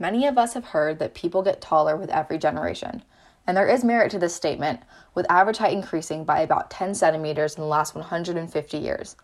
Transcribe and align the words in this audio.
Many 0.00 0.26
of 0.26 0.38
us 0.38 0.54
have 0.54 0.66
heard 0.66 1.00
that 1.00 1.14
people 1.14 1.42
get 1.42 1.60
taller 1.60 1.96
with 1.96 2.10
every 2.10 2.38
generation. 2.38 3.02
And 3.46 3.56
there 3.56 3.66
is 3.66 3.82
merit 3.82 4.12
to 4.12 4.18
this 4.18 4.34
statement, 4.34 4.80
with 5.14 5.26
average 5.28 5.58
height 5.58 5.72
increasing 5.72 6.24
by 6.24 6.40
about 6.40 6.70
10 6.70 6.94
centimeters 6.94 7.56
in 7.56 7.62
the 7.62 7.66
last 7.66 7.94
150 7.96 8.78
years. 8.78 9.16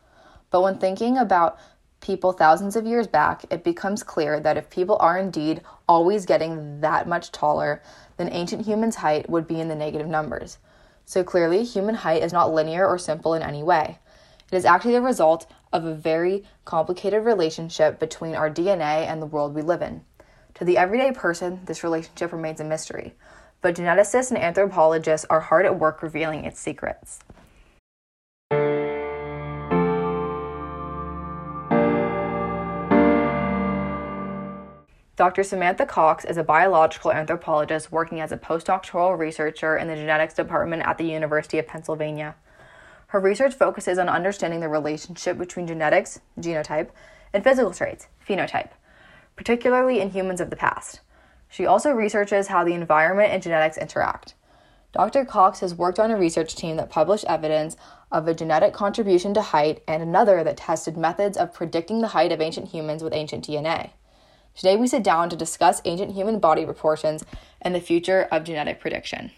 But 0.50 0.62
when 0.62 0.78
thinking 0.78 1.18
about 1.18 1.58
people 2.00 2.32
thousands 2.32 2.74
of 2.74 2.86
years 2.86 3.06
back, 3.06 3.44
it 3.50 3.62
becomes 3.62 4.02
clear 4.02 4.40
that 4.40 4.56
if 4.56 4.68
people 4.68 4.96
are 4.98 5.16
indeed 5.16 5.62
always 5.88 6.26
getting 6.26 6.80
that 6.80 7.06
much 7.06 7.30
taller, 7.30 7.80
then 8.16 8.28
ancient 8.32 8.66
humans' 8.66 8.96
height 8.96 9.30
would 9.30 9.46
be 9.46 9.60
in 9.60 9.68
the 9.68 9.76
negative 9.76 10.08
numbers. 10.08 10.58
So 11.04 11.22
clearly, 11.22 11.62
human 11.62 11.94
height 11.94 12.22
is 12.22 12.32
not 12.32 12.52
linear 12.52 12.86
or 12.86 12.98
simple 12.98 13.34
in 13.34 13.42
any 13.42 13.62
way. 13.62 13.98
It 14.50 14.56
is 14.56 14.64
actually 14.64 14.94
the 14.94 15.02
result 15.02 15.46
of 15.72 15.84
a 15.84 15.94
very 15.94 16.44
complicated 16.64 17.24
relationship 17.24 17.98
between 17.98 18.34
our 18.34 18.50
DNA 18.50 19.06
and 19.06 19.22
the 19.22 19.26
world 19.26 19.54
we 19.54 19.62
live 19.62 19.82
in. 19.82 20.02
To 20.54 20.64
the 20.64 20.78
everyday 20.78 21.10
person, 21.10 21.60
this 21.64 21.82
relationship 21.82 22.32
remains 22.32 22.60
a 22.60 22.64
mystery, 22.64 23.14
but 23.60 23.74
geneticists 23.74 24.30
and 24.30 24.38
anthropologists 24.38 25.26
are 25.28 25.40
hard 25.40 25.66
at 25.66 25.80
work 25.80 26.00
revealing 26.00 26.44
its 26.44 26.60
secrets. 26.60 27.18
Dr. 35.16 35.42
Samantha 35.42 35.86
Cox 35.86 36.24
is 36.24 36.36
a 36.36 36.44
biological 36.44 37.10
anthropologist 37.10 37.90
working 37.90 38.20
as 38.20 38.30
a 38.30 38.36
postdoctoral 38.36 39.18
researcher 39.18 39.76
in 39.76 39.88
the 39.88 39.96
genetics 39.96 40.34
department 40.34 40.82
at 40.84 40.98
the 40.98 41.04
University 41.04 41.58
of 41.58 41.66
Pennsylvania. 41.66 42.36
Her 43.08 43.18
research 43.18 43.54
focuses 43.54 43.98
on 43.98 44.08
understanding 44.08 44.60
the 44.60 44.68
relationship 44.68 45.36
between 45.36 45.66
genetics, 45.66 46.20
genotype, 46.38 46.90
and 47.32 47.42
physical 47.42 47.72
traits, 47.72 48.06
phenotype 48.24 48.70
particularly 49.36 50.00
in 50.00 50.10
humans 50.10 50.40
of 50.40 50.50
the 50.50 50.56
past. 50.56 51.00
She 51.48 51.66
also 51.66 51.90
researches 51.92 52.48
how 52.48 52.64
the 52.64 52.74
environment 52.74 53.32
and 53.32 53.42
genetics 53.42 53.76
interact. 53.76 54.34
Dr. 54.92 55.24
Cox 55.24 55.60
has 55.60 55.74
worked 55.74 55.98
on 55.98 56.10
a 56.12 56.16
research 56.16 56.54
team 56.54 56.76
that 56.76 56.90
published 56.90 57.24
evidence 57.24 57.76
of 58.12 58.28
a 58.28 58.34
genetic 58.34 58.72
contribution 58.72 59.34
to 59.34 59.42
height 59.42 59.82
and 59.88 60.02
another 60.02 60.44
that 60.44 60.56
tested 60.56 60.96
methods 60.96 61.36
of 61.36 61.52
predicting 61.52 62.00
the 62.00 62.08
height 62.08 62.30
of 62.30 62.40
ancient 62.40 62.68
humans 62.68 63.02
with 63.02 63.12
ancient 63.12 63.46
DNA. 63.46 63.90
Today, 64.54 64.76
we 64.76 64.86
sit 64.86 65.02
down 65.02 65.30
to 65.30 65.36
discuss 65.36 65.82
ancient 65.84 66.12
human 66.12 66.38
body 66.38 66.64
proportions 66.64 67.24
and 67.60 67.74
the 67.74 67.80
future 67.80 68.28
of 68.30 68.44
genetic 68.44 68.78
prediction. 68.78 69.32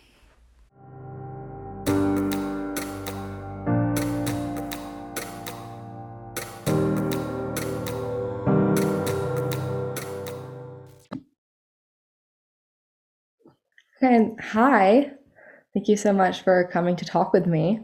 Okay, 14.03 14.31
hi. 14.41 15.11
Thank 15.73 15.89
you 15.89 15.97
so 15.97 16.13
much 16.13 16.43
for 16.43 16.69
coming 16.71 16.97
to 16.97 17.05
talk 17.07 17.33
with 17.33 17.47
me. 17.47 17.81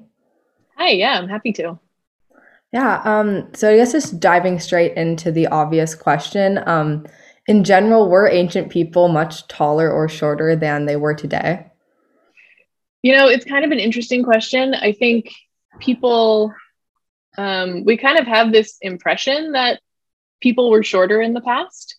Hi, 0.77 0.91
yeah, 0.91 1.19
I'm 1.19 1.29
happy 1.29 1.53
to. 1.55 1.79
Yeah, 2.71 3.01
um, 3.05 3.49
so 3.55 3.71
I 3.71 3.77
guess 3.77 3.93
just 3.93 4.21
diving 4.21 4.59
straight 4.61 4.95
into 4.95 5.33
the 5.33 5.47
obvious 5.47 5.95
question. 5.95 6.61
Um, 6.67 7.07
in 7.47 7.65
general, 7.65 8.11
were 8.11 8.29
ancient 8.29 8.71
people 8.71 9.09
much 9.09 9.49
taller 9.49 9.91
or 9.91 10.07
shorter 10.09 10.55
than 10.55 10.85
they 10.85 10.97
were 10.97 11.15
today? 11.15 11.67
You 13.03 13.17
know, 13.17 13.29
it's 13.29 13.45
kind 13.47 13.65
of 13.65 13.73
an 13.73 13.81
interesting 13.81 14.23
question. 14.23 14.75
I 14.75 14.93
think 14.93 15.33
people, 15.81 16.55
um, 17.39 17.85
we 17.85 17.97
kind 17.97 18.19
of 18.19 18.27
have 18.27 18.53
this 18.53 18.77
impression 18.83 19.53
that 19.53 19.81
people 20.41 20.71
were 20.71 20.83
shorter 20.83 21.23
in 21.23 21.33
the 21.33 21.41
past. 21.41 21.97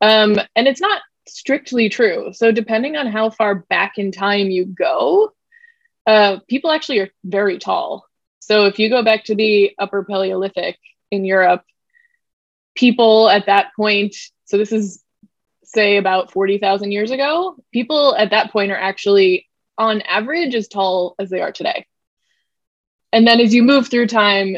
Um, 0.00 0.38
and 0.54 0.68
it's 0.68 0.80
not 0.80 1.02
strictly 1.36 1.88
true. 1.88 2.32
So, 2.32 2.52
depending 2.52 2.96
on 2.96 3.06
how 3.06 3.30
far 3.30 3.54
back 3.54 3.98
in 3.98 4.12
time 4.12 4.50
you 4.50 4.64
go, 4.64 5.32
uh, 6.06 6.38
people 6.48 6.70
actually 6.70 7.00
are 7.00 7.10
very 7.24 7.58
tall. 7.58 8.06
So, 8.40 8.66
if 8.66 8.78
you 8.78 8.88
go 8.88 9.02
back 9.02 9.24
to 9.24 9.34
the 9.34 9.72
Upper 9.78 10.04
Paleolithic 10.04 10.78
in 11.10 11.24
Europe, 11.24 11.62
people 12.74 13.28
at 13.28 13.46
that 13.46 13.68
point, 13.76 14.14
so 14.44 14.56
this 14.56 14.72
is 14.72 15.02
say 15.64 15.98
about 15.98 16.32
40,000 16.32 16.92
years 16.92 17.10
ago, 17.10 17.56
people 17.72 18.14
at 18.16 18.30
that 18.30 18.52
point 18.52 18.72
are 18.72 18.76
actually 18.76 19.46
on 19.76 20.00
average 20.02 20.54
as 20.54 20.66
tall 20.66 21.14
as 21.18 21.28
they 21.28 21.40
are 21.42 21.52
today. 21.52 21.86
And 23.12 23.26
then 23.26 23.40
as 23.40 23.54
you 23.54 23.62
move 23.62 23.88
through 23.88 24.06
time, 24.06 24.56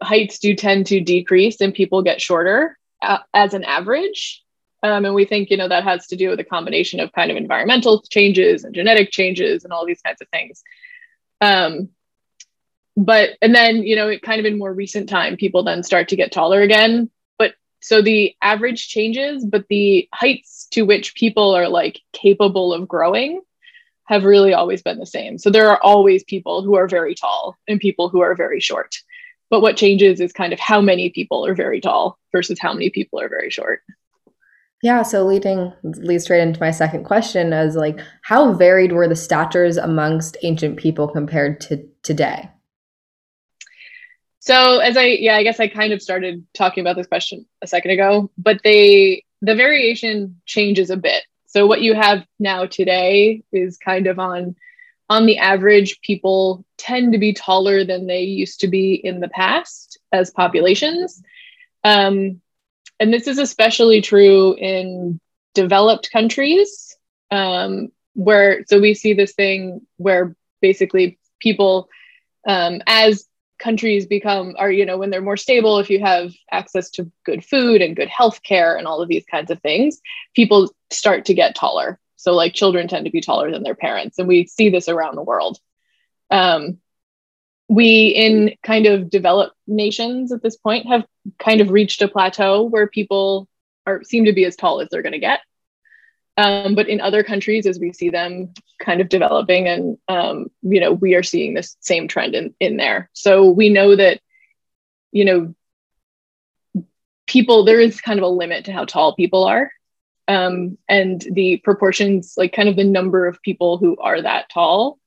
heights 0.00 0.38
do 0.38 0.54
tend 0.54 0.86
to 0.86 1.00
decrease 1.00 1.60
and 1.60 1.74
people 1.74 2.02
get 2.02 2.20
shorter 2.20 2.78
uh, 3.02 3.18
as 3.32 3.54
an 3.54 3.64
average. 3.64 4.43
Um, 4.84 5.06
and 5.06 5.14
we 5.14 5.24
think, 5.24 5.48
you 5.48 5.56
know, 5.56 5.66
that 5.66 5.82
has 5.82 6.06
to 6.08 6.16
do 6.16 6.28
with 6.28 6.38
a 6.40 6.44
combination 6.44 7.00
of 7.00 7.10
kind 7.12 7.30
of 7.30 7.38
environmental 7.38 8.02
changes 8.02 8.64
and 8.64 8.74
genetic 8.74 9.10
changes 9.10 9.64
and 9.64 9.72
all 9.72 9.86
these 9.86 10.02
kinds 10.02 10.20
of 10.20 10.28
things. 10.28 10.62
Um, 11.40 11.88
but, 12.94 13.30
and 13.40 13.54
then, 13.54 13.82
you 13.82 13.96
know, 13.96 14.08
it 14.08 14.20
kind 14.20 14.40
of 14.40 14.44
in 14.44 14.58
more 14.58 14.74
recent 14.74 15.08
time, 15.08 15.38
people 15.38 15.64
then 15.64 15.82
start 15.82 16.08
to 16.08 16.16
get 16.16 16.32
taller 16.32 16.60
again. 16.60 17.10
But 17.38 17.54
so 17.80 18.02
the 18.02 18.36
average 18.42 18.88
changes, 18.88 19.42
but 19.42 19.64
the 19.70 20.06
heights 20.12 20.68
to 20.72 20.82
which 20.82 21.14
people 21.14 21.56
are 21.56 21.68
like 21.70 22.02
capable 22.12 22.74
of 22.74 22.86
growing 22.86 23.40
have 24.04 24.24
really 24.24 24.52
always 24.52 24.82
been 24.82 24.98
the 24.98 25.06
same. 25.06 25.38
So 25.38 25.48
there 25.48 25.70
are 25.70 25.82
always 25.82 26.24
people 26.24 26.62
who 26.62 26.76
are 26.76 26.88
very 26.88 27.14
tall 27.14 27.56
and 27.66 27.80
people 27.80 28.10
who 28.10 28.20
are 28.20 28.34
very 28.34 28.60
short. 28.60 28.94
But 29.48 29.62
what 29.62 29.78
changes 29.78 30.20
is 30.20 30.34
kind 30.34 30.52
of 30.52 30.60
how 30.60 30.82
many 30.82 31.08
people 31.08 31.46
are 31.46 31.54
very 31.54 31.80
tall 31.80 32.18
versus 32.32 32.58
how 32.60 32.74
many 32.74 32.90
people 32.90 33.18
are 33.18 33.30
very 33.30 33.48
short. 33.48 33.80
Yeah, 34.84 35.00
so 35.00 35.24
leading 35.24 35.72
leads 35.82 36.24
straight 36.24 36.42
into 36.42 36.60
my 36.60 36.70
second 36.70 37.04
question 37.04 37.54
is 37.54 37.74
like 37.74 37.98
how 38.20 38.52
varied 38.52 38.92
were 38.92 39.08
the 39.08 39.16
statures 39.16 39.78
amongst 39.78 40.36
ancient 40.42 40.76
people 40.76 41.08
compared 41.08 41.58
to 41.62 41.88
today? 42.02 42.50
So 44.40 44.80
as 44.80 44.98
I 44.98 45.06
yeah, 45.06 45.36
I 45.36 45.42
guess 45.42 45.58
I 45.58 45.68
kind 45.68 45.94
of 45.94 46.02
started 46.02 46.46
talking 46.52 46.82
about 46.82 46.96
this 46.96 47.06
question 47.06 47.46
a 47.62 47.66
second 47.66 47.92
ago, 47.92 48.30
but 48.36 48.60
they 48.62 49.24
the 49.40 49.54
variation 49.54 50.38
changes 50.44 50.90
a 50.90 50.98
bit. 50.98 51.24
So 51.46 51.66
what 51.66 51.80
you 51.80 51.94
have 51.94 52.26
now 52.38 52.66
today 52.66 53.42
is 53.52 53.78
kind 53.78 54.06
of 54.06 54.18
on 54.18 54.54
on 55.08 55.24
the 55.24 55.38
average 55.38 55.98
people 56.02 56.62
tend 56.76 57.14
to 57.14 57.18
be 57.18 57.32
taller 57.32 57.84
than 57.84 58.06
they 58.06 58.20
used 58.20 58.60
to 58.60 58.68
be 58.68 58.92
in 58.92 59.20
the 59.20 59.28
past 59.30 59.98
as 60.12 60.30
populations. 60.30 61.22
Um, 61.84 62.42
and 63.00 63.12
this 63.12 63.26
is 63.26 63.38
especially 63.38 64.00
true 64.00 64.54
in 64.54 65.20
developed 65.54 66.10
countries 66.10 66.96
um, 67.30 67.88
where 68.14 68.64
so 68.66 68.80
we 68.80 68.94
see 68.94 69.12
this 69.12 69.32
thing 69.32 69.80
where 69.96 70.36
basically 70.60 71.18
people 71.40 71.88
um, 72.46 72.80
as 72.86 73.26
countries 73.58 74.06
become 74.06 74.54
are 74.58 74.70
you 74.70 74.84
know 74.84 74.98
when 74.98 75.10
they're 75.10 75.22
more 75.22 75.36
stable 75.36 75.78
if 75.78 75.88
you 75.88 76.00
have 76.00 76.32
access 76.50 76.90
to 76.90 77.10
good 77.24 77.44
food 77.44 77.80
and 77.80 77.96
good 77.96 78.08
health 78.08 78.42
care 78.42 78.76
and 78.76 78.86
all 78.86 79.00
of 79.00 79.08
these 79.08 79.24
kinds 79.30 79.50
of 79.50 79.60
things 79.62 80.00
people 80.34 80.70
start 80.90 81.26
to 81.26 81.34
get 81.34 81.54
taller. 81.54 81.98
So 82.16 82.32
like 82.32 82.54
children 82.54 82.88
tend 82.88 83.04
to 83.04 83.10
be 83.10 83.20
taller 83.20 83.50
than 83.50 83.62
their 83.62 83.74
parents 83.74 84.18
and 84.18 84.26
we 84.26 84.46
see 84.46 84.70
this 84.70 84.88
around 84.88 85.16
the 85.16 85.22
world. 85.22 85.58
Um, 86.30 86.78
we 87.68 88.08
in 88.08 88.54
kind 88.62 88.86
of 88.86 89.10
developed 89.10 89.56
nations 89.66 90.32
at 90.32 90.42
this 90.42 90.56
point 90.56 90.86
have 90.86 91.04
kind 91.38 91.60
of 91.60 91.70
reached 91.70 92.02
a 92.02 92.08
plateau 92.08 92.62
where 92.62 92.86
people 92.86 93.48
are 93.86 94.02
seem 94.02 94.26
to 94.26 94.32
be 94.32 94.44
as 94.44 94.56
tall 94.56 94.80
as 94.80 94.88
they're 94.90 95.02
going 95.02 95.12
to 95.12 95.18
get. 95.18 95.40
Um, 96.36 96.74
but 96.74 96.88
in 96.88 97.00
other 97.00 97.22
countries 97.22 97.64
as 97.64 97.78
we 97.78 97.92
see 97.92 98.10
them 98.10 98.52
kind 98.80 99.00
of 99.00 99.08
developing 99.08 99.68
and 99.68 99.98
um, 100.08 100.46
you 100.62 100.80
know 100.80 100.92
we 100.92 101.14
are 101.14 101.22
seeing 101.22 101.54
this 101.54 101.76
same 101.80 102.08
trend 102.08 102.34
in, 102.34 102.54
in 102.60 102.76
there. 102.76 103.08
So 103.12 103.48
we 103.48 103.68
know 103.68 103.96
that 103.96 104.20
you 105.12 105.24
know 105.24 105.54
people 107.26 107.64
there 107.64 107.80
is 107.80 108.00
kind 108.00 108.18
of 108.18 108.24
a 108.24 108.28
limit 108.28 108.66
to 108.66 108.72
how 108.72 108.84
tall 108.84 109.14
people 109.14 109.44
are. 109.44 109.70
Um, 110.26 110.78
and 110.88 111.20
the 111.32 111.58
proportions 111.58 112.34
like 112.36 112.54
kind 112.54 112.68
of 112.68 112.76
the 112.76 112.84
number 112.84 113.26
of 113.26 113.42
people 113.42 113.76
who 113.78 113.96
are 113.98 114.20
that 114.20 114.48
tall 114.48 114.98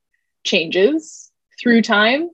changes 0.44 1.30
through 1.60 1.82
time 1.82 2.30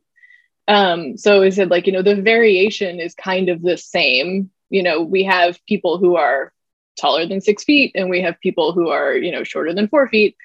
um, 0.67 1.17
so 1.17 1.43
is 1.43 1.59
it 1.59 1.69
like, 1.69 1.87
you 1.87 1.93
know, 1.93 2.03
the 2.03 2.21
variation 2.21 3.01
is 3.01 3.15
kind 3.15 3.49
of 3.49 3.63
the 3.63 3.77
same. 3.77 4.51
You 4.71 4.83
know, 4.83 5.03
we 5.03 5.25
have 5.25 5.65
people 5.67 5.99
who 5.99 6.17
are 6.17 6.53
taller 6.99 7.27
than 7.27 7.41
six 7.41 7.65
feet 7.65 7.93
and 7.95 8.09
we 8.09 8.23
have 8.23 8.41
people 8.41 8.73
who 8.73 8.89
are, 8.89 9.15
you 9.15 9.33
know, 9.33 9.45
shorter 9.45 9.75
than 9.75 9.89
four 9.89 10.09
feet, 10.09 10.37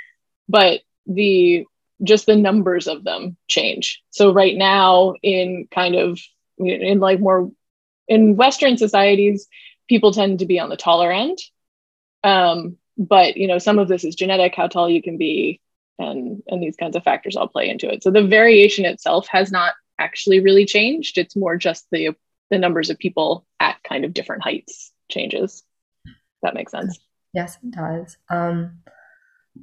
but 0.47 0.81
the 1.05 1.65
just 2.03 2.25
the 2.25 2.35
numbers 2.35 2.87
of 2.87 3.03
them 3.03 3.35
change. 3.47 4.01
So 4.09 4.31
right 4.31 4.55
now 4.55 5.15
in 5.21 5.67
kind 5.69 5.95
of 5.95 6.19
in 6.57 6.99
like 6.99 7.19
more 7.19 7.51
in 8.07 8.35
Western 8.35 8.77
societies, 8.77 9.47
people 9.87 10.11
tend 10.11 10.39
to 10.39 10.45
be 10.45 10.59
on 10.59 10.69
the 10.69 10.77
taller 10.77 11.11
end. 11.11 11.37
Um, 12.23 12.77
but 12.97 13.37
you 13.37 13.47
know, 13.47 13.59
some 13.59 13.79
of 13.79 13.87
this 13.87 14.03
is 14.03 14.15
genetic, 14.15 14.55
how 14.55 14.67
tall 14.67 14.89
you 14.89 15.01
can 15.01 15.17
be, 15.17 15.61
and 15.97 16.43
and 16.47 16.61
these 16.61 16.75
kinds 16.75 16.95
of 16.95 17.03
factors 17.03 17.35
all 17.35 17.47
play 17.47 17.69
into 17.69 17.89
it. 17.89 18.03
So 18.03 18.11
the 18.11 18.27
variation 18.27 18.85
itself 18.85 19.27
has 19.27 19.51
not 19.51 19.73
actually 19.99 20.39
really 20.39 20.65
changed. 20.65 21.17
It's 21.17 21.35
more 21.35 21.57
just 21.57 21.85
the 21.91 22.15
the 22.49 22.57
numbers 22.57 22.89
of 22.89 22.97
people 22.97 23.45
at 23.59 23.77
kind 23.83 24.03
of 24.03 24.13
different 24.13 24.43
heights 24.43 24.91
changes. 25.09 25.63
That 26.41 26.53
makes 26.55 26.71
sense. 26.71 26.97
Yes, 27.33 27.57
it 27.63 27.71
does. 27.71 28.17
Um, 28.29 28.79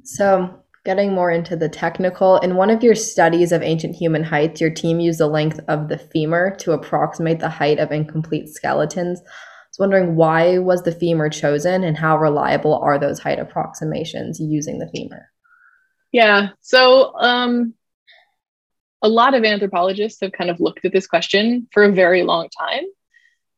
so, 0.03 0.63
getting 0.85 1.13
more 1.13 1.31
into 1.31 1.55
the 1.55 1.67
technical, 1.67 2.37
in 2.37 2.55
one 2.55 2.69
of 2.69 2.83
your 2.83 2.95
studies 2.95 3.51
of 3.51 3.61
ancient 3.61 3.95
human 3.95 4.23
heights, 4.23 4.61
your 4.61 4.69
team 4.69 4.99
used 4.99 5.19
the 5.19 5.27
length 5.27 5.59
of 5.67 5.89
the 5.89 5.97
femur 5.97 6.55
to 6.57 6.71
approximate 6.71 7.39
the 7.39 7.49
height 7.49 7.79
of 7.79 7.91
incomplete 7.91 8.49
skeletons. 8.49 9.19
I 9.19 9.69
was 9.69 9.79
wondering 9.79 10.15
why 10.15 10.59
was 10.59 10.83
the 10.83 10.93
femur 10.93 11.29
chosen 11.29 11.83
and 11.83 11.97
how 11.97 12.17
reliable 12.17 12.75
are 12.75 12.97
those 12.97 13.19
height 13.19 13.39
approximations 13.39 14.39
using 14.39 14.79
the 14.79 14.89
femur? 14.93 15.27
Yeah. 16.13 16.49
So, 16.61 17.13
um, 17.17 17.73
a 19.01 19.09
lot 19.09 19.33
of 19.33 19.43
anthropologists 19.43 20.21
have 20.21 20.31
kind 20.31 20.49
of 20.49 20.59
looked 20.59 20.85
at 20.85 20.91
this 20.91 21.07
question 21.07 21.67
for 21.71 21.83
a 21.83 21.91
very 21.91 22.23
long 22.23 22.49
time. 22.49 22.83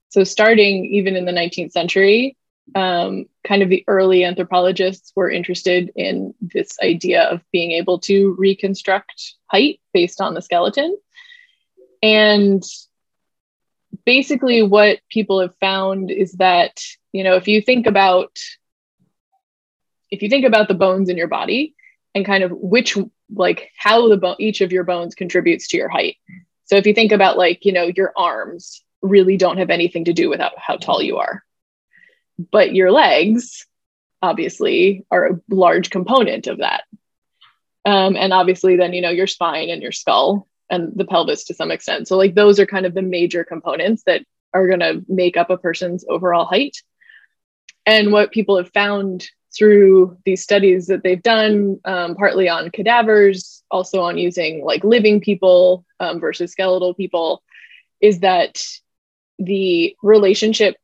So, 0.10 0.24
starting 0.24 0.86
even 0.86 1.16
in 1.16 1.26
the 1.26 1.32
19th 1.32 1.72
century, 1.72 2.36
um, 2.76 3.26
kind 3.44 3.62
of 3.62 3.70
the 3.70 3.84
early 3.88 4.24
anthropologists 4.24 5.12
were 5.16 5.30
interested 5.30 5.92
in 5.96 6.34
this 6.42 6.78
idea 6.82 7.24
of 7.24 7.42
being 7.52 7.72
able 7.72 8.00
to 8.00 8.36
reconstruct 8.38 9.36
height 9.48 9.80
based 9.94 10.22
on 10.22 10.34
the 10.34 10.42
skeleton. 10.42 10.98
And 12.02 12.64
basically, 14.06 14.62
what 14.64 15.00
people 15.10 15.42
have 15.42 15.56
found 15.60 16.12
is 16.12 16.34
that, 16.34 16.82
you 17.12 17.24
know, 17.24 17.36
if 17.36 17.48
you 17.48 17.62
think 17.62 17.88
about 17.88 18.38
if 20.12 20.24
you 20.24 20.30
think 20.30 20.46
about 20.46 20.68
the 20.68 20.74
bones 20.74 21.10
in 21.10 21.18
your 21.18 21.28
body 21.28 21.76
and 22.16 22.26
kind 22.26 22.44
of 22.44 22.52
which 22.52 22.98
like 23.34 23.72
how 23.78 24.10
the 24.10 24.18
bone 24.18 24.36
each 24.40 24.62
of 24.62 24.72
your 24.72 24.84
bones 24.84 25.16
contributes 25.16 25.68
to 25.70 25.78
your 25.78 25.90
height. 25.90 26.18
So 26.66 26.76
if 26.76 26.86
you 26.86 26.94
think 26.94 27.12
about 27.12 27.38
like, 27.38 27.66
you 27.66 27.72
know, 27.72 27.90
your 27.96 28.14
arms 28.16 28.84
really 29.02 29.38
don't 29.38 29.58
have 29.58 29.70
anything 29.70 30.06
to 30.06 30.14
do 30.14 30.30
with 30.30 30.40
how, 30.40 30.52
how 30.58 30.78
tall 30.78 31.02
you 31.02 31.18
are. 31.18 31.44
But 32.52 32.74
your 32.74 32.92
legs 32.92 33.66
obviously 34.22 35.06
are 35.12 35.28
a 35.28 35.42
large 35.50 35.90
component 35.90 36.48
of 36.48 36.60
that. 36.60 36.84
Um, 37.86 38.16
and 38.16 38.34
obviously 38.34 38.76
then, 38.76 38.94
you 38.94 39.02
know, 39.02 39.10
your 39.10 39.28
spine 39.28 39.70
and 39.70 39.82
your 39.82 39.92
skull 39.92 40.48
and 40.70 40.92
the 40.96 41.06
pelvis 41.06 41.46
to 41.46 41.54
some 41.54 41.72
extent. 41.72 42.08
So 42.08 42.18
like 42.18 42.36
those 42.36 42.60
are 42.60 42.66
kind 42.66 42.86
of 42.86 42.94
the 42.94 43.02
major 43.02 43.44
components 43.44 44.04
that 44.06 44.24
are 44.54 44.68
going 44.68 44.82
to 44.82 45.04
make 45.08 45.38
up 45.38 45.50
a 45.50 45.58
person's 45.58 46.06
overall 46.08 46.46
height. 46.46 46.78
And 47.86 48.12
what 48.12 48.32
people 48.32 48.58
have 48.58 48.72
found 48.74 49.28
through 49.56 50.18
these 50.26 50.44
studies 50.44 50.88
that 50.88 51.04
they've 51.04 51.24
done, 51.24 51.80
um, 51.86 52.16
partly 52.16 52.50
on 52.50 52.70
cadavers, 52.70 53.64
also 53.72 54.02
on 54.02 54.18
using 54.18 54.64
like 54.64 54.84
living 54.84 55.22
people 55.22 55.86
um, 56.00 56.20
versus 56.20 56.52
skeletal 56.52 56.94
people, 56.94 57.44
is 58.00 58.20
that 58.20 58.64
the 59.40 59.96
relationship 60.04 60.76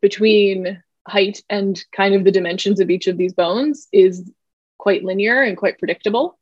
between 0.00 0.82
height 1.06 1.42
and 1.48 1.82
kind 1.96 2.14
of 2.14 2.24
the 2.24 2.32
dimensions 2.32 2.80
of 2.80 2.90
each 2.90 3.06
of 3.06 3.16
these 3.16 3.32
bones 3.32 3.88
is 3.92 4.30
quite 4.76 5.04
linear 5.04 5.42
and 5.42 5.56
quite 5.56 5.78
predictable. 5.78 6.38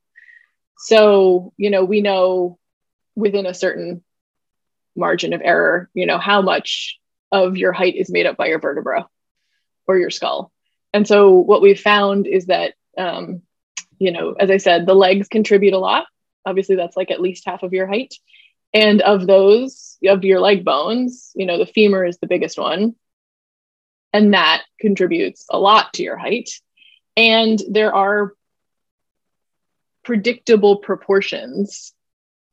So, 0.78 1.52
you 1.56 1.70
know, 1.70 1.84
we 1.84 2.00
know 2.00 2.58
within 3.14 3.46
a 3.46 3.54
certain 3.54 4.02
margin 4.94 5.32
of 5.32 5.40
error, 5.42 5.88
you 5.94 6.06
know, 6.06 6.18
how 6.18 6.42
much 6.42 6.98
of 7.32 7.56
your 7.56 7.72
height 7.72 7.96
is 7.96 8.10
made 8.10 8.26
up 8.26 8.36
by 8.36 8.46
your 8.46 8.60
vertebra 8.60 9.08
or 9.86 9.98
your 9.98 10.10
skull. 10.10 10.52
And 10.96 11.06
so 11.06 11.32
what 11.32 11.60
we've 11.60 11.78
found 11.78 12.26
is 12.26 12.46
that, 12.46 12.72
um, 12.96 13.42
you 13.98 14.12
know, 14.12 14.32
as 14.32 14.50
I 14.50 14.56
said, 14.56 14.86
the 14.86 14.94
legs 14.94 15.28
contribute 15.28 15.74
a 15.74 15.78
lot. 15.78 16.06
Obviously, 16.46 16.76
that's 16.76 16.96
like 16.96 17.10
at 17.10 17.20
least 17.20 17.44
half 17.44 17.62
of 17.62 17.74
your 17.74 17.86
height. 17.86 18.14
And 18.72 19.02
of 19.02 19.26
those, 19.26 19.98
of 20.06 20.24
your 20.24 20.40
leg 20.40 20.64
bones, 20.64 21.32
you 21.34 21.44
know, 21.44 21.58
the 21.58 21.66
femur 21.66 22.06
is 22.06 22.16
the 22.16 22.26
biggest 22.26 22.58
one. 22.58 22.94
And 24.14 24.32
that 24.32 24.62
contributes 24.80 25.44
a 25.50 25.58
lot 25.58 25.92
to 25.94 26.02
your 26.02 26.16
height. 26.16 26.48
And 27.14 27.62
there 27.68 27.94
are 27.94 28.32
predictable 30.02 30.76
proportions 30.76 31.92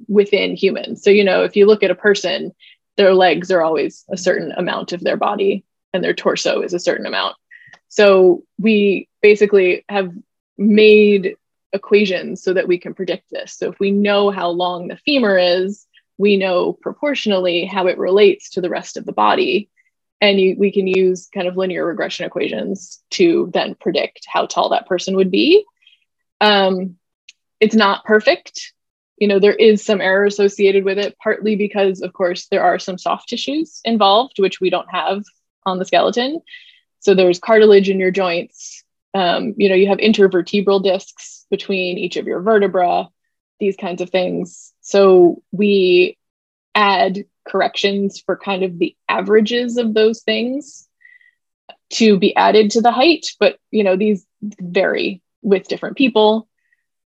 within 0.09 0.53
humans. 0.53 1.01
So, 1.01 1.11
you 1.11 1.23
know, 1.23 1.45
if 1.45 1.55
you 1.55 1.65
look 1.65 1.83
at 1.83 1.91
a 1.91 1.95
person, 1.95 2.51
their 2.97 3.13
legs 3.13 3.51
are 3.51 3.61
always 3.61 4.03
a 4.11 4.17
certain 4.17 4.51
amount 4.51 4.91
of 4.91 4.99
their 4.99 5.15
body 5.15 5.63
and 5.93 6.03
their 6.03 6.13
torso 6.13 6.61
is 6.61 6.73
a 6.73 6.79
certain 6.79 7.05
amount. 7.05 7.37
So 7.95 8.43
we 8.57 9.07
basically 9.21 9.85
have 9.87 10.11
made 10.57 11.35
equations 11.73 12.41
so 12.41 12.53
that 12.53 12.67
we 12.67 12.79
can 12.79 12.95
predict 12.95 13.29
this. 13.29 13.55
So 13.55 13.69
if 13.69 13.79
we 13.79 13.91
know 13.91 14.31
how 14.31 14.49
long 14.49 14.87
the 14.87 14.97
femur 14.97 15.37
is, 15.37 15.85
we 16.17 16.37
know 16.37 16.73
proportionally 16.73 17.65
how 17.65 17.85
it 17.85 17.99
relates 17.99 18.49
to 18.51 18.61
the 18.61 18.69
rest 18.71 18.97
of 18.97 19.05
the 19.05 19.13
body. 19.13 19.69
And 20.21 20.41
you, 20.41 20.55
we 20.57 20.71
can 20.71 20.87
use 20.87 21.29
kind 21.31 21.47
of 21.47 21.55
linear 21.55 21.85
regression 21.85 22.25
equations 22.25 22.99
to 23.11 23.51
then 23.53 23.75
predict 23.75 24.25
how 24.27 24.47
tall 24.47 24.69
that 24.69 24.87
person 24.87 25.15
would 25.17 25.29
be. 25.29 25.63
Um, 26.41 26.95
it's 27.59 27.75
not 27.75 28.05
perfect. 28.05 28.73
You 29.17 29.27
know, 29.27 29.37
there 29.37 29.53
is 29.53 29.85
some 29.85 30.01
error 30.01 30.25
associated 30.25 30.83
with 30.83 30.97
it, 30.97 31.15
partly 31.21 31.55
because, 31.55 32.01
of 32.01 32.11
course, 32.11 32.47
there 32.47 32.63
are 32.63 32.79
some 32.79 32.97
soft 32.97 33.29
tissues 33.29 33.81
involved, 33.85 34.39
which 34.39 34.59
we 34.59 34.71
don't 34.71 34.89
have 34.89 35.23
on 35.63 35.77
the 35.77 35.85
skeleton. 35.85 36.41
So 37.03 37.13
there's 37.13 37.39
cartilage 37.39 37.89
in 37.89 37.99
your 37.99 38.11
joints. 38.11 38.83
Um, 39.13 39.53
you 39.57 39.69
know, 39.69 39.75
you 39.75 39.87
have 39.89 39.97
intervertebral 39.97 40.81
discs 40.81 41.45
between 41.51 41.97
each 41.97 42.15
of 42.15 42.25
your 42.25 42.41
vertebra, 42.41 43.09
these 43.59 43.75
kinds 43.75 44.01
of 44.01 44.09
things. 44.09 44.73
So 44.81 45.43
we 45.51 46.17
add 46.73 47.25
corrections 47.47 48.23
for 48.25 48.37
kind 48.37 48.63
of 48.63 48.79
the 48.79 48.95
averages 49.09 49.77
of 49.77 49.93
those 49.93 50.21
things 50.21 50.87
to 51.91 52.17
be 52.17 52.35
added 52.35 52.71
to 52.71 52.81
the 52.81 52.91
height, 52.91 53.27
but 53.39 53.57
you 53.69 53.83
know, 53.83 53.97
these 53.97 54.25
vary 54.41 55.21
with 55.41 55.67
different 55.67 55.97
people. 55.97 56.47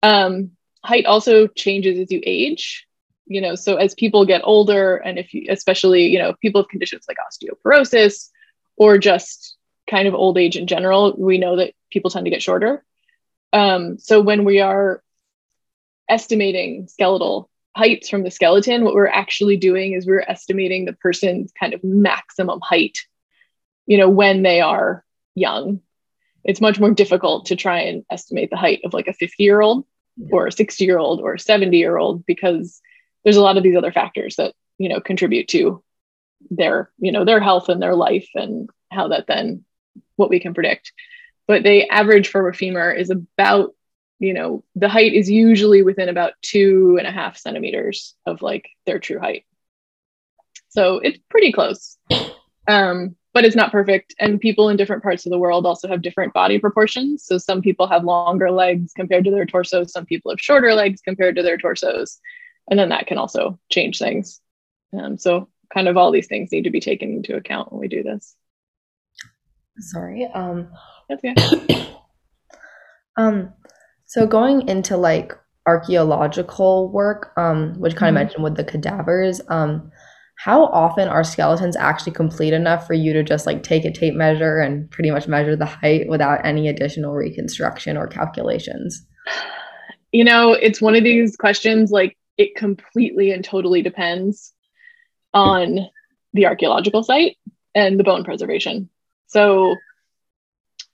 Um, 0.03 0.51
height 0.83 1.07
also 1.07 1.47
changes 1.47 1.99
as 2.01 2.11
you 2.11 2.21
age 2.27 2.87
you 3.27 3.41
know 3.41 3.55
so 3.55 3.77
as 3.77 3.95
people 3.95 4.27
get 4.27 4.43
older 4.45 4.97
and 4.97 5.19
if 5.19 5.33
you 5.33 5.47
especially 5.49 6.09
you 6.09 6.19
know 6.19 6.35
people 6.43 6.61
with 6.61 6.69
conditions 6.69 7.07
like 7.09 7.17
osteoporosis 7.17 8.29
or 8.77 8.99
just 8.99 9.57
kind 9.89 10.09
of 10.09 10.15
old 10.15 10.39
age 10.39 10.57
in 10.57 10.67
general, 10.67 11.15
we 11.17 11.39
know 11.39 11.57
that 11.57 11.75
people 11.91 12.11
tend 12.11 12.27
to 12.27 12.31
get 12.31 12.43
shorter. 12.43 12.85
Um, 13.53 13.99
so 13.99 14.21
when 14.21 14.45
we 14.45 14.61
are 14.61 15.03
estimating 16.09 16.89
skeletal 16.89 17.51
heights 17.77 18.09
from 18.09 18.23
the 18.23 18.31
skeleton, 18.31 18.85
what 18.85 18.95
we're 18.95 19.07
actually 19.07 19.57
doing 19.57 19.93
is 19.93 20.07
we're 20.07 20.25
estimating 20.27 20.85
the 20.85 20.93
person's 20.93 21.53
kind 21.59 21.75
of 21.75 21.83
maximum 21.83 22.61
height, 22.61 22.99
you 23.87 23.99
know, 23.99 24.09
when 24.09 24.43
they 24.43 24.61
are 24.61 25.05
young. 25.35 25.81
It's 26.45 26.61
much 26.61 26.79
more 26.79 26.91
difficult 26.91 27.47
to 27.47 27.57
try 27.57 27.83
and 27.83 28.05
estimate 28.11 28.51
the 28.51 28.57
height 28.57 28.81
of 28.85 28.93
like 28.93 29.09
a 29.09 29.15
50 29.15 29.43
year 29.43 29.61
old 29.61 29.87
or 30.31 30.47
a 30.47 30.53
60 30.53 30.85
year 30.85 30.99
old 30.99 31.21
or 31.21 31.35
a 31.35 31.39
70 31.39 31.77
year 31.77 31.97
old 31.97 32.25
because 32.27 32.81
there's 33.25 33.37
a 33.37 33.43
lot 33.43 33.57
of 33.57 33.63
these 33.63 33.77
other 33.77 33.93
factors 33.93 34.37
that, 34.37 34.55
you 34.79 34.89
know, 34.89 35.01
contribute 35.01 35.49
to 35.49 35.83
their, 36.51 36.91
you 36.99 37.13
know, 37.13 37.25
their 37.25 37.41
health 37.41 37.69
and 37.69 37.81
their 37.81 37.95
life 37.95 38.29
and 38.35 38.69
how 38.93 39.09
that 39.09 39.27
then 39.27 39.65
what 40.17 40.31
we 40.31 40.41
can 40.41 40.55
predict. 40.55 40.93
But 41.47 41.63
the 41.63 41.89
average 41.91 42.29
for 42.29 42.49
a 42.49 42.55
femur 42.55 42.91
is 42.91 43.11
about, 43.11 43.75
you 44.19 44.33
know, 44.33 44.65
the 44.75 44.89
height 44.89 45.13
is 45.13 45.31
usually 45.31 45.83
within 45.83 46.09
about 46.09 46.33
two 46.43 46.97
and 46.99 47.07
a 47.07 47.13
half 47.13 47.37
centimeters 47.37 48.15
of 48.25 48.43
like 48.43 48.69
their 48.87 48.99
true 48.99 49.19
height. 49.19 49.45
So 50.69 50.99
it's 50.99 51.19
pretty 51.29 51.53
close. 51.53 51.99
Um, 52.67 53.17
but 53.35 53.45
it's 53.45 53.57
not 53.57 53.73
perfect. 53.73 54.15
And 54.21 54.41
people 54.41 54.69
in 54.69 54.77
different 54.77 55.03
parts 55.03 55.27
of 55.27 55.31
the 55.31 55.39
world 55.39 55.67
also 55.67 55.89
have 55.89 56.03
different 56.03 56.33
body 56.33 56.59
proportions. 56.59 57.25
So 57.27 57.37
some 57.37 57.61
people 57.61 57.89
have 57.89 58.05
longer 58.05 58.51
legs 58.51 58.93
compared 58.95 59.25
to 59.25 59.31
their 59.31 59.45
torsos, 59.45 59.93
some 59.93 60.07
people 60.07 60.31
have 60.31 60.41
shorter 60.41 60.73
legs 60.73 61.01
compared 61.01 61.37
to 61.37 61.43
their 61.43 61.59
torsos. 61.59 62.21
And 62.71 62.79
then 62.79 62.89
that 62.91 63.07
can 63.07 63.19
also 63.19 63.59
change 63.71 63.99
things. 63.99 64.41
Um, 64.97 65.19
so, 65.19 65.49
kind 65.73 65.89
of 65.89 65.97
all 65.97 66.13
these 66.13 66.29
things 66.29 66.53
need 66.53 66.65
to 66.65 66.71
be 66.71 66.81
taken 66.81 67.11
into 67.11 67.37
account 67.37 67.73
when 67.73 67.81
we 67.81 67.89
do 67.89 68.03
this. 68.03 68.37
Sorry. 69.79 70.29
Um, 70.35 70.69
okay. 71.11 71.35
um, 73.17 73.53
so 74.07 74.27
going 74.27 74.69
into 74.69 74.97
like 74.97 75.33
archaeological 75.67 76.91
work, 76.93 77.33
um, 77.37 77.75
which 77.79 77.97
kind 77.97 78.09
of 78.15 78.21
mm-hmm. 78.21 78.27
mentioned 78.27 78.45
with 78.45 78.57
the 78.57 78.65
cadavers, 78.65 79.41
um, 79.49 79.91
how 80.37 80.65
often 80.67 81.09
are 81.09 81.25
skeletons 81.25 81.77
actually 81.77 82.13
complete 82.13 82.53
enough 82.53 82.87
for 82.87 82.95
you 82.95 83.13
to 83.13 83.23
just 83.23 83.47
like 83.47 83.63
take 83.63 83.85
a 83.85 83.93
tape 83.93 84.15
measure 84.15 84.59
and 84.59 84.91
pretty 84.91 85.11
much 85.11 85.29
measure 85.29 85.57
the 85.57 85.65
height 85.65 86.09
without 86.09 86.45
any 86.45 86.69
additional 86.69 87.15
reconstruction 87.15 87.97
or 87.97 88.07
calculations? 88.07 89.07
You 90.13 90.25
know, 90.25 90.53
it's 90.53 90.81
one 90.81 90.97
of 90.97 91.05
these 91.05 91.37
questions 91.37 91.91
like 91.91 92.17
it 92.37 92.57
completely 92.57 93.31
and 93.31 93.45
totally 93.45 93.81
depends 93.81 94.53
on 95.33 95.89
the 96.33 96.47
archaeological 96.47 97.03
site 97.03 97.37
and 97.75 97.99
the 97.99 98.05
bone 98.05 98.25
preservation. 98.25 98.89
So 99.35 99.75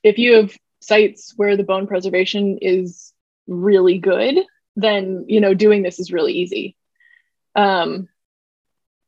if 0.02 0.18
you 0.18 0.36
have 0.36 0.56
sites 0.80 1.34
where 1.36 1.56
the 1.58 1.62
bone 1.62 1.86
preservation 1.86 2.58
is 2.62 3.12
really 3.46 3.98
good, 3.98 4.38
then 4.76 5.26
you 5.28 5.40
know 5.40 5.52
doing 5.52 5.82
this 5.82 6.00
is 6.00 6.12
really 6.12 6.32
easy. 6.32 6.74
Um, 7.54 8.08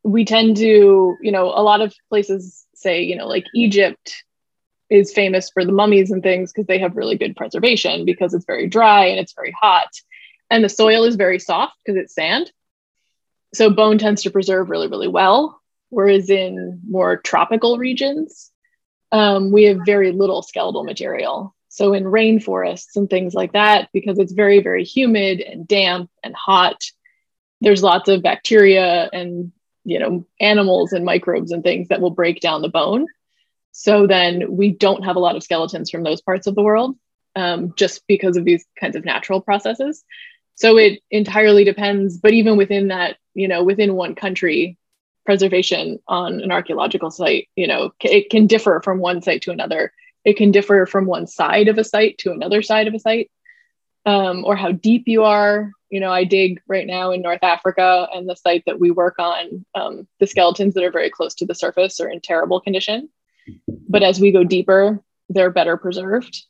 we 0.04 0.26
tend 0.26 0.58
to, 0.58 1.16
you 1.22 1.32
know, 1.32 1.46
a 1.46 1.62
lot 1.62 1.80
of 1.80 1.94
places 2.10 2.66
say, 2.74 3.02
you 3.04 3.16
know, 3.16 3.26
like 3.26 3.46
Egypt 3.54 4.22
is 4.90 5.14
famous 5.14 5.48
for 5.48 5.64
the 5.64 5.72
mummies 5.72 6.10
and 6.10 6.22
things 6.22 6.52
because 6.52 6.66
they 6.66 6.80
have 6.80 6.96
really 6.96 7.16
good 7.16 7.34
preservation 7.34 8.04
because 8.04 8.34
it's 8.34 8.44
very 8.44 8.68
dry 8.68 9.06
and 9.06 9.18
it's 9.18 9.32
very 9.32 9.54
hot. 9.58 9.88
And 10.50 10.62
the 10.62 10.68
soil 10.68 11.04
is 11.04 11.16
very 11.16 11.38
soft 11.38 11.72
because 11.86 11.98
it's 11.98 12.14
sand. 12.14 12.52
So 13.54 13.70
bone 13.70 13.96
tends 13.96 14.24
to 14.24 14.30
preserve 14.30 14.68
really, 14.68 14.88
really 14.88 15.08
well. 15.08 15.58
Whereas 15.88 16.28
in 16.28 16.82
more 16.86 17.16
tropical 17.16 17.78
regions, 17.78 18.51
um, 19.12 19.52
we 19.52 19.64
have 19.64 19.80
very 19.86 20.12
little 20.12 20.42
skeletal 20.42 20.84
material. 20.84 21.54
So 21.68 21.94
in 21.94 22.04
rainforests 22.04 22.96
and 22.96 23.08
things 23.08 23.34
like 23.34 23.52
that, 23.52 23.88
because 23.92 24.18
it's 24.18 24.32
very, 24.32 24.62
very 24.62 24.84
humid 24.84 25.40
and 25.40 25.66
damp 25.66 26.10
and 26.22 26.34
hot, 26.34 26.82
there's 27.60 27.82
lots 27.82 28.08
of 28.08 28.22
bacteria 28.22 29.08
and 29.12 29.52
you 29.84 29.98
know 29.98 30.26
animals 30.40 30.92
and 30.92 31.04
microbes 31.04 31.50
and 31.50 31.62
things 31.62 31.88
that 31.88 32.00
will 32.00 32.10
break 32.10 32.40
down 32.40 32.62
the 32.62 32.68
bone 32.68 33.06
so 33.72 34.06
then 34.06 34.54
we 34.54 34.70
don't 34.70 35.04
have 35.04 35.16
a 35.16 35.18
lot 35.18 35.34
of 35.34 35.42
skeletons 35.42 35.90
from 35.90 36.04
those 36.04 36.20
parts 36.20 36.46
of 36.46 36.54
the 36.54 36.62
world 36.62 36.96
um, 37.34 37.72
just 37.76 38.06
because 38.06 38.36
of 38.36 38.44
these 38.44 38.64
kinds 38.78 38.96
of 38.96 39.04
natural 39.04 39.40
processes. 39.40 40.04
So 40.54 40.76
it 40.76 41.00
entirely 41.10 41.64
depends. 41.64 42.18
But 42.18 42.34
even 42.34 42.56
within 42.56 42.88
that, 42.88 43.16
you 43.34 43.48
know, 43.48 43.64
within 43.64 43.94
one 43.94 44.14
country, 44.14 44.78
preservation 45.24 45.98
on 46.08 46.40
an 46.40 46.52
archaeological 46.52 47.10
site, 47.10 47.48
you 47.56 47.66
know, 47.66 47.92
it 48.00 48.30
can 48.30 48.46
differ 48.46 48.80
from 48.82 48.98
one 48.98 49.22
site 49.22 49.42
to 49.42 49.50
another. 49.50 49.92
It 50.24 50.36
can 50.36 50.50
differ 50.50 50.86
from 50.86 51.06
one 51.06 51.26
side 51.26 51.68
of 51.68 51.78
a 51.78 51.84
site 51.84 52.18
to 52.18 52.32
another 52.32 52.62
side 52.62 52.88
of 52.88 52.94
a 52.94 52.98
site, 52.98 53.30
um, 54.06 54.44
or 54.44 54.56
how 54.56 54.72
deep 54.72 55.04
you 55.06 55.24
are. 55.24 55.72
You 55.90 56.00
know, 56.00 56.10
I 56.10 56.24
dig 56.24 56.60
right 56.66 56.86
now 56.86 57.10
in 57.10 57.22
North 57.22 57.42
Africa, 57.42 58.08
and 58.14 58.28
the 58.28 58.36
site 58.36 58.64
that 58.66 58.80
we 58.80 58.90
work 58.90 59.18
on, 59.18 59.64
um, 59.74 60.08
the 60.20 60.26
skeletons 60.26 60.74
that 60.74 60.84
are 60.84 60.92
very 60.92 61.10
close 61.10 61.34
to 61.36 61.46
the 61.46 61.54
surface 61.54 62.00
are 62.00 62.08
in 62.08 62.20
terrible 62.20 62.60
condition. 62.60 63.08
But 63.88 64.02
as 64.02 64.20
we 64.20 64.32
go 64.32 64.44
deeper, 64.44 65.00
they're 65.28 65.50
better 65.50 65.76
preserved. 65.76 66.44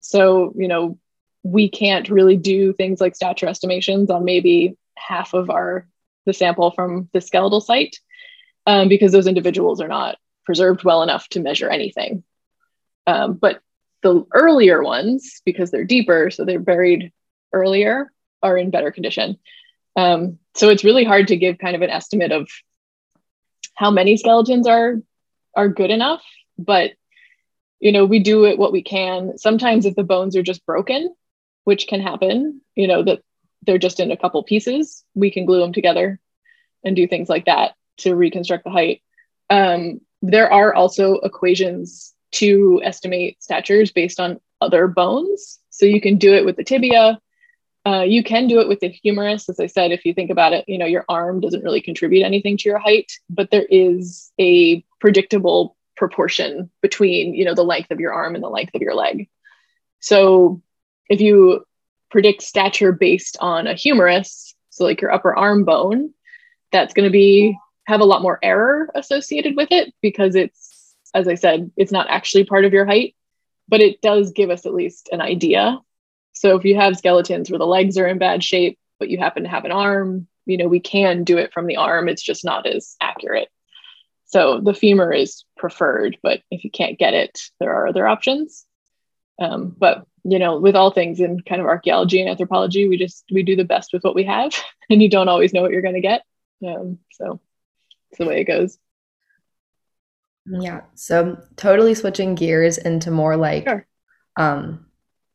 So, 0.00 0.52
you 0.56 0.68
know, 0.68 0.98
we 1.42 1.68
can't 1.68 2.08
really 2.08 2.36
do 2.36 2.72
things 2.72 3.00
like 3.00 3.16
stature 3.16 3.46
estimations 3.46 4.10
on 4.10 4.24
maybe 4.24 4.76
half 4.96 5.34
of 5.34 5.50
our 5.50 5.86
the 6.24 6.32
sample 6.32 6.70
from 6.70 7.08
the 7.12 7.20
skeletal 7.20 7.60
site 7.60 7.98
um, 8.66 8.88
because 8.88 9.12
those 9.12 9.26
individuals 9.26 9.80
are 9.80 9.88
not 9.88 10.16
preserved 10.44 10.84
well 10.84 11.02
enough 11.02 11.28
to 11.28 11.40
measure 11.40 11.68
anything. 11.68 12.24
Um, 13.06 13.34
but 13.34 13.60
the 14.02 14.24
earlier 14.32 14.82
ones, 14.82 15.40
because 15.44 15.70
they're 15.70 15.84
deeper, 15.84 16.30
so 16.30 16.44
they're 16.44 16.58
buried 16.58 17.12
earlier, 17.52 18.12
are 18.42 18.56
in 18.56 18.70
better 18.70 18.90
condition. 18.90 19.38
Um, 19.96 20.38
so 20.54 20.68
it's 20.68 20.84
really 20.84 21.04
hard 21.04 21.28
to 21.28 21.36
give 21.36 21.58
kind 21.58 21.76
of 21.76 21.82
an 21.82 21.90
estimate 21.90 22.32
of 22.32 22.48
how 23.74 23.90
many 23.90 24.16
skeletons 24.16 24.66
are 24.66 24.96
are 25.56 25.68
good 25.68 25.90
enough 25.90 26.22
but 26.58 26.92
you 27.80 27.92
know 27.92 28.04
we 28.04 28.18
do 28.18 28.44
it 28.44 28.58
what 28.58 28.72
we 28.72 28.82
can 28.82 29.36
sometimes 29.38 29.86
if 29.86 29.94
the 29.94 30.04
bones 30.04 30.36
are 30.36 30.42
just 30.42 30.64
broken 30.66 31.14
which 31.64 31.86
can 31.86 32.00
happen 32.00 32.60
you 32.74 32.86
know 32.86 33.02
that 33.02 33.20
they're 33.64 33.78
just 33.78 34.00
in 34.00 34.10
a 34.10 34.16
couple 34.16 34.42
pieces 34.42 35.04
we 35.14 35.30
can 35.30 35.46
glue 35.46 35.60
them 35.60 35.72
together 35.72 36.20
and 36.84 36.96
do 36.96 37.06
things 37.06 37.28
like 37.28 37.46
that 37.46 37.72
to 37.98 38.14
reconstruct 38.14 38.64
the 38.64 38.70
height. 38.70 39.02
Um, 39.50 40.00
there 40.22 40.52
are 40.52 40.74
also 40.74 41.14
equations 41.14 42.14
to 42.32 42.80
estimate 42.82 43.42
statures 43.42 43.92
based 43.92 44.18
on 44.18 44.40
other 44.60 44.86
bones. 44.86 45.58
So 45.70 45.86
you 45.86 46.00
can 46.00 46.16
do 46.16 46.34
it 46.34 46.44
with 46.44 46.56
the 46.56 46.64
tibia. 46.64 47.20
Uh, 47.84 48.02
you 48.02 48.22
can 48.22 48.46
do 48.46 48.60
it 48.60 48.68
with 48.68 48.80
the 48.80 48.88
humerus. 48.88 49.48
As 49.48 49.58
i 49.58 49.66
said 49.66 49.90
if 49.90 50.04
you 50.04 50.14
think 50.14 50.30
about 50.30 50.52
it 50.52 50.64
you 50.68 50.78
know 50.78 50.86
your 50.86 51.04
arm 51.08 51.40
doesn't 51.40 51.64
really 51.64 51.80
contribute 51.80 52.24
anything 52.24 52.56
to 52.58 52.68
your 52.68 52.78
height 52.78 53.10
but 53.28 53.50
there 53.50 53.66
is 53.68 54.30
a 54.40 54.84
predictable 55.00 55.76
proportion 55.96 56.70
between 56.80 57.34
you 57.34 57.44
know 57.44 57.54
the 57.54 57.64
length 57.64 57.90
of 57.90 58.00
your 58.00 58.12
arm 58.12 58.34
and 58.34 58.42
the 58.42 58.48
length 58.48 58.74
of 58.74 58.82
your 58.82 58.94
leg. 58.94 59.28
So 60.00 60.62
if 61.08 61.20
you 61.20 61.64
predict 62.10 62.42
stature 62.42 62.92
based 62.92 63.36
on 63.40 63.66
a 63.66 63.74
humerus 63.74 64.54
so 64.70 64.84
like 64.84 65.00
your 65.00 65.12
upper 65.12 65.34
arm 65.34 65.64
bone 65.64 66.12
that's 66.70 66.94
going 66.94 67.04
to 67.04 67.12
be 67.12 67.56
have 67.86 68.00
a 68.00 68.04
lot 68.04 68.22
more 68.22 68.38
error 68.42 68.90
associated 68.94 69.56
with 69.56 69.68
it 69.70 69.92
because 70.00 70.34
it's 70.34 70.94
as 71.14 71.28
i 71.28 71.34
said 71.34 71.70
it's 71.76 71.92
not 71.92 72.08
actually 72.08 72.44
part 72.44 72.64
of 72.64 72.72
your 72.72 72.86
height 72.86 73.14
but 73.68 73.80
it 73.80 74.00
does 74.00 74.32
give 74.32 74.50
us 74.50 74.66
at 74.66 74.74
least 74.74 75.08
an 75.12 75.20
idea 75.20 75.78
so 76.32 76.56
if 76.56 76.64
you 76.64 76.76
have 76.76 76.96
skeletons 76.96 77.50
where 77.50 77.58
the 77.58 77.66
legs 77.66 77.98
are 77.98 78.06
in 78.06 78.18
bad 78.18 78.42
shape 78.42 78.78
but 78.98 79.08
you 79.08 79.18
happen 79.18 79.42
to 79.42 79.48
have 79.48 79.64
an 79.64 79.72
arm 79.72 80.26
you 80.46 80.56
know 80.56 80.68
we 80.68 80.80
can 80.80 81.24
do 81.24 81.38
it 81.38 81.52
from 81.52 81.66
the 81.66 81.76
arm 81.76 82.08
it's 82.08 82.22
just 82.22 82.44
not 82.44 82.66
as 82.66 82.96
accurate 83.00 83.48
so 84.32 84.60
the 84.60 84.72
femur 84.72 85.12
is 85.12 85.44
preferred, 85.58 86.16
but 86.22 86.40
if 86.50 86.64
you 86.64 86.70
can't 86.70 86.98
get 86.98 87.12
it, 87.12 87.38
there 87.60 87.74
are 87.74 87.86
other 87.86 88.08
options. 88.08 88.64
Um, 89.38 89.76
but 89.76 90.06
you 90.24 90.38
know, 90.38 90.58
with 90.58 90.74
all 90.74 90.90
things 90.90 91.20
in 91.20 91.40
kind 91.40 91.60
of 91.60 91.66
archaeology 91.66 92.18
and 92.20 92.30
anthropology, 92.30 92.88
we 92.88 92.96
just 92.96 93.24
we 93.30 93.42
do 93.42 93.56
the 93.56 93.64
best 93.64 93.92
with 93.92 94.02
what 94.04 94.14
we 94.14 94.24
have, 94.24 94.54
and 94.90 95.02
you 95.02 95.10
don't 95.10 95.28
always 95.28 95.52
know 95.52 95.60
what 95.60 95.70
you're 95.70 95.82
going 95.82 95.96
to 95.96 96.00
get. 96.00 96.22
Um, 96.66 96.98
so 97.10 97.40
it's 98.12 98.18
the 98.18 98.26
way 98.26 98.40
it 98.40 98.44
goes. 98.44 98.78
Yeah. 100.46 100.82
So 100.94 101.38
totally 101.56 101.94
switching 101.94 102.34
gears 102.34 102.76
into 102.78 103.10
more 103.10 103.36
like, 103.36 103.64
sure. 103.64 103.86
um, 104.36 104.86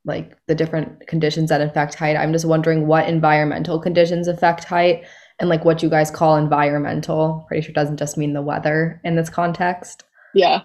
like 0.05 0.38
the 0.48 0.55
different 0.55 1.07
conditions 1.07 1.50
that 1.50 1.62
affect 1.62 1.96
height. 1.96 2.15
I'm 2.15 2.31
just 2.31 2.46
wondering 2.46 2.88
what 2.88 3.10
environmental 3.10 3.79
conditions 3.79 4.27
affect 4.27 4.63
height 4.63 5.05
and 5.39 5.50
like 5.50 5.65
what 5.65 5.84
you 5.84 5.89
guys 5.89 6.12
call 6.12 6.38
environmental. 6.38 7.46
Pretty 7.48 7.65
sure 7.65 7.74
doesn't 7.74 7.98
just 7.98 8.17
mean 8.17 8.34
the 8.34 8.41
weather 8.41 9.01
in 9.03 9.15
this 9.15 9.29
context. 9.29 10.03
Yeah. 10.34 10.62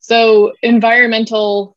So 0.00 0.52
environmental 0.62 1.76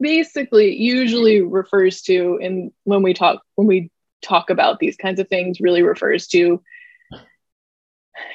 basically 0.00 0.76
usually 0.76 1.42
refers 1.42 2.02
to 2.02 2.38
in 2.40 2.72
when 2.84 3.02
we 3.02 3.12
talk 3.12 3.42
when 3.56 3.66
we 3.66 3.90
talk 4.22 4.50
about 4.50 4.78
these 4.78 4.96
kinds 4.96 5.20
of 5.20 5.28
things 5.28 5.60
really 5.60 5.82
refers 5.82 6.26
to 6.28 6.62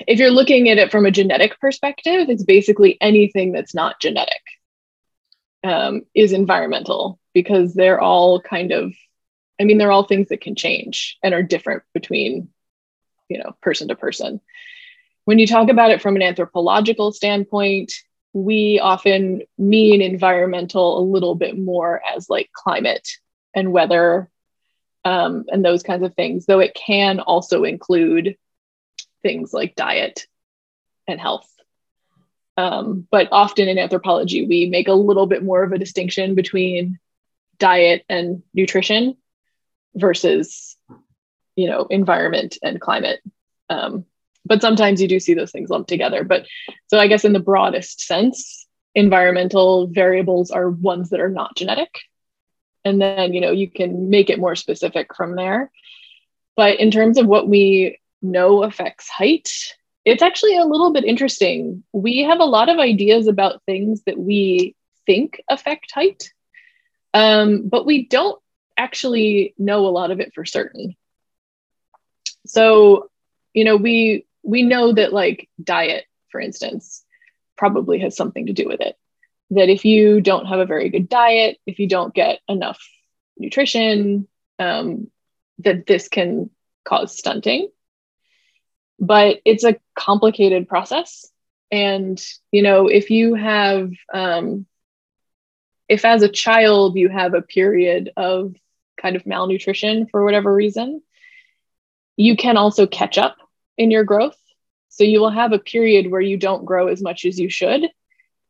if 0.07 0.19
you're 0.19 0.31
looking 0.31 0.69
at 0.69 0.77
it 0.77 0.91
from 0.91 1.05
a 1.05 1.11
genetic 1.11 1.59
perspective, 1.59 2.29
it's 2.29 2.43
basically 2.43 2.97
anything 3.01 3.51
that's 3.51 3.75
not 3.75 3.99
genetic 3.99 4.41
um, 5.63 6.03
is 6.13 6.33
environmental 6.33 7.19
because 7.33 7.73
they're 7.73 8.01
all 8.01 8.41
kind 8.41 8.71
of 8.71 8.93
I 9.59 9.65
mean, 9.65 9.77
they're 9.77 9.91
all 9.91 10.03
things 10.03 10.29
that 10.29 10.41
can 10.41 10.55
change 10.55 11.17
and 11.23 11.33
are 11.33 11.43
different 11.43 11.83
between, 11.93 12.49
you 13.29 13.37
know, 13.37 13.55
person 13.61 13.87
to 13.89 13.95
person. 13.95 14.41
When 15.25 15.39
you 15.39 15.47
talk 15.47 15.69
about 15.69 15.91
it 15.91 16.01
from 16.01 16.15
an 16.15 16.21
anthropological 16.21 17.11
standpoint, 17.11 17.93
we 18.33 18.79
often 18.79 19.43
mean 19.57 20.01
environmental 20.01 20.99
a 20.99 21.07
little 21.07 21.35
bit 21.35 21.57
more 21.57 22.01
as 22.03 22.29
like 22.29 22.49
climate 22.51 23.07
and 23.55 23.71
weather 23.71 24.29
um, 25.05 25.45
and 25.49 25.63
those 25.63 25.83
kinds 25.83 26.03
of 26.03 26.15
things, 26.15 26.45
though 26.45 26.59
it 26.59 26.73
can 26.73 27.19
also 27.19 27.63
include 27.63 28.35
things 29.24 29.53
like 29.53 29.75
diet 29.75 30.27
and 31.08 31.20
health. 31.20 31.50
Um, 32.56 33.08
but 33.10 33.30
often 33.32 33.68
in 33.68 33.80
anthropology, 33.80 34.46
we 34.46 34.68
make 34.68 34.88
a 34.88 34.94
little 34.94 35.25
bit 35.25 35.44
more 35.44 35.63
of 35.63 35.72
a 35.72 35.80
distinction 35.80 36.36
between 36.36 37.00
diet 37.58 38.03
and 38.10 38.44
nutrition 38.53 39.18
versus 39.96 40.77
you 41.56 41.68
know 41.68 41.88
environment 41.89 42.58
and 42.62 42.80
climate. 42.80 43.22
Um, 43.70 44.06
but 44.46 44.62
sometimes 44.62 45.01
you 45.01 45.08
do 45.08 45.20
see 45.20 45.34
those 45.34 45.51
things 45.51 45.70
lumped 45.70 45.89
together. 45.89 46.24
But 46.24 46.46
so 46.88 47.00
i 47.00 47.08
guess 47.08 47.25
in 47.25 47.34
the 47.34 47.39
broadest 47.39 48.01
sense 48.01 48.68
environmental 48.96 49.88
variables 49.88 50.51
are 50.51 50.70
ones 50.70 51.10
that 51.10 51.20
are 51.20 51.30
not 51.30 51.56
genetic. 51.56 52.01
And 52.86 53.01
then 53.01 53.34
you 53.34 53.42
know 53.42 53.51
you 53.51 53.70
can 53.70 54.10
make 54.10 54.30
it 54.30 54.39
more 54.39 54.56
specific 54.56 55.15
from 55.15 55.36
there. 55.36 55.72
But 56.56 56.80
in 56.80 56.92
terms 56.92 57.18
of 57.18 57.25
what 57.25 57.48
we 57.48 58.00
know 58.24 58.63
affects 58.63 59.10
height 59.10 59.50
it's 60.06 60.24
actually 60.24 60.58
a 60.58 60.65
little 60.65 60.92
bit 60.92 61.06
interesting 61.06 61.84
we 61.92 62.24
have 62.24 62.39
a 62.39 62.46
lot 62.46 62.70
of 62.70 62.80
ideas 62.80 63.27
about 63.27 63.62
things 63.65 64.01
that 64.06 64.18
we 64.18 64.75
think 65.06 65.42
affect 65.50 65.92
height 65.92 66.34
um, 67.13 67.68
but 67.70 67.86
we 67.86 68.08
don't 68.08 68.39
actually 68.77 69.53
know 69.58 69.86
a 69.86 69.89
lot 69.89 70.12
of 70.12 70.20
it 70.20 70.34
for 70.34 70.46
certain. 70.46 70.96
So, 72.46 73.10
you 73.53 73.63
know, 73.63 73.77
we 73.77 74.25
we 74.42 74.63
know 74.63 74.94
that 74.94 75.13
like 75.13 75.50
diet, 75.63 76.06
for 76.30 76.42
instance, 76.42 77.03
probably 77.58 78.00
has 78.00 78.15
something 78.15 78.48
to 78.48 78.53
do 78.53 78.68
with 78.68 78.82
it. 78.82 78.98
That 79.51 79.70
if 79.70 79.86
you 79.86 80.22
don't 80.22 80.48
have 80.48 80.60
a 80.60 80.65
very 80.65 80.89
good 80.89 81.08
diet, 81.08 81.60
if 81.65 81.80
you 81.80 81.88
don't 81.88 82.13
get 82.13 82.39
enough 82.48 82.82
nutrition, 83.38 84.27
um, 84.60 85.10
that 85.60 85.86
this 85.86 86.08
can 86.08 86.50
cause 86.84 87.18
stunting. 87.18 87.70
But 89.05 89.41
it's 89.43 89.65
a 89.65 89.75
complicated 89.95 90.69
process. 90.69 91.29
And, 91.72 92.24
you 92.51 92.62
know, 92.62 92.88
if 92.88 93.10
you 93.10 93.36
have, 93.36 93.91
um, 94.13 94.65
if 95.89 96.05
as 96.05 96.22
a 96.22 96.29
child 96.29 96.95
you 96.95 97.10
have 97.10 97.33
a 97.33 97.41
period 97.41 98.12
of 98.15 98.55
kind 99.01 99.17
of 99.17 99.25
malnutrition 99.25 100.07
for 100.07 100.24
whatever 100.24 100.53
reason, 100.53 101.01
you 102.15 102.38
can 102.38 102.55
also 102.55 102.88
catch 102.88 103.17
up 103.17 103.36
in 103.77 103.91
your 103.91 104.05
growth. 104.05 104.38
So 104.88 105.03
you 105.03 105.19
will 105.19 105.31
have 105.31 105.51
a 105.51 105.60
period 105.60 106.10
where 106.10 106.22
you 106.22 106.38
don't 106.38 106.65
grow 106.65 106.88
as 106.88 107.01
much 107.01 107.25
as 107.25 107.38
you 107.39 107.50
should, 107.50 107.81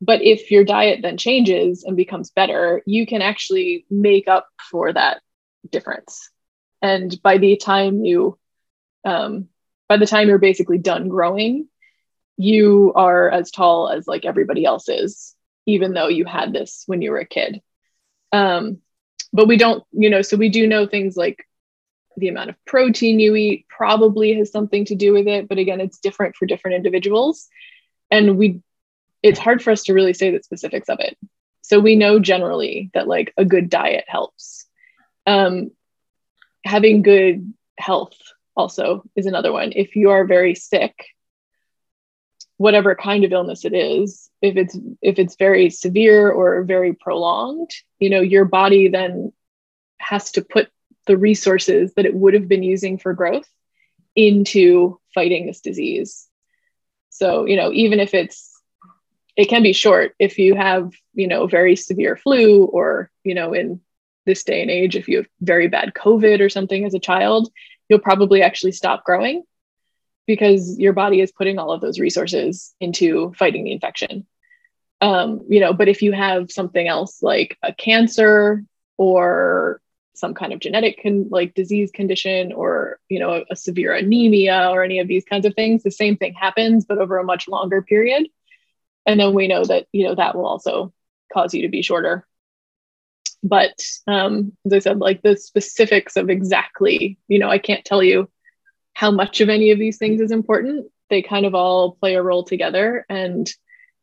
but 0.01 0.22
if 0.22 0.51
your 0.51 0.65
diet 0.65 1.00
then 1.01 1.17
changes 1.17 1.83
and 1.83 1.95
becomes 1.98 2.29
better, 2.29 2.83
you 2.86 3.07
can 3.07 3.22
actually 3.22 3.86
make 3.89 4.27
up 4.27 4.48
for 4.69 4.91
that 4.91 5.22
difference. 5.72 6.29
And 6.81 7.19
by 7.24 7.38
the 7.38 7.55
time 7.55 8.03
you, 8.03 8.38
um, 9.05 9.48
by 9.93 9.97
the 9.97 10.07
time 10.07 10.27
you're 10.27 10.39
basically 10.39 10.79
done 10.79 11.07
growing, 11.07 11.67
you 12.35 12.93
are 12.95 13.29
as 13.29 13.51
tall 13.51 13.89
as 13.89 14.07
like 14.07 14.25
everybody 14.25 14.65
else 14.65 14.89
is, 14.89 15.35
even 15.67 15.93
though 15.93 16.07
you 16.07 16.25
had 16.25 16.51
this 16.51 16.81
when 16.88 17.03
you 17.03 17.12
were 17.12 17.19
a 17.19 17.27
kid. 17.27 17.62
Um, 18.31 18.79
but 19.31 19.47
we 19.47 19.55
don't, 19.55 19.83
you 19.91 20.09
know, 20.09 20.23
so 20.23 20.35
we 20.35 20.50
do 20.50 20.65
know 20.65 20.88
things 20.88 21.15
like 21.15 21.47
the 22.17 22.29
amount 22.29 22.50
of 22.50 22.55
protein 22.65 23.19
you 23.19 23.35
eat 23.35 23.67
probably 23.69 24.33
has 24.33 24.51
something 24.51 24.83
to 24.85 24.95
do 24.95 25.13
with 25.13 25.27
it. 25.27 25.47
But 25.47 25.59
again, 25.59 25.79
it's 25.79 26.00
different 26.00 26.35
for 26.38 26.47
different 26.47 26.77
individuals. 26.77 27.47
And 28.09 28.35
we 28.35 28.63
it's 29.21 29.38
hard 29.38 29.62
for 29.62 29.69
us 29.69 29.83
to 29.83 29.93
really 29.93 30.13
say 30.13 30.31
the 30.31 30.41
specifics 30.41 30.89
of 30.89 31.01
it. 31.01 31.15
So 31.62 31.79
we 31.79 31.95
know 31.95 32.17
generally 32.17 32.89
that 32.95 33.07
like 33.07 33.31
a 33.38 33.45
good 33.45 33.69
diet 33.69 34.05
helps. 34.07 34.65
Um, 35.27 35.69
having 36.65 37.03
good 37.03 37.53
health 37.77 38.17
also 38.55 39.03
is 39.15 39.25
another 39.25 39.51
one. 39.51 39.72
If 39.75 39.95
you 39.95 40.12
are 40.12 40.25
very 40.25 40.55
sick, 40.55 41.07
whatever 42.57 42.95
kind 42.95 43.24
of 43.24 43.31
illness 43.31 43.65
it 43.65 43.74
is, 43.74 44.29
if 44.41 44.57
it's 44.57 44.77
if 45.01 45.19
it's 45.19 45.36
very 45.36 45.69
severe 45.69 46.29
or 46.31 46.63
very 46.63 46.93
prolonged, 46.93 47.72
you 48.00 48.10
know, 48.10 48.22
your 48.22 48.45
body 48.45 48.88
then 48.89 49.33
has 49.98 50.31
to 50.31 50.41
put 50.41 50.69
the 51.07 51.17
resources 51.17 51.93
that 51.95 52.05
it 52.05 52.13
would 52.13 52.33
have 52.33 52.48
been 52.48 52.63
using 52.63 52.98
for 52.98 53.13
growth 53.13 53.48
into 54.15 55.00
fighting 55.13 55.45
this 55.45 55.62
disease. 55.62 56.27
So, 57.10 57.45
you 57.45 57.57
know, 57.57 57.72
even 57.72 58.00
if 58.00 58.13
it's 58.13 58.53
it 59.36 59.50
can 59.50 59.63
be 59.63 59.74
short 59.74 60.15
if 60.19 60.38
you 60.38 60.55
have 60.55 60.91
you 61.13 61.27
know 61.27 61.48
very 61.48 61.75
severe 61.75 62.15
flu 62.15 62.65
or 62.65 63.10
you 63.24 63.33
know 63.33 63.53
in 63.53 63.81
this 64.25 64.43
day 64.43 64.62
and 64.62 64.72
age 64.72 64.95
if 64.95 65.07
you 65.07 65.17
have 65.17 65.27
very 65.41 65.67
bad 65.67 65.93
covid 65.93 66.39
or 66.39 66.50
something 66.50 66.86
as 66.86 66.93
a 66.93 67.00
child 67.00 67.51
you'll 67.89 67.99
probably 67.99 68.41
actually 68.41 68.71
stop 68.71 69.03
growing 69.03 69.43
because 70.25 70.79
your 70.79 70.93
body 70.93 71.19
is 71.19 71.31
putting 71.31 71.59
all 71.59 71.71
of 71.71 71.81
those 71.81 71.99
resources 71.99 72.73
into 72.79 73.33
fighting 73.37 73.65
the 73.65 73.71
infection. 73.71 74.25
Um, 75.01 75.41
you 75.49 75.59
know 75.59 75.73
but 75.73 75.89
if 75.89 76.01
you 76.01 76.13
have 76.13 76.49
something 76.49 76.87
else 76.87 77.21
like 77.21 77.57
a 77.61 77.73
cancer 77.73 78.63
or 78.97 79.81
some 80.15 80.33
kind 80.33 80.53
of 80.53 80.59
genetic 80.59 81.01
con- 81.01 81.27
like 81.29 81.55
disease 81.55 81.91
condition 81.91 82.53
or 82.53 82.99
you 83.09 83.19
know 83.19 83.33
a, 83.33 83.43
a 83.51 83.55
severe 83.55 83.93
anemia 83.93 84.69
or 84.71 84.83
any 84.83 84.99
of 84.99 85.07
these 85.07 85.25
kinds 85.25 85.45
of 85.45 85.55
things 85.55 85.83
the 85.83 85.91
same 85.91 86.15
thing 86.15 86.33
happens 86.33 86.85
but 86.85 86.99
over 86.99 87.17
a 87.17 87.23
much 87.23 87.47
longer 87.47 87.81
period. 87.81 88.27
And 89.05 89.19
then 89.19 89.33
we 89.33 89.47
know 89.47 89.65
that 89.65 89.87
you 89.91 90.05
know 90.07 90.15
that 90.15 90.35
will 90.35 90.45
also 90.45 90.93
cause 91.33 91.53
you 91.53 91.63
to 91.63 91.69
be 91.69 91.81
shorter 91.81 92.25
but 93.43 93.77
um, 94.07 94.53
as 94.65 94.73
i 94.73 94.79
said 94.79 95.00
like 95.00 95.21
the 95.21 95.35
specifics 95.38 96.15
of 96.15 96.29
exactly 96.29 97.17
you 97.27 97.38
know 97.38 97.50
i 97.50 97.57
can't 97.57 97.85
tell 97.85 98.01
you 98.01 98.27
how 98.93 99.12
much 99.12 99.41
of 99.41 99.50
any 99.50 99.71
of 99.71 99.79
these 99.79 99.97
things 99.97 100.21
is 100.21 100.31
important. 100.31 100.88
They 101.09 101.21
kind 101.21 101.45
of 101.45 101.55
all 101.55 101.93
play 101.95 102.15
a 102.15 102.23
role 102.23 102.43
together. 102.43 103.05
And 103.09 103.51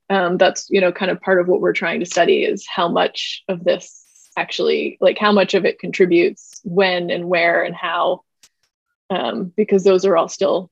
um, 0.09 0.37
that's 0.37 0.69
you 0.71 0.81
know 0.81 0.93
kind 0.93 1.11
of 1.11 1.21
part 1.21 1.41
of 1.41 1.49
what 1.49 1.61
we're 1.61 1.73
trying 1.73 2.01
to 2.01 2.07
study 2.07 2.43
is 2.43 2.67
how 2.67 2.89
much 2.89 3.45
of 3.49 3.63
this 3.63 4.05
actually 4.37 4.99
like 5.01 5.19
how 5.19 5.33
much 5.33 5.55
of 5.55 5.65
it 5.65 5.79
contributes 5.79 6.61
when 6.65 7.11
and 7.11 7.29
where 7.29 7.63
and 7.63 7.75
how 7.75 8.23
um, 9.09 9.53
because 9.57 9.85
those 9.85 10.05
are 10.05 10.17
all 10.17 10.29
still 10.29 10.71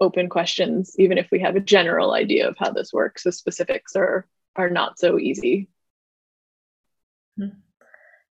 open 0.00 0.28
questions 0.28 0.94
even 0.98 1.18
if 1.18 1.28
we 1.30 1.40
have 1.40 1.54
a 1.54 1.60
general 1.60 2.12
idea 2.12 2.48
of 2.48 2.56
how 2.58 2.72
this 2.72 2.92
works. 2.92 3.22
The 3.22 3.32
specifics 3.32 3.94
are 3.94 4.26
are 4.56 4.70
not 4.70 4.98
so 4.98 5.18
easy 5.18 5.68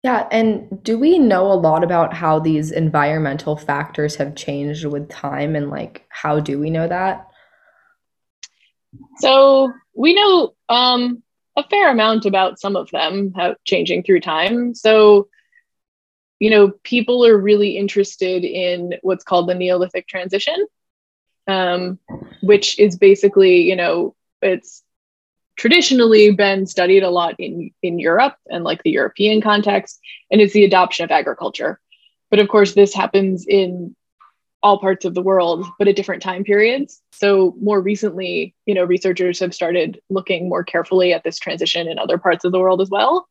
yeah 0.02 0.26
and 0.30 0.82
do 0.82 0.98
we 0.98 1.18
know 1.18 1.52
a 1.52 1.54
lot 1.54 1.84
about 1.84 2.14
how 2.14 2.38
these 2.38 2.70
environmental 2.70 3.56
factors 3.56 4.16
have 4.16 4.34
changed 4.34 4.84
with 4.84 5.08
time 5.08 5.56
and 5.56 5.70
like 5.70 6.06
how 6.08 6.40
do 6.40 6.58
we 6.58 6.70
know 6.70 6.88
that? 6.88 7.26
So 9.18 9.72
we 9.94 10.14
know 10.14 10.54
um, 10.68 11.22
a 11.56 11.62
fair 11.64 11.90
amount 11.90 12.26
about 12.26 12.58
some 12.58 12.76
of 12.76 12.90
them 12.90 13.32
how 13.36 13.56
changing 13.64 14.02
through 14.02 14.20
time. 14.20 14.74
So 14.74 15.28
you 16.38 16.50
know 16.50 16.72
people 16.82 17.26
are 17.26 17.36
really 17.36 17.76
interested 17.76 18.44
in 18.44 18.94
what's 19.02 19.24
called 19.24 19.48
the 19.48 19.54
neolithic 19.54 20.08
transition 20.08 20.66
um, 21.50 21.98
which 22.42 22.78
is 22.78 22.96
basically, 22.96 23.62
you 23.62 23.76
know, 23.76 24.14
it's 24.42 24.82
traditionally 25.60 26.30
been 26.30 26.66
studied 26.66 27.02
a 27.02 27.10
lot 27.10 27.34
in, 27.38 27.70
in 27.82 27.98
Europe 27.98 28.34
and 28.48 28.64
like 28.64 28.82
the 28.82 28.90
European 28.90 29.42
context, 29.42 30.00
and 30.30 30.40
it's 30.40 30.54
the 30.54 30.64
adoption 30.64 31.04
of 31.04 31.10
agriculture. 31.10 31.78
But 32.30 32.38
of 32.38 32.48
course, 32.48 32.72
this 32.72 32.94
happens 32.94 33.44
in 33.46 33.94
all 34.62 34.80
parts 34.80 35.04
of 35.04 35.12
the 35.12 35.20
world, 35.20 35.66
but 35.78 35.86
at 35.86 35.96
different 35.96 36.22
time 36.22 36.44
periods. 36.44 37.02
So 37.12 37.54
more 37.60 37.78
recently, 37.78 38.54
you 38.64 38.72
know, 38.72 38.84
researchers 38.84 39.38
have 39.40 39.54
started 39.54 40.00
looking 40.08 40.48
more 40.48 40.64
carefully 40.64 41.12
at 41.12 41.24
this 41.24 41.38
transition 41.38 41.88
in 41.88 41.98
other 41.98 42.16
parts 42.16 42.46
of 42.46 42.52
the 42.52 42.58
world 42.58 42.80
as 42.80 42.88
well. 42.88 43.28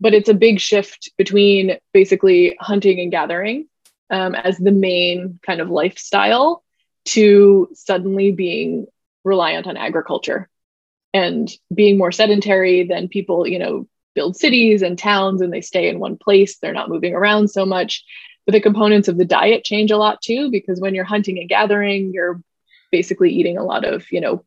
But 0.00 0.14
it's 0.14 0.30
a 0.30 0.34
big 0.34 0.60
shift 0.60 1.10
between 1.18 1.76
basically 1.92 2.56
hunting 2.58 2.98
and 2.98 3.10
gathering 3.10 3.68
um, 4.08 4.34
as 4.34 4.56
the 4.56 4.72
main 4.72 5.38
kind 5.44 5.60
of 5.60 5.68
lifestyle 5.68 6.64
to 7.06 7.68
suddenly 7.74 8.32
being 8.32 8.86
reliant 9.22 9.66
on 9.66 9.76
agriculture 9.76 10.48
and 11.14 11.50
being 11.74 11.98
more 11.98 12.12
sedentary 12.12 12.84
than 12.84 13.08
people, 13.08 13.46
you 13.46 13.58
know, 13.58 13.88
build 14.14 14.36
cities 14.36 14.82
and 14.82 14.98
towns 14.98 15.40
and 15.40 15.52
they 15.52 15.60
stay 15.60 15.88
in 15.88 15.98
one 15.98 16.16
place. 16.16 16.58
They're 16.58 16.72
not 16.72 16.88
moving 16.88 17.14
around 17.14 17.48
so 17.48 17.64
much. 17.64 18.04
But 18.46 18.52
the 18.52 18.60
components 18.60 19.08
of 19.08 19.18
the 19.18 19.24
diet 19.24 19.64
change 19.64 19.90
a 19.90 19.96
lot 19.96 20.22
too, 20.22 20.50
because 20.50 20.80
when 20.80 20.94
you're 20.94 21.04
hunting 21.04 21.38
and 21.38 21.48
gathering, 21.48 22.12
you're 22.12 22.42
basically 22.90 23.30
eating 23.30 23.58
a 23.58 23.64
lot 23.64 23.84
of, 23.84 24.10
you 24.10 24.20
know, 24.20 24.44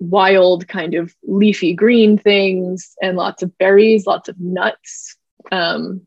wild 0.00 0.68
kind 0.68 0.94
of 0.94 1.14
leafy 1.22 1.72
green 1.72 2.18
things 2.18 2.94
and 3.00 3.16
lots 3.16 3.42
of 3.42 3.56
berries, 3.58 4.06
lots 4.06 4.28
of 4.28 4.38
nuts, 4.40 5.16
um, 5.50 6.02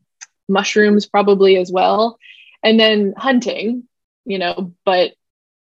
mushrooms 0.48 1.06
probably 1.06 1.56
as 1.56 1.70
well. 1.72 2.18
And 2.62 2.78
then 2.78 3.14
hunting, 3.16 3.84
you 4.24 4.38
know, 4.38 4.74
but 4.84 5.12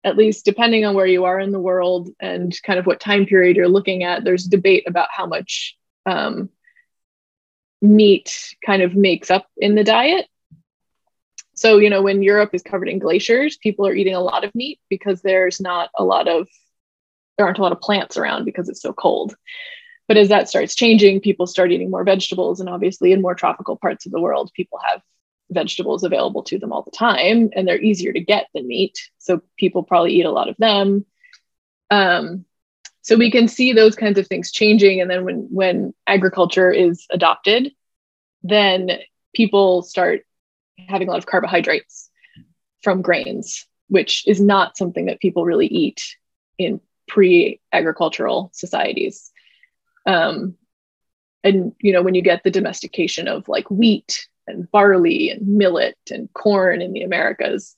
at 0.06 0.16
least 0.16 0.44
depending 0.44 0.84
on 0.84 0.94
where 0.94 1.04
you 1.04 1.24
are 1.24 1.40
in 1.40 1.50
the 1.50 1.58
world 1.58 2.08
and 2.20 2.56
kind 2.62 2.78
of 2.78 2.86
what 2.86 3.00
time 3.00 3.26
period 3.26 3.56
you're 3.56 3.68
looking 3.68 4.04
at, 4.04 4.22
there's 4.22 4.44
debate 4.44 4.84
about 4.86 5.08
how 5.10 5.26
much 5.26 5.76
um, 6.06 6.48
meat 7.82 8.54
kind 8.64 8.82
of 8.82 8.94
makes 8.94 9.32
up 9.32 9.46
in 9.56 9.74
the 9.74 9.82
diet. 9.82 10.26
So, 11.56 11.78
you 11.78 11.90
know, 11.90 12.02
when 12.02 12.22
Europe 12.22 12.50
is 12.52 12.62
covered 12.62 12.88
in 12.88 13.00
glaciers, 13.00 13.56
people 13.56 13.84
are 13.84 13.94
eating 13.94 14.14
a 14.14 14.20
lot 14.20 14.44
of 14.44 14.54
meat 14.54 14.78
because 14.88 15.22
there's 15.22 15.60
not 15.60 15.90
a 15.98 16.04
lot 16.04 16.28
of, 16.28 16.46
there 17.36 17.46
aren't 17.46 17.58
a 17.58 17.62
lot 17.62 17.72
of 17.72 17.80
plants 17.80 18.16
around 18.16 18.44
because 18.44 18.68
it's 18.68 18.82
so 18.82 18.92
cold. 18.92 19.34
But 20.06 20.18
as 20.18 20.28
that 20.28 20.48
starts 20.48 20.76
changing, 20.76 21.20
people 21.20 21.48
start 21.48 21.72
eating 21.72 21.90
more 21.90 22.04
vegetables. 22.04 22.60
And 22.60 22.68
obviously, 22.68 23.10
in 23.10 23.22
more 23.22 23.34
tropical 23.34 23.76
parts 23.76 24.06
of 24.06 24.12
the 24.12 24.20
world, 24.20 24.52
people 24.54 24.78
have 24.88 25.02
vegetables 25.50 26.02
available 26.02 26.42
to 26.42 26.58
them 26.58 26.72
all 26.72 26.82
the 26.82 26.90
time 26.90 27.50
and 27.54 27.66
they're 27.66 27.80
easier 27.80 28.12
to 28.12 28.20
get 28.20 28.48
than 28.54 28.66
meat 28.66 29.10
so 29.18 29.40
people 29.56 29.82
probably 29.82 30.12
eat 30.12 30.26
a 30.26 30.30
lot 30.30 30.48
of 30.48 30.56
them. 30.56 31.04
Um, 31.90 32.44
so 33.02 33.16
we 33.16 33.30
can 33.30 33.46
see 33.46 33.72
those 33.72 33.94
kinds 33.94 34.18
of 34.18 34.26
things 34.26 34.50
changing 34.50 35.00
and 35.00 35.10
then 35.10 35.24
when 35.24 35.48
when 35.50 35.94
agriculture 36.06 36.70
is 36.70 37.06
adopted 37.10 37.72
then 38.42 38.90
people 39.34 39.82
start 39.82 40.22
having 40.88 41.08
a 41.08 41.10
lot 41.10 41.18
of 41.18 41.26
carbohydrates 41.26 42.10
from 42.82 43.02
grains 43.02 43.66
which 43.88 44.26
is 44.26 44.40
not 44.40 44.76
something 44.76 45.06
that 45.06 45.20
people 45.20 45.44
really 45.44 45.66
eat 45.66 46.16
in 46.58 46.80
pre-agricultural 47.08 48.50
societies. 48.52 49.30
Um, 50.06 50.56
and 51.44 51.74
you 51.80 51.92
know 51.92 52.02
when 52.02 52.14
you 52.14 52.22
get 52.22 52.42
the 52.42 52.50
domestication 52.50 53.28
of 53.28 53.48
like 53.48 53.70
wheat 53.70 54.26
and 54.46 54.70
barley 54.70 55.30
and 55.30 55.46
millet 55.46 55.96
and 56.10 56.32
corn 56.32 56.80
in 56.82 56.92
the 56.92 57.02
Americas 57.02 57.76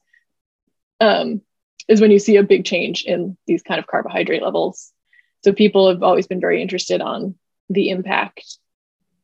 um, 1.00 1.40
is 1.88 2.00
when 2.00 2.10
you 2.10 2.18
see 2.18 2.36
a 2.36 2.42
big 2.42 2.64
change 2.64 3.04
in 3.04 3.36
these 3.46 3.62
kind 3.62 3.78
of 3.78 3.86
carbohydrate 3.86 4.42
levels. 4.42 4.92
So 5.44 5.52
people 5.52 5.88
have 5.88 6.02
always 6.02 6.26
been 6.26 6.40
very 6.40 6.60
interested 6.60 7.00
on 7.00 7.36
the 7.70 7.90
impact 7.90 8.58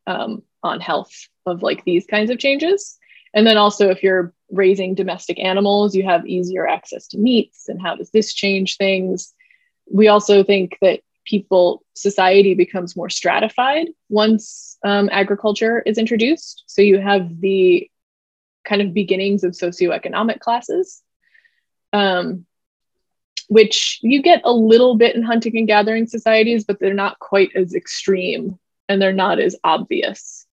um, 0.07 0.43
on 0.63 0.81
health 0.81 1.13
of 1.47 1.63
like 1.63 1.85
these 1.85 2.07
kinds 2.07 2.31
of 2.31 2.39
changes. 2.39 2.99
And 3.35 3.47
then 3.47 3.57
also, 3.57 3.91
if 3.91 4.03
you're 4.03 4.33
raising 4.51 4.95
domestic 4.95 5.41
animals, 5.41 5.95
you 5.95 6.05
have 6.05 6.27
easier 6.27 6.67
access 6.67 7.09
to 7.09 7.19
meats. 7.19 7.69
And 7.69 7.83
how 7.83 7.97
does 7.97 8.11
this 8.11 8.33
change 8.33 8.77
things? 8.77 9.35
We 9.91 10.09
also 10.09 10.45
think 10.45 10.79
that 10.81 11.01
people 11.25 11.83
society 11.95 12.55
becomes 12.55 12.97
more 12.97 13.11
stratified 13.11 13.89
once 14.09 14.74
um, 14.85 15.09
agriculture 15.11 15.81
is 15.81 15.99
introduced 15.99 16.65
so 16.67 16.83
you 16.83 16.99
have 16.99 17.41
the 17.41 17.91
kind 18.65 18.81
of 18.81 18.95
beginnings 18.95 19.45
of 19.45 19.53
socioeconomic 19.53 20.41
classes 20.41 21.03
um, 21.93 22.47
which 23.49 23.99
you 24.03 24.23
get 24.23 24.41
a 24.45 24.53
little 24.53 24.97
bit 24.97 25.15
in 25.15 25.23
hunting 25.23 25.57
and 25.57 25.67
gathering 25.67 26.07
societies, 26.07 26.65
but 26.65 26.81
they're 26.81 26.95
not 26.95 27.19
quite 27.19 27.51
as 27.55 27.75
extreme 27.75 28.59
and 28.89 29.01
they're 29.01 29.13
not 29.13 29.39
as 29.39 29.57
obvious. 29.65 30.47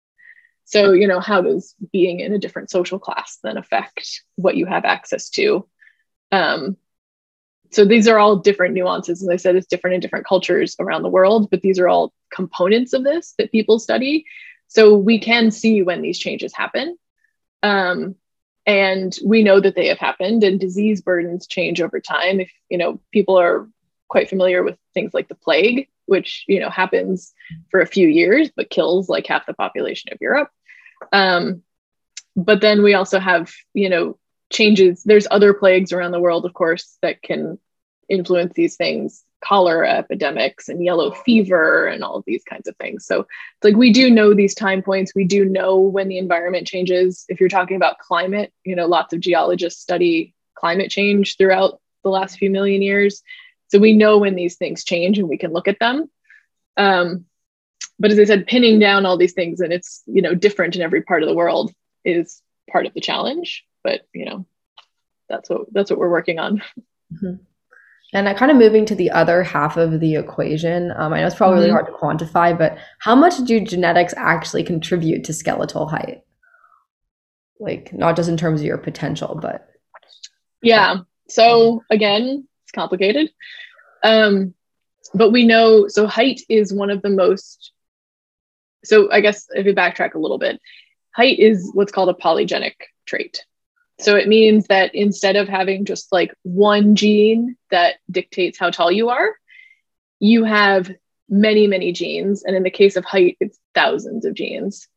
So, 0.65 0.93
you 0.93 1.09
know, 1.09 1.21
how 1.21 1.43
does 1.43 1.75
being 1.93 2.21
in 2.21 2.33
a 2.33 2.39
different 2.39 2.71
social 2.71 2.99
class 2.99 3.39
then 3.43 3.57
affect 3.57 4.23
what 4.37 4.57
you 4.57 4.67
have 4.67 4.85
access 4.85 5.31
to? 5.31 5.67
Um, 6.31 6.77
so 7.71 7.85
these 7.85 8.09
are 8.09 8.19
all 8.19 8.37
different 8.37 8.75
nuances. 8.75 9.23
As 9.23 9.29
I 9.29 9.37
said, 9.37 9.57
it's 9.57 9.67
different 9.67 9.95
in 9.95 10.01
different 10.01 10.27
cultures 10.27 10.77
around 10.81 11.03
the 11.03 11.09
world, 11.09 11.51
but 11.51 11.63
these 11.63 11.79
are 11.79 11.89
all 11.89 12.13
components 12.33 12.93
of 12.93 13.05
this 13.05 13.35
that 13.39 13.53
people 13.53 13.79
study. 13.79 14.25
So 14.67 14.97
we 14.97 15.19
can 15.19 15.51
see 15.51 15.83
when 15.83 16.03
these 16.03 16.19
changes 16.19 16.55
happen. 16.55 16.97
Um, 17.63 18.17
and 18.67 19.17
we 19.25 19.43
know 19.43 19.61
that 19.61 19.75
they 19.75 19.89
have 19.89 19.99
happened 19.99 20.45
and 20.45 20.61
disease 20.61 21.01
burdens 21.01 21.47
change 21.47 21.81
over 21.81 22.01
time. 22.01 22.41
If, 22.41 22.53
you 22.69 22.79
know, 22.79 23.01
people 23.13 23.39
are 23.39 23.69
quite 24.09 24.29
familiar 24.29 24.63
with 24.63 24.77
things 24.95 25.15
like 25.15 25.29
the 25.29 25.35
plague, 25.35 25.89
which, 26.07 26.45
you 26.47 26.61
know, 26.61 26.71
happens 26.71 27.33
for 27.71 27.81
a 27.81 27.87
few 27.87 28.09
years, 28.09 28.51
but 28.55 28.71
kills 28.71 29.09
like 29.09 29.27
half 29.27 29.47
the 29.47 29.55
population 29.55 30.13
of 30.13 30.19
Europe. 30.21 30.51
Um, 31.13 31.63
but 32.37 32.61
then 32.61 32.83
we 32.83 32.95
also 32.95 33.19
have, 33.19 33.53
you 33.75 33.89
know, 33.89 34.19
changes. 34.51 35.03
There's 35.03 35.27
other 35.31 35.55
plagues 35.55 35.93
around 35.93 36.13
the 36.13 36.21
world, 36.21 36.45
of 36.45 36.55
course, 36.55 36.99
that 37.03 37.23
can 37.23 37.59
influence 38.09 38.53
these 38.55 38.77
things 38.77 39.25
cholera 39.43 39.91
epidemics 39.91 40.69
and 40.69 40.85
yellow 40.85 41.11
fever 41.11 41.87
and 41.87 42.05
all 42.05 42.17
of 42.17 42.25
these 42.27 42.45
kinds 42.45 42.69
of 42.69 42.77
things. 42.77 43.07
So 43.07 43.21
it's 43.21 43.65
like 43.65 43.77
we 43.77 43.93
do 43.93 44.11
know 44.11 44.35
these 44.35 44.55
time 44.55 44.83
points. 44.83 45.15
We 45.15 45.25
do 45.25 45.45
know 45.45 45.79
when 45.79 46.09
the 46.09 46.19
environment 46.19 46.67
changes. 46.67 47.25
If 47.29 47.41
you're 47.41 47.49
talking 47.49 47.77
about 47.77 47.99
climate, 47.99 48.53
you 48.65 48.77
know, 48.77 48.87
lots 48.87 49.13
of 49.13 49.21
geologists 49.21 49.81
study 49.81 50.35
climate 50.55 50.91
change 50.91 51.37
throughout 51.37 51.81
the 52.03 52.11
last 52.11 52.37
few 52.37 52.51
million 52.51 52.83
years. 52.83 53.23
So 53.69 53.79
we 53.79 53.95
know 53.95 54.19
when 54.19 54.35
these 54.35 54.57
things 54.57 54.85
change 54.85 55.19
and 55.19 55.29
we 55.29 55.39
can 55.39 55.53
look 55.53 55.69
at 55.69 55.79
them. 55.79 56.11
Um, 56.77 57.25
but 57.99 58.11
as 58.11 58.19
I 58.19 58.25
said, 58.25 58.47
pinning 58.47 58.79
down 58.79 59.07
all 59.07 59.17
these 59.17 59.33
things 59.33 59.61
and 59.61 59.73
it's, 59.73 60.03
you 60.07 60.23
know, 60.23 60.35
different 60.35 60.77
in 60.77 60.83
every 60.83 61.03
part 61.03 61.23
of 61.23 61.29
the 61.29 61.35
world 61.35 61.73
is 62.05 62.43
part 62.71 62.87
of 62.87 62.95
the 62.95 63.01
challenge 63.01 63.65
but 63.83 64.03
you 64.13 64.25
know 64.25 64.47
that's 65.29 65.49
what 65.49 65.73
that's 65.73 65.91
what 65.91 65.99
we're 65.99 66.11
working 66.11 66.39
on 66.39 66.59
mm-hmm. 67.13 67.35
and 68.13 68.29
I 68.29 68.35
kind 68.35 68.51
of 68.51 68.57
moving 68.57 68.85
to 68.87 68.95
the 68.95 69.11
other 69.11 69.43
half 69.43 69.77
of 69.77 70.01
the 70.01 70.17
equation 70.17 70.93
um, 70.97 71.13
i 71.13 71.21
know 71.21 71.27
it's 71.27 71.37
probably 71.37 71.67
mm-hmm. 71.67 71.75
really 71.75 71.83
hard 71.83 71.87
to 71.87 71.93
quantify 72.27 72.57
but 72.57 72.79
how 72.99 73.15
much 73.15 73.39
do 73.45 73.61
genetics 73.61 74.15
actually 74.17 74.65
contribute 74.65 75.25
to 75.25 75.33
skeletal 75.33 75.89
height 75.89 76.23
like 77.59 77.93
not 77.93 78.17
just 78.17 78.29
in 78.29 78.37
terms 78.37 78.61
of 78.61 78.67
your 78.67 78.79
potential 78.79 79.39
but 79.41 79.69
yeah 80.63 80.97
so 81.29 81.83
again 81.91 82.47
it's 82.65 82.73
complicated 82.73 83.31
um, 84.03 84.55
but 85.13 85.31
we 85.31 85.45
know 85.45 85.87
so 85.87 86.07
height 86.07 86.41
is 86.49 86.73
one 86.73 86.91
of 86.91 87.03
the 87.03 87.11
most 87.11 87.73
so 88.83 89.11
i 89.13 89.21
guess 89.21 89.47
if 89.51 89.67
we 89.67 89.75
backtrack 89.75 90.15
a 90.15 90.19
little 90.19 90.39
bit 90.39 90.61
height 91.15 91.39
is 91.39 91.71
what's 91.75 91.93
called 91.93 92.09
a 92.09 92.15
polygenic 92.15 92.75
trait 93.05 93.45
so 94.01 94.17
it 94.17 94.29
means 94.29 94.67
that 94.67 94.95
instead 94.95 95.37
of 95.37 95.49
having 95.49 95.85
just 95.85 96.13
like 96.13 96.35
one 96.43 96.97
gene 96.97 97.57
that 97.71 97.97
dictates 98.11 98.59
how 98.59 98.71
tall 98.71 98.91
you 98.91 99.11
are, 99.11 99.35
you 100.19 100.45
have 100.45 100.91
many, 101.29 101.67
many 101.67 101.93
genes. 101.93 102.43
And 102.43 102.57
in 102.57 102.63
the 102.63 102.71
case 102.71 102.97
of 102.97 103.05
height, 103.05 103.37
it's 103.41 103.59
thousands 103.75 104.25
of 104.25 104.35
genes, 104.35 104.89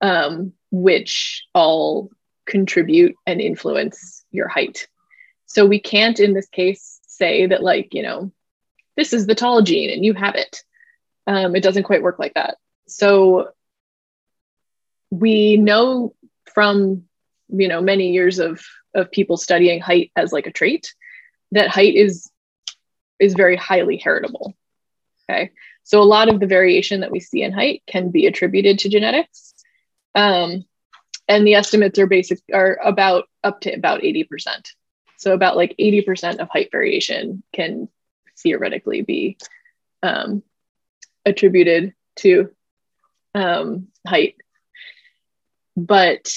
um, 0.00 0.52
which 0.70 1.44
all 1.54 2.10
contribute 2.46 3.14
and 3.26 3.40
influence 3.40 4.24
your 4.30 4.48
height. 4.48 4.88
So 5.46 5.66
we 5.66 5.80
can't, 5.80 6.18
in 6.20 6.34
this 6.34 6.48
case, 6.48 7.00
say 7.06 7.46
that, 7.46 7.62
like, 7.62 7.94
you 7.94 8.02
know, 8.02 8.32
this 8.96 9.12
is 9.12 9.26
the 9.26 9.34
tall 9.34 9.62
gene 9.62 9.90
and 9.90 10.04
you 10.04 10.14
have 10.14 10.34
it. 10.34 10.62
Um, 11.26 11.56
it 11.56 11.62
doesn't 11.62 11.84
quite 11.84 12.02
work 12.02 12.18
like 12.18 12.34
that. 12.34 12.56
So 12.88 13.50
we 15.10 15.56
know 15.56 16.14
from 16.52 17.05
you 17.48 17.68
know 17.68 17.80
many 17.80 18.12
years 18.12 18.38
of 18.38 18.64
of 18.94 19.10
people 19.10 19.36
studying 19.36 19.80
height 19.80 20.10
as 20.16 20.32
like 20.32 20.46
a 20.46 20.52
trait 20.52 20.94
that 21.52 21.68
height 21.68 21.94
is 21.94 22.30
is 23.18 23.34
very 23.34 23.56
highly 23.56 23.96
heritable 23.96 24.54
okay? 25.28 25.50
So 25.82 26.00
a 26.00 26.04
lot 26.04 26.28
of 26.28 26.40
the 26.40 26.46
variation 26.46 27.00
that 27.00 27.10
we 27.10 27.20
see 27.20 27.42
in 27.42 27.52
height 27.52 27.82
can 27.86 28.10
be 28.10 28.26
attributed 28.26 28.80
to 28.80 28.88
genetics 28.88 29.54
um, 30.14 30.64
and 31.28 31.46
the 31.46 31.54
estimates 31.54 31.98
are 31.98 32.06
basic 32.06 32.38
are 32.52 32.78
about 32.82 33.24
up 33.44 33.60
to 33.62 33.72
about 33.72 34.02
80% 34.02 34.26
so 35.18 35.32
about 35.32 35.56
like 35.56 35.74
80% 35.78 36.38
of 36.38 36.48
height 36.48 36.68
variation 36.70 37.42
can 37.52 37.88
theoretically 38.38 39.02
be 39.02 39.38
um, 40.02 40.42
attributed 41.24 41.94
to 42.16 42.50
um, 43.34 43.88
height. 44.06 44.36
But 45.76 46.32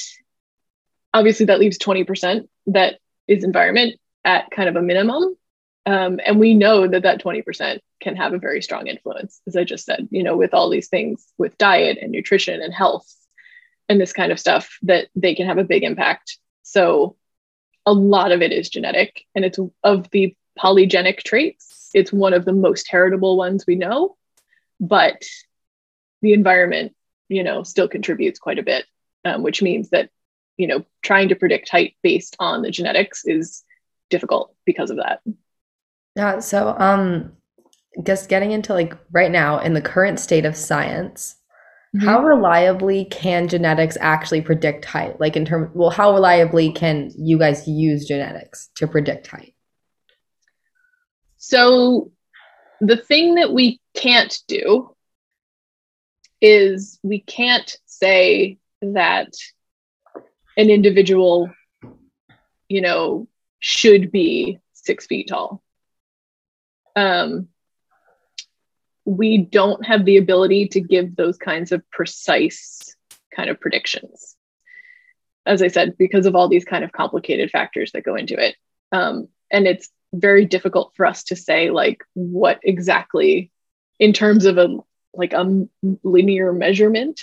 obviously 1.14 1.48
that 1.48 1.60
leaves 1.60 1.78
20% 1.78 2.48
that 2.68 3.00
is 3.28 3.44
environment 3.44 4.00
at 4.26 4.50
kind 4.52 4.70
of 4.70 4.76
a 4.76 4.82
minimum. 4.82 5.36
Um, 5.86 6.20
and 6.24 6.40
we 6.40 6.54
know 6.54 6.88
that 6.88 7.04
that 7.04 7.24
20% 7.24 7.80
can 8.02 8.16
have 8.16 8.34
a 8.34 8.38
very 8.38 8.62
strong 8.62 8.88
influence 8.88 9.42
as 9.46 9.58
i 9.58 9.66
just 9.66 9.84
said 9.84 10.08
you 10.10 10.24
know 10.24 10.38
with 10.38 10.54
all 10.54 10.70
these 10.70 10.88
things 10.88 11.28
with 11.38 11.58
diet 11.58 11.98
and 12.02 12.14
nutrition 12.14 12.62
and 12.62 12.74
health 12.74 13.14
and 13.90 14.00
this 14.00 14.14
kind 14.14 14.32
of 14.32 14.40
stuff 14.40 14.78
that 14.84 15.08
they 15.16 15.36
can 15.36 15.48
have 15.48 15.58
a 15.58 15.64
big 15.64 15.84
impact. 15.84 16.38
So 16.62 17.18
a 17.86 17.92
lot 17.92 18.32
of 18.32 18.42
it 18.42 18.52
is 18.52 18.70
genetic 18.70 19.26
and 19.34 19.44
it's 19.44 19.60
of 19.84 20.10
the 20.12 20.36
polygenic 20.58 21.24
traits 21.24 21.90
it's 21.94 22.14
one 22.14 22.34
of 22.34 22.46
the 22.46 22.54
most 22.54 22.88
heritable 22.90 23.38
ones 23.38 23.66
we 23.66 23.76
know 23.76 24.18
but 24.80 25.24
the 26.22 26.34
environment 26.34 26.94
you 27.30 27.44
know 27.44 27.64
still 27.64 27.88
contributes 27.88 28.40
quite 28.40 28.60
a 28.60 28.64
bit 28.64 28.86
um, 29.24 29.42
which 29.42 29.62
means 29.62 29.90
that 29.90 30.10
you 30.60 30.68
know, 30.68 30.86
trying 31.02 31.30
to 31.30 31.36
predict 31.36 31.70
height 31.70 31.96
based 32.04 32.36
on 32.38 32.62
the 32.62 32.70
genetics 32.70 33.24
is 33.26 33.64
difficult 34.10 34.54
because 34.66 34.92
of 34.92 34.98
that. 34.98 35.22
Yeah. 36.18 36.40
So, 36.40 36.76
um, 36.78 37.32
just 38.04 38.28
getting 38.28 38.52
into 38.52 38.74
like 38.74 38.94
right 39.12 39.32
now 39.32 39.60
in 39.60 39.74
the 39.74 39.82
current 39.82 40.20
state 40.20 40.44
of 40.44 40.58
science, 40.58 41.38
mm-hmm. 41.96 42.06
how 42.06 42.22
reliably 42.22 43.06
can 43.06 43.48
genetics 43.48 43.98
actually 44.02 44.42
predict 44.42 44.84
height? 44.84 45.18
Like 45.18 45.38
in 45.38 45.46
terms, 45.46 45.72
well, 45.74 45.92
how 45.92 46.14
reliably 46.14 46.74
can 46.74 47.10
you 47.18 47.40
guys 47.40 47.66
use 47.66 48.06
genetics 48.06 48.70
to 48.76 48.88
predict 48.88 49.28
height? 49.28 49.56
So, 51.38 52.12
the 52.82 52.98
thing 52.98 53.36
that 53.36 53.54
we 53.54 53.80
can't 53.96 54.38
do 54.50 54.94
is 56.42 57.00
we 57.02 57.22
can't 57.22 57.78
say 57.86 58.58
that 58.82 59.34
an 60.60 60.70
individual, 60.70 61.50
you 62.68 62.82
know, 62.82 63.30
should 63.60 64.12
be 64.12 64.60
six 64.74 65.06
feet 65.08 65.30
tall. 65.30 65.64
Um, 66.98 67.48
we 69.06 69.38
don't 69.38 69.86
have 69.86 70.04
the 70.04 70.18
ability 70.18 70.68
to 70.70 70.82
give 70.82 71.16
those 71.16 71.38
kinds 71.38 71.72
of 71.72 71.90
precise 71.92 72.96
kind 73.34 73.50
of 73.50 73.62
predictions. 73.62 74.36
As 75.46 75.64
I 75.64 75.70
said, 75.70 75.98
because 75.98 76.26
of 76.26 76.36
all 76.36 76.50
these 76.50 76.66
kind 76.66 76.84
of 76.84 76.92
complicated 76.92 77.52
factors 77.52 77.94
that 77.94 78.04
go 78.04 78.16
into 78.16 78.36
it. 78.36 78.56
Um, 78.92 79.30
and 79.50 79.66
it's 79.66 79.90
very 80.14 80.44
difficult 80.44 80.92
for 80.96 81.06
us 81.06 81.24
to 81.26 81.38
say 81.38 81.70
like 81.70 82.04
what 82.16 82.60
exactly 82.64 83.50
in 83.98 84.12
terms 84.12 84.46
of 84.46 84.58
a 84.58 84.78
like 85.14 85.34
a 85.34 85.68
linear 86.04 86.52
measurement 86.52 87.22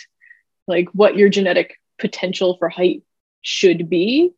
like 0.68 0.88
what 0.92 1.16
your 1.16 1.29
genetic 1.29 1.77
potential 1.99 2.57
for 2.59 2.68
height 2.68 3.03
should 3.46 3.88
be, 3.88 4.32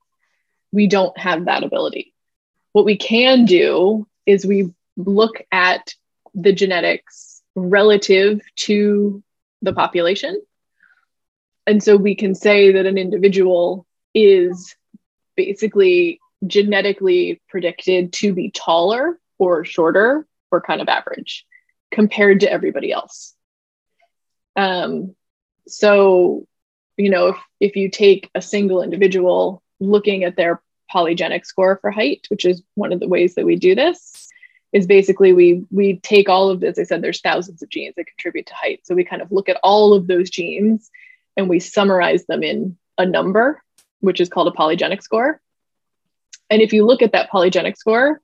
we 0.70 0.86
don't 0.86 1.16
have 1.18 1.46
that 1.46 1.64
ability. 1.64 2.12
What 2.72 2.84
we 2.84 2.98
can 2.98 3.46
do 3.46 4.06
is 4.26 4.44
we 4.44 4.70
look 4.98 5.40
at 5.50 5.94
the 6.34 6.52
genetics 6.52 7.40
relative 7.54 8.42
to 8.56 9.22
the 9.62 9.72
population. 9.72 10.42
And 11.66 11.82
so 11.82 11.96
we 11.96 12.14
can 12.14 12.34
say 12.34 12.72
that 12.72 12.84
an 12.84 12.98
individual 12.98 13.86
is 14.14 14.76
basically 15.36 16.20
genetically 16.46 17.40
predicted 17.48 18.12
to 18.12 18.34
be 18.34 18.50
taller 18.50 19.18
or 19.38 19.64
shorter 19.64 20.26
or 20.50 20.60
kind 20.60 20.82
of 20.82 20.88
average 20.88 21.46
compared 21.90 22.40
to 22.40 22.52
everybody 22.52 22.92
else. 22.92 23.34
Um, 24.54 25.14
so 25.66 26.47
you 26.98 27.10
know, 27.10 27.28
if, 27.28 27.36
if 27.60 27.76
you 27.76 27.90
take 27.90 28.30
a 28.34 28.42
single 28.42 28.82
individual 28.82 29.62
looking 29.80 30.24
at 30.24 30.36
their 30.36 30.60
polygenic 30.92 31.46
score 31.46 31.78
for 31.80 31.90
height, 31.90 32.26
which 32.28 32.44
is 32.44 32.62
one 32.74 32.92
of 32.92 33.00
the 33.00 33.08
ways 33.08 33.34
that 33.34 33.46
we 33.46 33.56
do 33.56 33.74
this, 33.74 34.28
is 34.72 34.86
basically 34.86 35.32
we 35.32 35.64
we 35.70 35.98
take 36.00 36.28
all 36.28 36.50
of 36.50 36.62
as 36.62 36.78
I 36.78 36.82
said, 36.82 37.00
there's 37.00 37.20
thousands 37.20 37.62
of 37.62 37.70
genes 37.70 37.94
that 37.96 38.06
contribute 38.06 38.46
to 38.46 38.54
height. 38.54 38.80
So 38.84 38.94
we 38.94 39.04
kind 39.04 39.22
of 39.22 39.32
look 39.32 39.48
at 39.48 39.60
all 39.62 39.94
of 39.94 40.06
those 40.06 40.28
genes 40.28 40.90
and 41.36 41.48
we 41.48 41.60
summarize 41.60 42.26
them 42.26 42.42
in 42.42 42.76
a 42.98 43.06
number, 43.06 43.62
which 44.00 44.20
is 44.20 44.28
called 44.28 44.48
a 44.48 44.50
polygenic 44.50 45.02
score. 45.02 45.40
And 46.50 46.60
if 46.60 46.72
you 46.72 46.84
look 46.84 47.00
at 47.00 47.12
that 47.12 47.30
polygenic 47.30 47.76
score, 47.76 48.20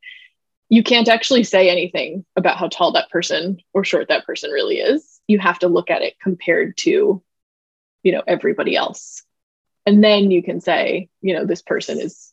you 0.69 0.83
can't 0.83 1.09
actually 1.09 1.45
say 1.45 1.71
anything 1.71 2.25
about 2.37 2.57
how 2.57 2.69
tall 2.69 2.93
that 2.93 3.11
person 3.11 3.59
or 3.73 3.85
short 3.85 4.09
that 4.09 4.27
person 4.27 4.51
really 4.51 4.79
is. 4.79 5.21
You 5.29 5.39
have 5.39 5.59
to 5.61 5.69
look 5.69 5.91
at 5.91 6.03
it 6.03 6.19
compared 6.21 6.77
to, 6.79 7.23
you 8.05 8.13
know, 8.13 8.23
everybody 8.27 8.77
else. 8.77 9.25
And 9.87 10.03
then 10.03 10.31
you 10.31 10.43
can 10.43 10.61
say, 10.61 11.09
you 11.21 11.35
know, 11.35 11.45
this 11.45 11.63
person 11.63 12.01
is 12.01 12.33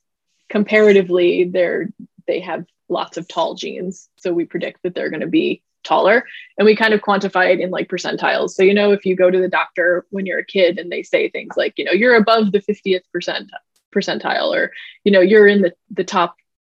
comparatively 0.50 1.46
they're 1.46 1.90
they 2.28 2.42
have 2.42 2.66
lots 2.88 3.18
of 3.18 3.28
tall 3.28 3.56
genes. 3.56 4.08
So 4.18 4.32
we 4.32 4.46
predict 4.46 4.84
that 4.84 4.94
they're 4.94 5.10
going 5.10 5.22
to 5.22 5.28
be 5.28 5.64
taller 5.84 6.26
and 6.58 6.66
we 6.66 6.76
kind 6.76 6.94
of 6.94 7.02
quantify 7.02 7.52
it 7.52 7.60
in 7.60 7.72
like 7.72 7.90
percentiles. 7.90 8.52
So, 8.52 8.62
you 8.62 8.74
know, 8.74 8.92
if 8.92 9.06
you 9.06 9.16
go 9.16 9.32
to 9.32 9.40
the 9.40 9.48
doctor 9.48 10.06
when 10.12 10.26
you're 10.26 10.40
a 10.40 10.46
kid 10.46 10.78
and 10.78 10.92
they 10.92 11.02
say 11.02 11.30
things 11.30 11.56
like, 11.58 11.74
you 11.78 11.86
know, 11.86 11.92
you're 11.92 12.16
above 12.16 12.52
the 12.52 12.60
50th 12.60 13.02
percent 13.12 13.50
percentile 13.94 14.56
or, 14.56 14.72
you 15.04 15.12
know, 15.12 15.22
you're 15.22 15.48
in 15.48 15.62
the, 15.62 15.74
the 15.90 16.04
top 16.04 16.36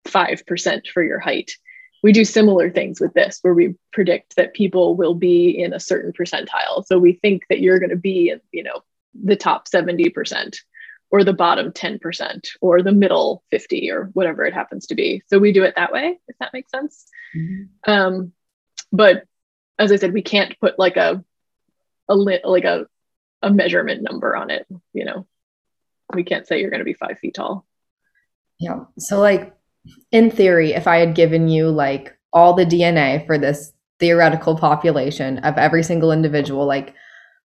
5% 0.06 0.86
for 0.88 1.02
your 1.02 1.18
height. 1.18 1.56
We 2.02 2.12
do 2.12 2.24
similar 2.24 2.70
things 2.70 3.00
with 3.00 3.14
this 3.14 3.38
where 3.42 3.54
we 3.54 3.76
predict 3.92 4.36
that 4.36 4.54
people 4.54 4.96
will 4.96 5.14
be 5.14 5.50
in 5.50 5.72
a 5.72 5.80
certain 5.80 6.12
percentile. 6.12 6.84
So 6.84 6.98
we 6.98 7.14
think 7.14 7.44
that 7.48 7.60
you're 7.60 7.78
going 7.78 7.90
to 7.90 7.96
be 7.96 8.30
in, 8.30 8.40
you 8.50 8.64
know, 8.64 8.82
the 9.14 9.36
top 9.36 9.68
70% 9.68 10.56
or 11.10 11.24
the 11.24 11.32
bottom 11.32 11.70
10% 11.70 12.48
or 12.60 12.82
the 12.82 12.92
middle 12.92 13.44
50 13.50 13.90
or 13.90 14.10
whatever 14.14 14.44
it 14.44 14.54
happens 14.54 14.86
to 14.86 14.94
be. 14.94 15.22
So 15.28 15.38
we 15.38 15.52
do 15.52 15.62
it 15.62 15.74
that 15.76 15.92
way, 15.92 16.18
if 16.26 16.36
that 16.40 16.52
makes 16.52 16.70
sense. 16.70 17.06
Mm-hmm. 17.36 17.90
Um, 17.90 18.32
but 18.90 19.24
as 19.78 19.92
I 19.92 19.96
said, 19.96 20.12
we 20.12 20.22
can't 20.22 20.58
put 20.58 20.78
like 20.78 20.96
a, 20.96 21.22
a 22.08 22.14
lit, 22.14 22.44
like 22.44 22.64
a, 22.64 22.86
a 23.42 23.50
measurement 23.50 24.02
number 24.02 24.34
on 24.34 24.50
it, 24.50 24.66
you 24.92 25.04
know, 25.04 25.26
we 26.14 26.24
can't 26.24 26.46
say 26.46 26.60
you're 26.60 26.70
going 26.70 26.80
to 26.80 26.84
be 26.84 26.94
five 26.94 27.18
feet 27.18 27.34
tall. 27.34 27.66
Yeah. 28.58 28.84
So 28.98 29.20
like 29.20 29.54
in 30.10 30.30
theory, 30.30 30.72
if 30.72 30.86
I 30.86 30.98
had 30.98 31.14
given 31.14 31.48
you 31.48 31.68
like 31.68 32.16
all 32.32 32.54
the 32.54 32.66
DNA 32.66 33.26
for 33.26 33.38
this 33.38 33.72
theoretical 33.98 34.56
population 34.56 35.38
of 35.38 35.56
every 35.58 35.82
single 35.82 36.12
individual, 36.12 36.66
like 36.66 36.94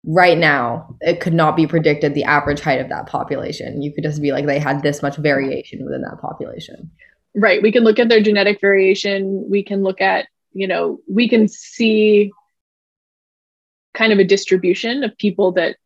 right 0.04 0.38
now, 0.38 0.96
it 1.00 1.20
could 1.20 1.34
not 1.34 1.56
be 1.56 1.66
predicted 1.66 2.14
the 2.14 2.24
average 2.24 2.60
height 2.60 2.80
of 2.80 2.88
that 2.88 3.06
population. 3.06 3.82
You 3.82 3.92
could 3.92 4.04
just 4.04 4.22
be 4.22 4.32
like, 4.32 4.46
they 4.46 4.58
had 4.58 4.82
this 4.82 5.02
much 5.02 5.16
variation 5.16 5.84
within 5.84 6.02
that 6.02 6.20
population. 6.20 6.90
Right. 7.34 7.60
We 7.60 7.72
can 7.72 7.84
look 7.84 7.98
at 7.98 8.08
their 8.08 8.22
genetic 8.22 8.60
variation. 8.60 9.50
We 9.50 9.62
can 9.62 9.82
look 9.82 10.00
at, 10.00 10.26
you 10.52 10.66
know, 10.66 11.00
we 11.08 11.28
can 11.28 11.48
see 11.48 12.32
kind 13.92 14.12
of 14.12 14.18
a 14.18 14.24
distribution 14.24 15.04
of 15.04 15.16
people 15.18 15.52
that 15.52 15.76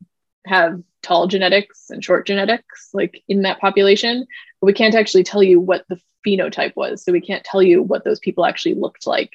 have 0.46 0.80
tall 1.02 1.26
genetics 1.26 1.90
and 1.90 2.04
short 2.04 2.26
genetics, 2.26 2.90
like 2.92 3.22
in 3.28 3.42
that 3.42 3.60
population. 3.60 4.26
But 4.61 4.66
we 4.66 4.73
can't 4.73 4.94
actually 4.94 5.25
tell 5.25 5.42
you 5.42 5.61
what 5.61 5.85
the 5.88 6.01
phenotype 6.27 6.77
was. 6.77 7.03
So 7.03 7.12
we 7.12 7.20
can't 7.20 7.44
tell 7.44 7.62
you 7.62 7.83
what 7.83 8.05
those 8.05 8.18
people 8.18 8.44
actually 8.44 8.75
looked 8.75 9.07
like. 9.07 9.33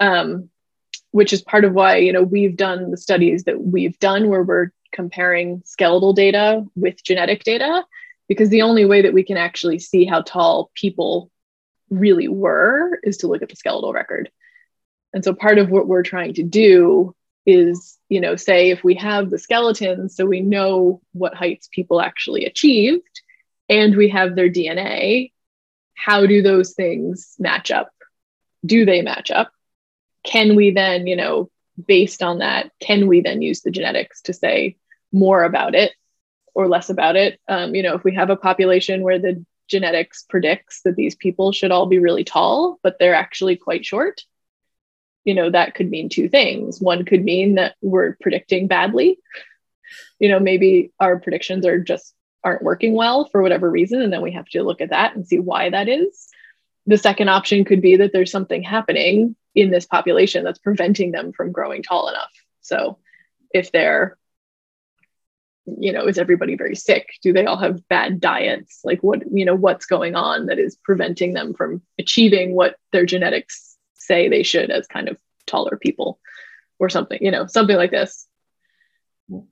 Um, 0.00 0.50
which 1.10 1.32
is 1.32 1.42
part 1.42 1.64
of 1.64 1.72
why 1.72 1.96
you 1.96 2.12
know 2.12 2.22
we've 2.22 2.56
done 2.56 2.90
the 2.90 2.96
studies 2.96 3.44
that 3.44 3.60
we've 3.60 3.98
done 3.98 4.28
where 4.28 4.42
we're 4.42 4.70
comparing 4.92 5.62
skeletal 5.64 6.12
data 6.12 6.64
with 6.74 7.02
genetic 7.02 7.44
data 7.44 7.84
because 8.26 8.48
the 8.50 8.62
only 8.62 8.84
way 8.84 9.02
that 9.02 9.14
we 9.14 9.22
can 9.22 9.36
actually 9.36 9.78
see 9.78 10.04
how 10.04 10.22
tall 10.22 10.70
people 10.74 11.30
really 11.90 12.28
were 12.28 12.98
is 13.02 13.18
to 13.18 13.26
look 13.26 13.42
at 13.42 13.48
the 13.48 13.56
skeletal 13.56 13.92
record 13.92 14.30
and 15.12 15.24
so 15.24 15.34
part 15.34 15.58
of 15.58 15.70
what 15.70 15.88
we're 15.88 16.02
trying 16.02 16.34
to 16.34 16.42
do 16.42 17.14
is 17.46 17.98
you 18.08 18.20
know 18.20 18.36
say 18.36 18.70
if 18.70 18.84
we 18.84 18.94
have 18.94 19.30
the 19.30 19.38
skeletons 19.38 20.14
so 20.14 20.26
we 20.26 20.40
know 20.40 21.00
what 21.12 21.34
heights 21.34 21.68
people 21.72 22.00
actually 22.00 22.44
achieved 22.44 23.22
and 23.68 23.96
we 23.96 24.08
have 24.08 24.34
their 24.34 24.50
dna 24.50 25.30
how 25.94 26.26
do 26.26 26.42
those 26.42 26.74
things 26.74 27.34
match 27.38 27.70
up 27.70 27.90
do 28.64 28.84
they 28.84 29.02
match 29.02 29.30
up 29.30 29.52
can 30.28 30.56
we 30.56 30.70
then, 30.70 31.06
you 31.06 31.16
know, 31.16 31.50
based 31.86 32.22
on 32.22 32.38
that, 32.38 32.70
can 32.80 33.06
we 33.06 33.20
then 33.20 33.40
use 33.40 33.62
the 33.62 33.70
genetics 33.70 34.22
to 34.22 34.32
say 34.32 34.76
more 35.12 35.42
about 35.42 35.74
it 35.74 35.92
or 36.54 36.68
less 36.68 36.90
about 36.90 37.16
it? 37.16 37.40
Um, 37.48 37.74
you 37.74 37.82
know, 37.82 37.94
if 37.94 38.04
we 38.04 38.14
have 38.14 38.30
a 38.30 38.36
population 38.36 39.02
where 39.02 39.18
the 39.18 39.44
genetics 39.68 40.24
predicts 40.28 40.82
that 40.82 40.96
these 40.96 41.14
people 41.14 41.52
should 41.52 41.70
all 41.70 41.86
be 41.86 41.98
really 41.98 42.24
tall, 42.24 42.78
but 42.82 42.98
they're 42.98 43.14
actually 43.14 43.56
quite 43.56 43.86
short, 43.86 44.22
you 45.24 45.34
know, 45.34 45.50
that 45.50 45.74
could 45.74 45.90
mean 45.90 46.08
two 46.08 46.28
things. 46.28 46.80
One 46.80 47.04
could 47.04 47.24
mean 47.24 47.54
that 47.54 47.76
we're 47.80 48.16
predicting 48.20 48.66
badly. 48.66 49.18
You 50.18 50.28
know, 50.28 50.40
maybe 50.40 50.90
our 51.00 51.18
predictions 51.18 51.64
are 51.64 51.78
just 51.78 52.14
aren't 52.44 52.62
working 52.62 52.94
well 52.94 53.26
for 53.26 53.42
whatever 53.42 53.70
reason. 53.70 54.00
And 54.00 54.12
then 54.12 54.22
we 54.22 54.32
have 54.32 54.48
to 54.50 54.62
look 54.62 54.80
at 54.80 54.90
that 54.90 55.14
and 55.14 55.26
see 55.26 55.38
why 55.38 55.70
that 55.70 55.88
is. 55.88 56.28
The 56.86 56.98
second 56.98 57.28
option 57.28 57.64
could 57.64 57.82
be 57.82 57.96
that 57.96 58.12
there's 58.12 58.30
something 58.30 58.62
happening 58.62 59.36
in 59.54 59.70
this 59.70 59.86
population 59.86 60.44
that's 60.44 60.58
preventing 60.58 61.12
them 61.12 61.32
from 61.32 61.52
growing 61.52 61.82
tall 61.82 62.08
enough. 62.08 62.32
So 62.60 62.98
if 63.52 63.72
they're 63.72 64.16
you 65.78 65.92
know 65.92 66.06
is 66.06 66.18
everybody 66.18 66.56
very 66.56 66.74
sick 66.74 67.10
do 67.22 67.32
they 67.32 67.44
all 67.44 67.58
have 67.58 67.86
bad 67.88 68.20
diets 68.20 68.80
like 68.84 69.02
what 69.02 69.22
you 69.30 69.44
know 69.44 69.54
what's 69.54 69.86
going 69.86 70.14
on 70.14 70.46
that 70.46 70.58
is 70.58 70.78
preventing 70.82 71.34
them 71.34 71.52
from 71.52 71.82
achieving 71.98 72.54
what 72.54 72.76
their 72.92 73.04
genetics 73.04 73.76
say 73.94 74.28
they 74.28 74.42
should 74.42 74.70
as 74.70 74.86
kind 74.86 75.08
of 75.08 75.18
taller 75.46 75.76
people 75.76 76.20
or 76.78 76.88
something 76.88 77.18
you 77.20 77.30
know 77.30 77.46
something 77.46 77.76
like 77.76 77.90
this 77.90 78.26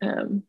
um, 0.01 0.42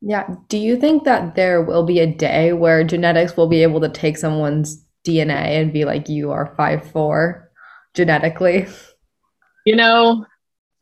yeah 0.00 0.34
do 0.48 0.58
you 0.58 0.76
think 0.76 1.04
that 1.04 1.34
there 1.34 1.62
will 1.62 1.84
be 1.84 2.00
a 2.00 2.06
day 2.06 2.52
where 2.52 2.84
genetics 2.84 3.36
will 3.36 3.48
be 3.48 3.62
able 3.62 3.80
to 3.80 3.88
take 3.88 4.16
someone's 4.16 4.84
dna 5.06 5.60
and 5.60 5.72
be 5.72 5.84
like 5.84 6.08
you 6.08 6.30
are 6.30 6.54
five 6.56 6.88
four 6.90 7.46
genetically? 7.96 8.66
You 9.64 9.74
know, 9.74 10.26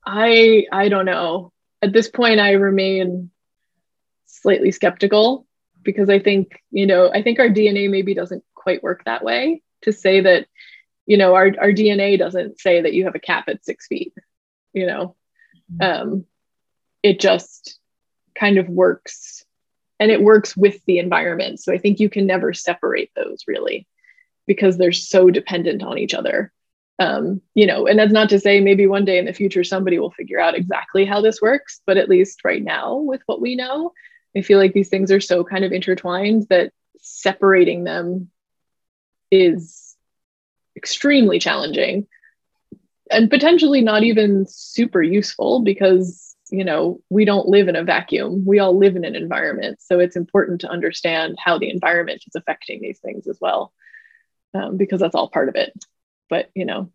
I 0.05 0.67
I 0.71 0.91
don't 0.91 1.07
know. 1.07 1.53
At 1.81 1.95
this 1.95 2.11
point 2.11 2.41
I 2.41 2.53
remain 2.53 3.31
slightly 4.27 4.73
skeptical 4.73 5.47
because 5.83 6.11
I 6.11 6.19
think, 6.19 6.61
you 6.71 6.87
know, 6.87 7.11
I 7.11 7.23
think 7.23 7.39
our 7.39 7.49
DNA 7.49 7.89
maybe 7.89 8.13
doesn't 8.13 8.45
quite 8.55 8.83
work 8.83 9.05
that 9.05 9.25
way 9.25 9.63
to 9.83 9.93
say 9.93 10.21
that, 10.21 10.47
you 11.07 11.17
know, 11.17 11.35
our, 11.35 11.53
our 11.61 11.73
DNA 11.73 12.19
doesn't 12.19 12.59
say 12.59 12.83
that 12.83 12.93
you 12.95 13.05
have 13.05 13.15
a 13.15 13.21
cap 13.21 13.49
at 13.49 13.65
six 13.65 13.87
feet, 13.87 14.13
you 14.73 14.87
know. 14.87 15.17
Um, 15.81 16.27
it 17.03 17.21
just 17.21 17.79
kind 18.35 18.59
of 18.59 18.69
works 18.69 19.45
and 20.01 20.11
it 20.11 20.23
works 20.23 20.57
with 20.57 20.85
the 20.87 20.99
environment. 20.99 21.61
So 21.61 21.73
I 21.73 21.79
think 21.79 22.01
you 22.01 22.11
can 22.11 22.27
never 22.27 22.53
separate 22.53 23.11
those 23.15 23.45
really 23.47 23.87
because 24.47 24.77
they're 24.77 24.93
so 24.93 25.31
dependent 25.31 25.83
on 25.83 25.99
each 25.99 26.15
other 26.15 26.53
um, 26.99 27.41
you 27.55 27.67
know, 27.67 27.87
and 27.87 27.99
that's 27.99 28.13
not 28.13 28.29
to 28.29 28.39
say 28.39 28.61
maybe 28.61 28.87
one 28.87 29.05
day 29.05 29.19
in 29.19 29.25
the 29.25 29.33
future 29.33 29.65
somebody 29.65 29.99
will 29.99 30.13
figure 30.13 30.39
out 30.39 30.55
exactly 30.55 31.05
how 31.05 31.21
this 31.21 31.43
works, 31.43 31.81
but 31.87 31.97
at 31.97 32.09
least 32.09 32.45
right 32.45 32.63
now, 32.63 32.97
with 32.97 33.21
what 33.27 33.41
we 33.41 33.57
know, 33.57 33.93
I 34.37 34.43
feel 34.43 34.59
like 34.59 34.73
these 34.73 34.89
things 34.89 35.11
are 35.11 35.21
so 35.21 35.43
kind 35.43 35.65
of 35.65 35.73
intertwined 35.73 36.47
that 36.51 36.73
separating 36.99 37.85
them 37.85 38.31
is 39.31 39.97
extremely 40.77 41.39
challenging 41.39 42.07
and 43.11 43.29
potentially 43.29 43.81
not 43.81 44.05
even 44.05 44.47
super 44.49 45.03
useful 45.03 45.63
because 45.63 46.34
you 46.51 46.65
know 46.65 47.01
we 47.09 47.25
don't 47.25 47.49
live 47.49 47.69
in 47.69 47.77
a 47.77 47.85
vacuum. 47.85 48.45
We 48.47 48.59
all 48.59 48.77
live 48.77 48.97
in 48.97 49.05
an 49.05 49.17
environment. 49.17 49.81
So 49.81 50.01
it's 50.01 50.17
important 50.17 50.61
to 50.63 50.71
understand 50.71 51.39
how 51.43 51.59
the 51.59 51.71
environment 51.71 52.23
is 52.27 52.35
affecting 52.35 52.81
these 52.81 52.99
things 53.01 53.27
as 53.27 53.39
well 53.41 53.73
um, 54.55 54.77
because 54.77 55.01
that's 55.01 55.15
all 55.15 55.29
part 55.29 55.49
of 55.49 55.57
it. 55.57 55.73
But 56.29 56.51
you 56.55 56.65
know 56.65 56.91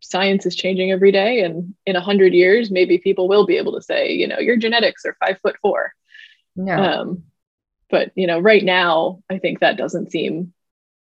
science 0.00 0.44
is 0.44 0.54
changing 0.54 0.90
every 0.90 1.12
day 1.12 1.40
and 1.40 1.74
in 1.86 1.96
a 1.96 2.00
hundred 2.00 2.34
years 2.34 2.70
maybe 2.70 2.98
people 2.98 3.26
will 3.26 3.46
be 3.46 3.56
able 3.56 3.72
to 3.72 3.80
say 3.80 4.12
you 4.12 4.28
know 4.28 4.38
your 4.38 4.56
genetics 4.56 5.04
are 5.04 5.16
five 5.20 5.38
foot 5.40 5.56
four. 5.62 5.92
Yeah. 6.56 6.98
Um, 6.98 7.24
but 7.90 8.12
you 8.14 8.26
know 8.26 8.38
right 8.38 8.64
now 8.64 9.22
i 9.30 9.38
think 9.38 9.60
that 9.60 9.76
doesn't 9.76 10.10
seem 10.10 10.52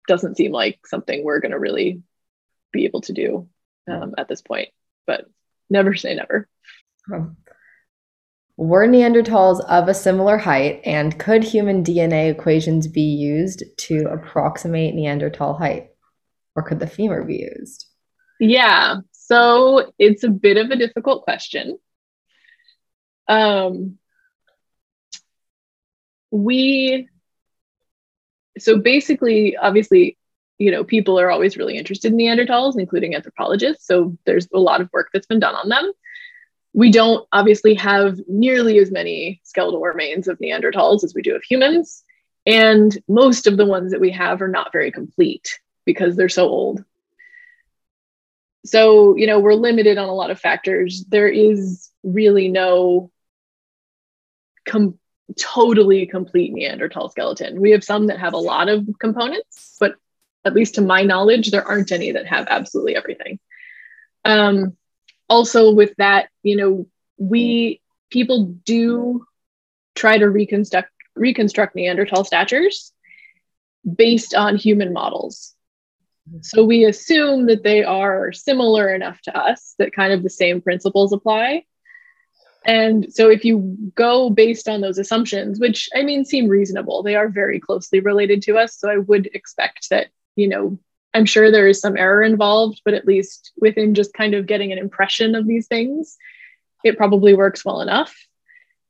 doesn't 0.06 0.36
seem 0.36 0.52
like 0.52 0.86
something 0.86 1.24
we're 1.24 1.40
going 1.40 1.52
to 1.52 1.58
really 1.58 2.02
be 2.72 2.84
able 2.84 3.00
to 3.02 3.12
do 3.12 3.48
um, 3.88 4.14
at 4.18 4.28
this 4.28 4.42
point. 4.42 4.68
But 5.06 5.26
never 5.70 5.94
say 5.94 6.14
never 6.14 6.48
were 8.56 8.86
neanderthals 8.86 9.64
of 9.68 9.88
a 9.88 9.94
similar 9.94 10.38
height 10.38 10.80
and 10.84 11.18
could 11.18 11.42
human 11.42 11.82
dna 11.82 12.30
equations 12.30 12.86
be 12.86 13.02
used 13.02 13.64
to 13.76 14.06
approximate 14.06 14.94
neanderthal 14.94 15.54
height 15.54 15.88
or 16.54 16.62
could 16.62 16.78
the 16.78 16.86
femur 16.86 17.24
be 17.24 17.48
used? 17.56 17.86
Yeah, 18.40 18.98
so 19.12 19.92
it's 19.98 20.22
a 20.22 20.28
bit 20.28 20.56
of 20.56 20.70
a 20.70 20.76
difficult 20.76 21.24
question. 21.24 21.78
Um, 23.26 23.98
we, 26.30 27.08
so 28.58 28.78
basically, 28.78 29.56
obviously, 29.56 30.18
you 30.58 30.70
know, 30.70 30.84
people 30.84 31.18
are 31.18 31.30
always 31.30 31.56
really 31.56 31.76
interested 31.76 32.12
in 32.12 32.18
Neanderthals, 32.18 32.78
including 32.78 33.14
anthropologists. 33.14 33.86
So 33.86 34.16
there's 34.24 34.48
a 34.52 34.58
lot 34.58 34.80
of 34.80 34.90
work 34.92 35.08
that's 35.12 35.26
been 35.26 35.40
done 35.40 35.54
on 35.54 35.68
them. 35.68 35.90
We 36.74 36.90
don't 36.90 37.26
obviously 37.32 37.74
have 37.74 38.20
nearly 38.28 38.78
as 38.78 38.90
many 38.90 39.40
skeletal 39.44 39.80
remains 39.80 40.28
of 40.28 40.38
Neanderthals 40.38 41.04
as 41.04 41.14
we 41.14 41.22
do 41.22 41.34
of 41.34 41.42
humans. 41.42 42.04
And 42.44 42.94
most 43.08 43.46
of 43.46 43.56
the 43.56 43.64
ones 43.64 43.92
that 43.92 44.00
we 44.00 44.10
have 44.10 44.42
are 44.42 44.48
not 44.48 44.72
very 44.72 44.90
complete. 44.92 45.58
because 45.86 46.16
they're 46.16 46.28
so 46.28 46.48
old. 46.48 46.84
So, 48.64 49.16
you 49.16 49.26
know, 49.26 49.40
we're 49.40 49.54
limited 49.54 49.98
on 49.98 50.08
a 50.08 50.14
lot 50.14 50.30
of 50.30 50.40
factors. 50.40 51.04
There 51.08 51.28
is 51.28 51.90
really 52.02 52.48
no 52.48 53.10
com- 54.66 54.98
totally 55.38 56.06
complete 56.06 56.52
Neanderthal 56.52 57.10
skeleton. 57.10 57.60
We 57.60 57.72
have 57.72 57.84
some 57.84 58.06
that 58.06 58.18
have 58.18 58.32
a 58.32 58.38
lot 58.38 58.68
of 58.68 58.88
components, 58.98 59.76
but 59.78 59.94
at 60.44 60.54
least 60.54 60.76
to 60.76 60.80
my 60.80 61.02
knowledge, 61.02 61.50
there 61.50 61.66
aren't 61.66 61.92
any 61.92 62.12
that 62.12 62.26
have 62.26 62.46
absolutely 62.48 62.96
everything. 62.96 63.38
Um, 64.24 64.76
also, 65.28 65.72
with 65.72 65.94
that, 65.98 66.28
you 66.42 66.56
know, 66.56 66.86
we 67.16 67.80
people 68.10 68.46
do 68.64 69.24
try 69.94 70.18
to 70.18 70.28
reconstruct 70.28 70.90
reconstruct 71.16 71.76
Neanderthal 71.76 72.24
statures 72.24 72.92
based 73.96 74.34
on 74.34 74.56
human 74.56 74.92
models. 74.92 75.54
So 76.40 76.64
we 76.64 76.84
assume 76.84 77.46
that 77.46 77.62
they 77.62 77.84
are 77.84 78.32
similar 78.32 78.94
enough 78.94 79.20
to 79.22 79.36
us 79.36 79.74
that 79.78 79.92
kind 79.92 80.12
of 80.12 80.22
the 80.22 80.30
same 80.30 80.62
principles 80.62 81.12
apply. 81.12 81.64
And 82.64 83.12
so 83.12 83.28
if 83.28 83.44
you 83.44 83.76
go 83.94 84.30
based 84.30 84.68
on 84.68 84.80
those 84.80 84.98
assumptions, 84.98 85.60
which 85.60 85.88
I 85.94 86.02
mean 86.02 86.24
seem 86.24 86.48
reasonable, 86.48 87.02
they 87.02 87.14
are 87.14 87.28
very 87.28 87.60
closely 87.60 88.00
related 88.00 88.40
to 88.42 88.56
us. 88.56 88.78
So 88.78 88.88
I 88.88 88.96
would 88.96 89.28
expect 89.34 89.90
that, 89.90 90.06
you 90.34 90.48
know, 90.48 90.78
I'm 91.14 91.26
sure 91.26 91.50
there 91.50 91.68
is 91.68 91.80
some 91.80 91.96
error 91.96 92.22
involved, 92.22 92.82
but 92.84 92.94
at 92.94 93.06
least 93.06 93.52
within 93.56 93.94
just 93.94 94.12
kind 94.12 94.34
of 94.34 94.46
getting 94.46 94.72
an 94.72 94.78
impression 94.78 95.36
of 95.36 95.46
these 95.46 95.68
things, 95.68 96.16
it 96.82 96.98
probably 96.98 97.34
works 97.34 97.64
well 97.64 97.80
enough. 97.80 98.14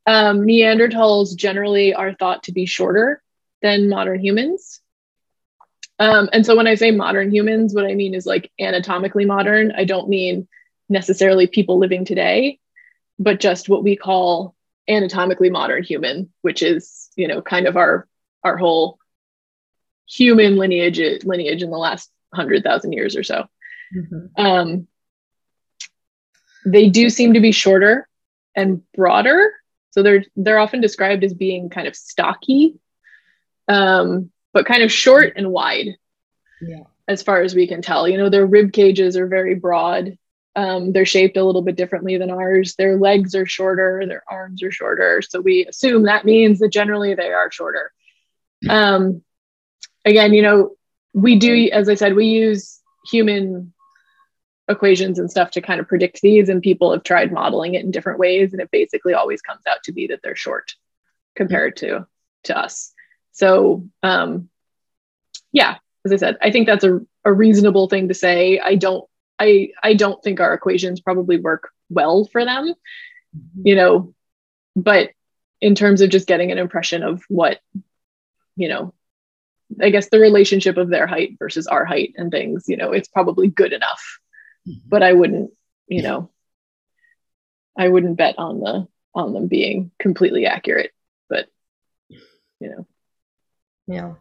Um, 0.06 0.40
Neanderthals 0.40 1.36
generally 1.36 1.94
are 1.94 2.14
thought 2.14 2.44
to 2.44 2.52
be 2.52 2.66
shorter 2.66 3.22
than 3.62 3.88
modern 3.88 4.20
humans. 4.20 4.80
Um, 5.98 6.28
and 6.32 6.44
so 6.44 6.56
when 6.56 6.66
I 6.66 6.74
say 6.74 6.90
modern 6.90 7.32
humans, 7.32 7.74
what 7.74 7.86
I 7.86 7.94
mean 7.94 8.14
is 8.14 8.26
like 8.26 8.50
anatomically 8.60 9.26
modern. 9.26 9.72
I 9.72 9.84
don't 9.84 10.08
mean 10.08 10.48
necessarily 10.88 11.46
people 11.46 11.78
living 11.78 12.04
today, 12.04 12.58
but 13.18 13.40
just 13.40 13.68
what 13.68 13.84
we 13.84 13.96
call 13.96 14.54
anatomically 14.88 15.50
modern 15.50 15.82
human, 15.82 16.32
which 16.42 16.62
is, 16.62 17.10
you 17.16 17.28
know, 17.28 17.40
kind 17.42 17.66
of 17.66 17.76
our 17.76 18.08
our 18.42 18.56
whole 18.56 18.98
human 20.06 20.56
lineage 20.56 21.24
lineage 21.24 21.62
in 21.62 21.70
the 21.70 21.78
last 21.78 22.10
hundred 22.34 22.62
thousand 22.62 22.92
years 22.92 23.16
or 23.16 23.22
so. 23.22 23.46
Mm-hmm. 23.96 24.40
Um, 24.40 24.88
they 26.66 26.88
do 26.88 27.10
seem 27.10 27.34
to 27.34 27.40
be 27.40 27.52
shorter 27.52 28.08
and 28.54 28.82
broader, 28.94 29.52
so 29.90 30.02
they're 30.02 30.24
they're 30.36 30.58
often 30.58 30.80
described 30.80 31.24
as 31.24 31.34
being 31.34 31.70
kind 31.70 31.86
of 31.86 31.96
stocky, 31.96 32.78
um, 33.68 34.30
but 34.52 34.66
kind 34.66 34.82
of 34.82 34.92
short 34.92 35.34
and 35.36 35.50
wide. 35.50 35.96
Yeah. 36.60 36.84
As 37.06 37.22
far 37.22 37.42
as 37.42 37.54
we 37.54 37.66
can 37.66 37.82
tell, 37.82 38.08
you 38.08 38.16
know, 38.16 38.30
their 38.30 38.46
rib 38.46 38.72
cages 38.72 39.16
are 39.18 39.26
very 39.26 39.54
broad 39.54 40.16
um, 40.56 40.92
they're 40.92 41.04
shaped 41.04 41.36
a 41.36 41.44
little 41.44 41.62
bit 41.62 41.76
differently 41.76 42.16
than 42.16 42.30
ours. 42.30 42.76
Their 42.76 42.96
legs 42.96 43.34
are 43.34 43.46
shorter, 43.46 44.04
their 44.06 44.22
arms 44.30 44.62
are 44.62 44.70
shorter. 44.70 45.20
So 45.22 45.40
we 45.40 45.66
assume 45.66 46.04
that 46.04 46.24
means 46.24 46.60
that 46.60 46.72
generally 46.72 47.14
they 47.14 47.32
are 47.32 47.50
shorter. 47.50 47.92
Um, 48.68 49.22
again, 50.04 50.32
you 50.32 50.42
know, 50.42 50.76
we 51.14 51.38
do, 51.38 51.70
as 51.72 51.88
I 51.88 51.94
said, 51.94 52.14
we 52.14 52.26
use 52.26 52.80
human 53.10 53.72
equations 54.68 55.18
and 55.18 55.30
stuff 55.30 55.52
to 55.52 55.60
kind 55.60 55.80
of 55.80 55.88
predict 55.88 56.20
these, 56.20 56.48
and 56.48 56.60
people 56.60 56.92
have 56.92 57.04
tried 57.04 57.32
modeling 57.32 57.74
it 57.74 57.84
in 57.84 57.90
different 57.90 58.18
ways, 58.18 58.52
and 58.52 58.60
it 58.60 58.70
basically 58.70 59.14
always 59.14 59.40
comes 59.40 59.62
out 59.68 59.82
to 59.84 59.92
be 59.92 60.08
that 60.08 60.20
they're 60.22 60.36
short 60.36 60.72
compared 61.36 61.76
to 61.76 62.06
to 62.44 62.58
us. 62.58 62.92
So, 63.32 63.88
um, 64.02 64.48
yeah, 65.52 65.76
as 66.04 66.12
I 66.12 66.16
said, 66.16 66.36
I 66.42 66.50
think 66.50 66.66
that's 66.66 66.84
a, 66.84 67.00
a 67.24 67.32
reasonable 67.32 67.88
thing 67.88 68.08
to 68.08 68.14
say. 68.14 68.58
I 68.58 68.74
don't 68.74 69.04
I 69.38 69.70
I 69.82 69.94
don't 69.94 70.22
think 70.22 70.40
our 70.40 70.52
equations 70.52 71.00
probably 71.00 71.38
work 71.38 71.70
well 71.90 72.24
for 72.24 72.44
them, 72.44 72.74
mm-hmm. 73.36 73.66
you 73.66 73.76
know, 73.76 74.14
but 74.74 75.10
in 75.60 75.74
terms 75.74 76.00
of 76.00 76.10
just 76.10 76.26
getting 76.26 76.52
an 76.52 76.58
impression 76.58 77.02
of 77.02 77.22
what, 77.28 77.60
you 78.56 78.68
know, 78.68 78.92
I 79.80 79.90
guess 79.90 80.08
the 80.08 80.20
relationship 80.20 80.76
of 80.76 80.88
their 80.88 81.06
height 81.06 81.36
versus 81.38 81.66
our 81.66 81.84
height 81.84 82.14
and 82.16 82.30
things, 82.30 82.64
you 82.68 82.76
know, 82.76 82.92
it's 82.92 83.08
probably 83.08 83.48
good 83.48 83.72
enough. 83.72 84.18
Mm-hmm. 84.68 84.88
But 84.88 85.02
I 85.02 85.12
wouldn't, 85.12 85.50
you 85.86 86.02
know, 86.02 86.30
I 87.76 87.88
wouldn't 87.88 88.16
bet 88.16 88.38
on 88.38 88.60
the 88.60 88.86
on 89.14 89.32
them 89.32 89.46
being 89.48 89.90
completely 89.98 90.46
accurate. 90.46 90.92
But 91.28 91.48
you 92.08 92.20
know. 92.60 92.86
Yeah. 93.86 94.14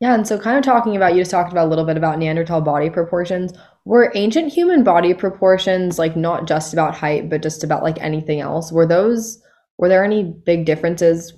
Yeah, 0.00 0.14
and 0.14 0.26
so 0.26 0.36
kind 0.36 0.58
of 0.58 0.64
talking 0.64 0.96
about 0.96 1.14
you 1.14 1.20
just 1.20 1.30
talked 1.30 1.52
about 1.52 1.66
a 1.66 1.70
little 1.70 1.84
bit 1.84 1.96
about 1.96 2.18
Neanderthal 2.18 2.60
body 2.60 2.90
proportions. 2.90 3.52
Were 3.84 4.10
ancient 4.16 4.52
human 4.52 4.82
body 4.82 5.14
proportions 5.14 5.96
like 5.96 6.16
not 6.16 6.48
just 6.48 6.72
about 6.72 6.96
height, 6.96 7.30
but 7.30 7.40
just 7.40 7.62
about 7.62 7.84
like 7.84 8.02
anything 8.02 8.40
else? 8.40 8.72
Were 8.72 8.86
those 8.86 9.40
were 9.78 9.88
there 9.88 10.04
any 10.04 10.24
big 10.24 10.64
differences 10.64 11.32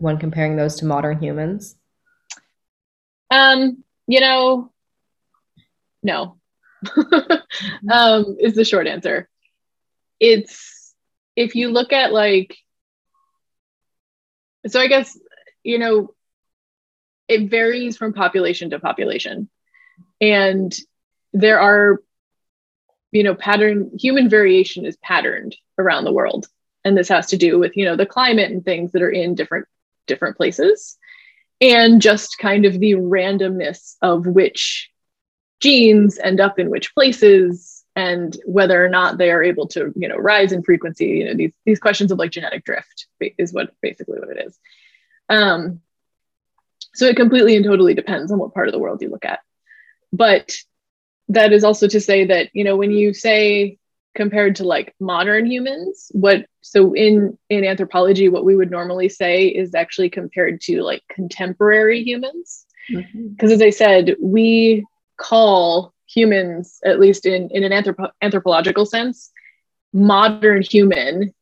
when 0.00 0.18
comparing 0.18 0.56
those 0.56 0.76
to 0.76 0.84
modern 0.84 1.18
humans? 1.18 1.76
Um, 3.30 3.84
you 4.06 4.20
know, 4.20 4.72
no. 6.02 6.36
um, 7.92 8.36
is 8.40 8.54
the 8.54 8.64
short 8.64 8.86
answer. 8.86 9.28
It's 10.18 10.94
if 11.36 11.54
you 11.54 11.70
look 11.70 11.92
at 11.92 12.12
like 12.12 12.56
so 14.66 14.80
I 14.80 14.88
guess 14.88 15.18
you 15.62 15.78
know 15.78 16.14
it 17.30 17.48
varies 17.48 17.96
from 17.96 18.12
population 18.12 18.70
to 18.70 18.80
population. 18.80 19.48
And 20.20 20.76
there 21.32 21.60
are, 21.60 22.02
you 23.12 23.22
know, 23.22 23.36
pattern, 23.36 23.92
human 23.98 24.28
variation 24.28 24.84
is 24.84 24.96
patterned 24.96 25.54
around 25.78 26.04
the 26.04 26.12
world. 26.12 26.48
And 26.84 26.98
this 26.98 27.08
has 27.08 27.28
to 27.28 27.36
do 27.36 27.58
with, 27.58 27.76
you 27.76 27.84
know, 27.84 27.94
the 27.94 28.04
climate 28.04 28.50
and 28.50 28.64
things 28.64 28.90
that 28.92 29.02
are 29.02 29.10
in 29.10 29.36
different 29.36 29.68
different 30.08 30.36
places 30.36 30.98
and 31.60 32.00
just 32.00 32.38
kind 32.38 32.64
of 32.64 32.78
the 32.78 32.92
randomness 32.92 33.96
of 34.02 34.26
which 34.26 34.90
genes 35.60 36.18
end 36.18 36.40
up 36.40 36.58
in 36.58 36.70
which 36.70 36.94
places 36.94 37.84
and 37.96 38.36
whether 38.46 38.82
or 38.82 38.88
not 38.88 39.18
they 39.18 39.30
are 39.30 39.42
able 39.42 39.66
to 39.66 39.92
you 39.96 40.08
know 40.08 40.16
rise 40.16 40.52
in 40.52 40.62
frequency 40.62 41.06
you 41.06 41.24
know 41.24 41.34
these 41.34 41.52
these 41.66 41.80
questions 41.80 42.10
of 42.10 42.18
like 42.18 42.30
genetic 42.30 42.64
drift 42.64 43.06
is 43.36 43.52
what 43.52 43.70
basically 43.82 44.18
what 44.18 44.30
it 44.30 44.46
is 44.46 44.58
um 45.28 45.80
so 46.94 47.06
it 47.06 47.16
completely 47.16 47.56
and 47.56 47.64
totally 47.64 47.94
depends 47.94 48.32
on 48.32 48.38
what 48.38 48.54
part 48.54 48.68
of 48.68 48.72
the 48.72 48.78
world 48.78 49.00
you 49.02 49.10
look 49.10 49.24
at. 49.24 49.40
But 50.12 50.52
that 51.28 51.52
is 51.52 51.62
also 51.64 51.86
to 51.88 52.00
say 52.00 52.26
that, 52.26 52.50
you 52.52 52.64
know, 52.64 52.76
when 52.76 52.90
you 52.90 53.14
say 53.14 53.78
compared 54.14 54.56
to 54.56 54.64
like 54.64 54.94
modern 55.00 55.46
humans, 55.46 56.10
what 56.12 56.46
so 56.60 56.94
in 56.94 57.38
in 57.48 57.64
anthropology, 57.64 58.28
what 58.28 58.44
we 58.44 58.56
would 58.56 58.70
normally 58.70 59.08
say 59.08 59.46
is 59.46 59.74
actually 59.74 60.10
compared 60.10 60.60
to 60.62 60.82
like 60.82 61.02
contemporary 61.08 62.02
humans. 62.02 62.66
Because 62.88 63.04
mm-hmm. 63.04 63.52
as 63.52 63.62
I 63.62 63.70
said, 63.70 64.16
we 64.20 64.84
call 65.16 65.94
humans, 66.06 66.80
at 66.84 66.98
least 66.98 67.24
in, 67.24 67.50
in 67.50 67.62
an 67.62 67.70
anthropo- 67.70 68.10
anthropological 68.20 68.84
sense, 68.84 69.30
modern 69.92 70.62
human 70.62 71.32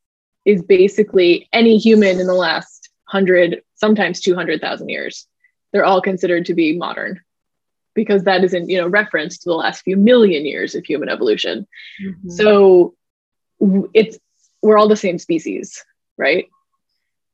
is 0.45 0.61
basically 0.61 1.49
any 1.51 1.77
human 1.77 2.19
in 2.19 2.27
the 2.27 2.33
last 2.33 2.89
hundred, 3.05 3.63
sometimes 3.75 4.19
200,000 4.19 4.89
years 4.89 5.27
they're 5.71 5.85
all 5.85 6.01
considered 6.01 6.45
to 6.45 6.53
be 6.53 6.77
modern 6.77 7.19
because 7.93 8.23
that 8.23 8.43
is 8.43 8.53
in 8.53 8.69
you 8.69 8.77
know 8.77 8.87
reference 8.87 9.37
to 9.37 9.49
the 9.49 9.55
last 9.55 9.81
few 9.81 9.97
million 9.97 10.45
years 10.45 10.75
of 10.75 10.85
human 10.85 11.09
evolution 11.09 11.67
mm-hmm. 12.03 12.29
so 12.29 12.95
it's 13.93 14.17
we're 14.61 14.77
all 14.77 14.87
the 14.87 14.95
same 14.95 15.17
species 15.17 15.83
right 16.17 16.47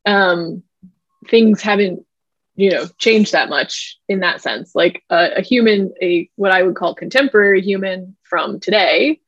um 0.06 0.64
things 1.30 1.62
haven't 1.62 2.06
you 2.56 2.72
know 2.72 2.86
changed 2.98 3.34
that 3.34 3.50
much 3.50 3.98
in 4.08 4.20
that 4.20 4.42
sense 4.42 4.74
like 4.76 5.04
a, 5.10 5.38
a 5.38 5.42
human 5.42 5.94
a 6.02 6.30
what 6.36 6.52
i 6.52 6.62
would 6.62 6.76
call 6.76 6.96
contemporary 6.96 7.62
human 7.62 8.16
from 8.24 8.60
today 8.60 9.20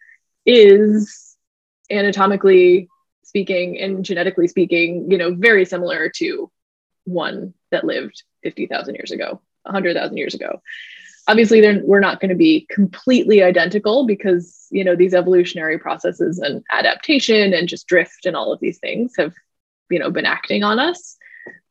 is 0.45 1.35
anatomically 1.91 2.87
speaking 3.23 3.79
and 3.79 4.05
genetically 4.05 4.47
speaking 4.47 5.11
you 5.11 5.17
know 5.17 5.33
very 5.33 5.65
similar 5.65 6.09
to 6.09 6.49
one 7.07 7.53
that 7.71 7.85
lived 7.85 8.23
50,000 8.43 8.95
years 8.95 9.11
ago, 9.11 9.41
100,000 9.63 10.17
years 10.17 10.35
ago. 10.35 10.61
Obviously, 11.27 11.81
we're 11.81 11.99
not 11.99 12.21
going 12.21 12.29
to 12.29 12.35
be 12.35 12.65
completely 12.69 13.43
identical 13.43 14.05
because, 14.05 14.67
you 14.71 14.83
know, 14.83 14.95
these 14.95 15.13
evolutionary 15.13 15.77
processes 15.77 16.39
and 16.39 16.63
adaptation 16.71 17.53
and 17.53 17.67
just 17.67 17.87
drift 17.87 18.25
and 18.25 18.35
all 18.35 18.53
of 18.53 18.61
these 18.61 18.79
things 18.79 19.13
have, 19.17 19.33
you 19.89 19.99
know, 19.99 20.09
been 20.09 20.25
acting 20.25 20.63
on 20.63 20.79
us. 20.79 21.17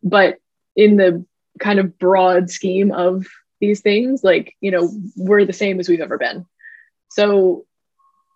But 0.02 0.38
in 0.74 0.96
the 0.96 1.24
kind 1.58 1.78
of 1.78 1.98
broad 1.98 2.50
scheme 2.50 2.92
of 2.92 3.26
these 3.60 3.80
things, 3.80 4.22
like, 4.22 4.54
you 4.60 4.70
know, 4.70 4.90
we're 5.16 5.46
the 5.46 5.52
same 5.54 5.80
as 5.80 5.88
we've 5.88 6.00
ever 6.00 6.18
been. 6.18 6.44
So, 7.08 7.64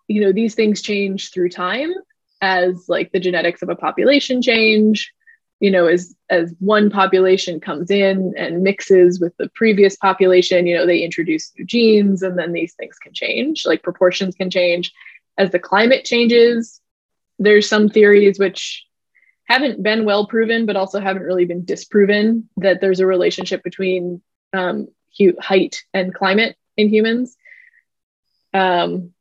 you 0.09 0.23
know, 0.23 0.33
these 0.33 0.55
things 0.55 0.81
change 0.81 1.33
through 1.33 1.51
time 1.51 1.93
as 2.41 2.87
like 2.89 3.13
the 3.13 3.21
genetics 3.21 3.61
of 3.61 3.69
a 3.69 3.77
population 3.77 4.41
change 4.41 5.13
you 5.61 5.71
know 5.71 5.87
as 5.87 6.15
as 6.31 6.55
one 6.59 6.91
population 6.91 7.61
comes 7.61 7.91
in 7.91 8.35
and 8.37 8.63
mixes 8.63 9.21
with 9.21 9.37
the 9.37 9.49
previous 9.55 9.95
population 9.97 10.67
you 10.67 10.77
know 10.77 10.87
they 10.87 10.99
introduce 10.99 11.53
new 11.57 11.65
genes 11.65 12.23
and 12.23 12.39
then 12.39 12.53
these 12.53 12.75
things 12.75 12.99
can 12.99 13.13
change 13.13 13.65
like 13.67 13.83
proportions 13.83 14.35
can 14.35 14.51
change. 14.51 14.93
As 15.39 15.51
the 15.51 15.59
climate 15.59 16.05
changes 16.05 16.81
there's 17.39 17.69
some 17.69 17.89
theories 17.89 18.39
which 18.39 18.85
haven't 19.45 19.83
been 19.83 20.05
well 20.05 20.27
proven 20.27 20.67
but 20.67 20.77
also 20.77 21.01
haven't 21.01 21.23
really 21.23 21.45
been 21.45 21.65
disproven 21.65 22.49
that 22.57 22.81
there's 22.81 23.01
a 23.01 23.07
relationship 23.07 23.63
between 23.63 24.21
um, 24.53 24.89
height 25.41 25.83
and 25.95 26.15
climate 26.15 26.57
in 26.77 26.89
humans. 26.89 27.37
Um, 28.53 29.13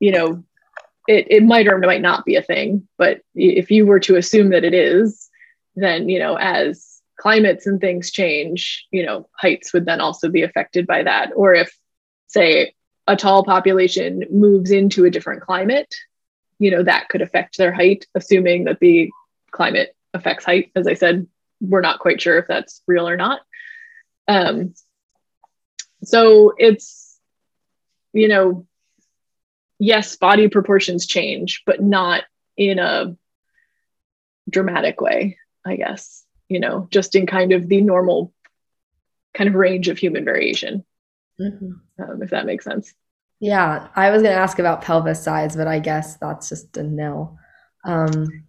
you 0.00 0.10
know 0.10 0.42
it, 1.08 1.26
it 1.30 1.42
might 1.42 1.66
or 1.66 1.78
might 1.78 2.00
not 2.00 2.24
be 2.24 2.36
a 2.36 2.42
thing 2.42 2.86
but 2.98 3.20
if 3.34 3.70
you 3.70 3.86
were 3.86 4.00
to 4.00 4.16
assume 4.16 4.50
that 4.50 4.64
it 4.64 4.74
is 4.74 5.28
then 5.76 6.08
you 6.08 6.18
know 6.18 6.36
as 6.36 6.92
climates 7.18 7.66
and 7.66 7.80
things 7.80 8.10
change 8.10 8.86
you 8.90 9.04
know 9.04 9.28
heights 9.36 9.72
would 9.72 9.86
then 9.86 10.00
also 10.00 10.28
be 10.28 10.42
affected 10.42 10.86
by 10.86 11.02
that. 11.02 11.30
Or 11.36 11.54
if 11.54 11.72
say 12.26 12.74
a 13.06 13.16
tall 13.16 13.44
population 13.44 14.24
moves 14.30 14.70
into 14.70 15.04
a 15.04 15.10
different 15.10 15.42
climate 15.42 15.92
you 16.58 16.70
know 16.70 16.82
that 16.82 17.08
could 17.08 17.22
affect 17.22 17.58
their 17.58 17.72
height 17.72 18.06
assuming 18.14 18.64
that 18.64 18.80
the 18.80 19.10
climate 19.50 19.94
affects 20.14 20.44
height. 20.44 20.70
As 20.74 20.86
i 20.86 20.94
said 20.94 21.26
we're 21.60 21.80
not 21.80 22.00
quite 22.00 22.20
sure 22.20 22.38
if 22.38 22.48
that's 22.48 22.82
real 22.88 23.08
or 23.08 23.16
not. 23.16 23.40
Um, 24.26 24.74
so 26.02 26.54
it's 26.58 27.16
you 28.12 28.26
know 28.26 28.66
yes, 29.82 30.14
body 30.14 30.48
proportions 30.48 31.06
change, 31.06 31.64
but 31.66 31.82
not 31.82 32.22
in 32.56 32.78
a 32.78 33.16
dramatic 34.48 35.00
way, 35.00 35.38
I 35.66 35.74
guess, 35.74 36.24
you 36.48 36.60
know, 36.60 36.86
just 36.90 37.16
in 37.16 37.26
kind 37.26 37.52
of 37.52 37.68
the 37.68 37.80
normal 37.80 38.32
kind 39.34 39.48
of 39.48 39.54
range 39.54 39.88
of 39.88 39.98
human 39.98 40.24
variation, 40.24 40.84
mm-hmm. 41.40 41.72
um, 42.02 42.22
if 42.22 42.30
that 42.30 42.46
makes 42.46 42.64
sense. 42.64 42.94
Yeah, 43.40 43.88
I 43.96 44.10
was 44.10 44.22
going 44.22 44.34
to 44.34 44.40
ask 44.40 44.60
about 44.60 44.82
pelvis 44.82 45.20
size, 45.20 45.56
but 45.56 45.66
I 45.66 45.80
guess 45.80 46.16
that's 46.16 46.48
just 46.48 46.76
a 46.76 46.84
nil. 46.84 47.36
Um, 47.84 48.44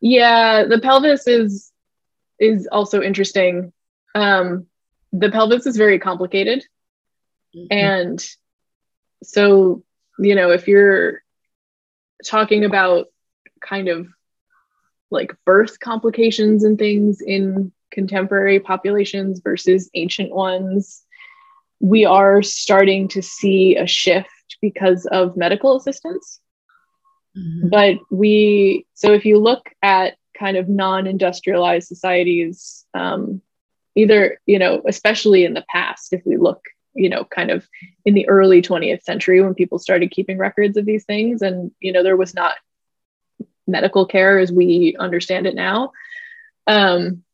yeah, 0.00 0.64
the 0.64 0.78
pelvis 0.78 1.26
is 1.26 1.70
is 2.38 2.66
also 2.72 3.02
interesting. 3.02 3.74
Um, 4.14 4.66
the 5.12 5.30
pelvis 5.30 5.66
is 5.66 5.76
very 5.76 5.98
complicated, 5.98 6.64
mm-hmm. 7.54 7.66
and 7.70 8.26
so 9.22 9.84
you 10.18 10.34
know, 10.34 10.50
if 10.50 10.68
you're 10.68 11.22
talking 12.24 12.64
about 12.64 13.06
kind 13.60 13.88
of 13.88 14.06
like 15.10 15.32
birth 15.44 15.78
complications 15.80 16.64
and 16.64 16.78
things 16.78 17.20
in 17.20 17.72
contemporary 17.90 18.58
populations 18.58 19.40
versus 19.40 19.90
ancient 19.94 20.34
ones, 20.34 21.02
we 21.80 22.04
are 22.04 22.42
starting 22.42 23.08
to 23.08 23.22
see 23.22 23.76
a 23.76 23.86
shift 23.86 24.56
because 24.60 25.06
of 25.06 25.36
medical 25.36 25.76
assistance. 25.76 26.40
Mm-hmm. 27.36 27.68
But 27.68 27.98
we, 28.10 28.86
so 28.94 29.12
if 29.12 29.24
you 29.24 29.38
look 29.38 29.68
at 29.82 30.14
kind 30.38 30.56
of 30.56 30.68
non 30.68 31.06
industrialized 31.06 31.88
societies, 31.88 32.84
um, 32.94 33.42
either, 33.94 34.40
you 34.46 34.58
know, 34.58 34.82
especially 34.86 35.44
in 35.44 35.54
the 35.54 35.64
past, 35.68 36.12
if 36.12 36.22
we 36.24 36.36
look 36.36 36.62
you 36.94 37.08
know 37.08 37.24
kind 37.24 37.50
of 37.50 37.66
in 38.04 38.14
the 38.14 38.28
early 38.28 38.62
20th 38.62 39.02
century 39.02 39.40
when 39.40 39.54
people 39.54 39.78
started 39.78 40.10
keeping 40.10 40.38
records 40.38 40.76
of 40.76 40.84
these 40.84 41.04
things. 41.04 41.42
And 41.42 41.70
you 41.80 41.92
know 41.92 42.02
there 42.02 42.16
was 42.16 42.34
not 42.34 42.54
medical 43.66 44.06
care 44.06 44.38
as 44.38 44.52
we 44.52 44.96
understand 44.98 45.46
it 45.46 45.54
now. 45.54 45.92
Um, 46.66 47.24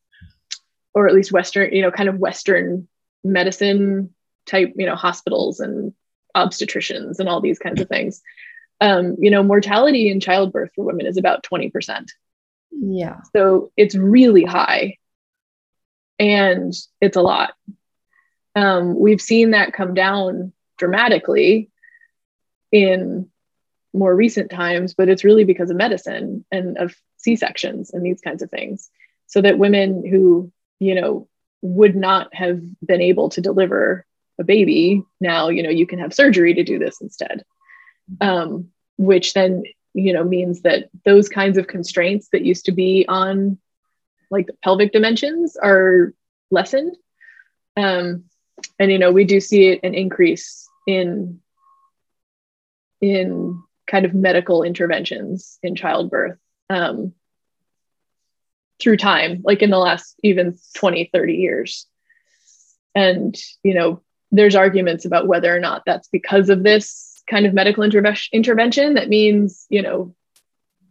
or 0.95 1.07
at 1.07 1.15
least 1.15 1.33
western 1.33 1.73
you 1.73 1.83
know 1.83 1.91
kind 1.91 2.09
of 2.09 2.19
western 2.19 2.89
medicine 3.23 4.15
type 4.47 4.73
you 4.77 4.87
know 4.87 4.97
hospitals 4.97 5.61
and 5.61 5.93
obstetricians 6.37 7.19
and 7.19 7.29
all 7.29 7.41
these 7.41 7.59
kinds 7.59 7.81
of 7.81 7.89
things. 7.89 8.23
Um, 8.81 9.17
you 9.19 9.31
know 9.31 9.43
mortality 9.43 10.11
in 10.11 10.21
childbirth 10.21 10.71
for 10.75 10.85
women 10.85 11.07
is 11.07 11.17
about 11.17 11.43
20% 11.43 12.07
yeah. 12.71 13.21
So 13.35 13.73
it's 13.77 13.95
really 13.95 14.45
high. 14.45 14.97
And 16.19 16.73
it's 17.01 17.17
a 17.17 17.23
lot 17.23 17.55
um, 18.59 18.99
we've 18.99 19.21
seen 19.21 19.53
that 19.53 19.73
come 19.73 19.95
down 19.95 20.53
dramatically 20.79 21.71
in 22.73 23.29
more 23.95 24.15
recent 24.15 24.51
times, 24.51 24.95
but 24.95 25.09
it's 25.09 25.23
really 25.23 25.45
because 25.45 25.71
of 25.71 25.77
medicine 25.77 26.45
and 26.51 26.77
of 26.77 26.93
C 27.19 27.37
sections 27.37 27.93
and 27.93 28.05
these 28.05 28.21
kinds 28.21 28.43
of 28.43 28.51
things. 28.51 28.91
So 29.27 29.41
that 29.43 29.59
women 29.59 30.05
who, 30.05 30.51
you 30.81 30.97
know, 30.97 31.29
would 31.63 31.95
not 31.95 32.35
have 32.35 32.61
been 32.85 33.01
able 33.01 33.29
to 33.31 33.41
deliver 33.41 34.05
a 34.41 34.45
baby 34.45 35.05
now, 35.21 35.51
you 35.51 35.63
know, 35.63 35.71
you 35.71 35.87
can 35.87 36.01
have 36.01 36.13
surgery 36.13 36.55
to 36.55 36.65
do 36.65 36.81
this 36.81 37.01
instead. 37.01 37.45
Um, 38.21 38.71
which 38.97 39.35
then, 39.35 39.63
you 39.95 40.13
know, 40.13 40.25
means 40.25 40.63
that 40.63 40.89
those 41.05 41.29
kinds 41.29 41.59
of 41.59 41.69
constraints 41.69 42.29
that 42.33 42.43
used 42.43 42.65
to 42.65 42.73
be 42.73 43.05
on 43.07 43.59
like 44.31 44.47
the 44.47 44.57
pelvic 44.65 44.93
dimensions 44.93 45.57
are 45.57 46.13
lessened. 46.51 46.97
Um, 47.77 48.25
and 48.79 48.91
you 48.91 48.99
know 48.99 49.13
we 49.13 49.25
do 49.25 49.41
see 49.41 49.79
an 49.83 49.95
increase 49.95 50.69
in 50.87 51.41
in 53.01 53.63
kind 53.87 54.05
of 54.05 54.15
medical 54.15 54.63
interventions 54.63 55.59
in 55.63 55.75
childbirth 55.75 56.39
um, 56.71 57.13
through 58.81 58.97
time 58.97 59.41
like 59.45 59.63
in 59.63 59.71
the 59.71 59.79
last 59.79 60.15
even 60.23 60.57
20 60.75 61.11
30 61.13 61.35
years. 61.35 61.87
And 62.95 63.37
you 63.63 63.75
know 63.75 64.03
there's 64.31 64.57
arguments 64.57 65.05
about 65.05 65.27
whether 65.27 65.55
or 65.55 65.61
not 65.61 65.83
that's 65.87 66.09
because 66.09 66.51
of 66.51 66.63
this 66.63 67.23
kind 67.29 67.47
of 67.47 67.55
medical 67.55 67.85
interve- 67.85 68.33
intervention. 68.33 68.95
That 68.95 69.09
means 69.09 69.67
you 69.69 69.83
know 69.83 70.15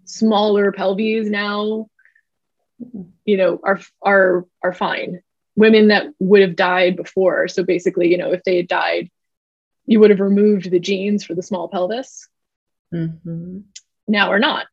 smaller 0.05 0.71
pelvises 0.71 1.29
now 1.29 1.87
you 3.25 3.37
know 3.37 3.59
are 3.63 3.79
are 4.01 4.45
are 4.63 4.73
fine 4.73 5.21
women 5.57 5.89
that 5.89 6.05
would 6.19 6.41
have 6.41 6.55
died 6.55 6.95
before. 6.95 7.49
So 7.49 7.63
basically, 7.63 8.09
you 8.09 8.17
know, 8.17 8.31
if 8.31 8.43
they 8.43 8.55
had 8.57 8.67
died, 8.67 9.09
you 9.85 9.99
would 9.99 10.11
have 10.11 10.19
removed 10.19 10.69
the 10.69 10.79
genes 10.79 11.25
for 11.25 11.33
the 11.33 11.43
small 11.43 11.67
pelvis. 11.67 12.29
Mm-hmm. 12.93 13.59
Now 14.07 14.31
or 14.31 14.39
not. 14.39 14.67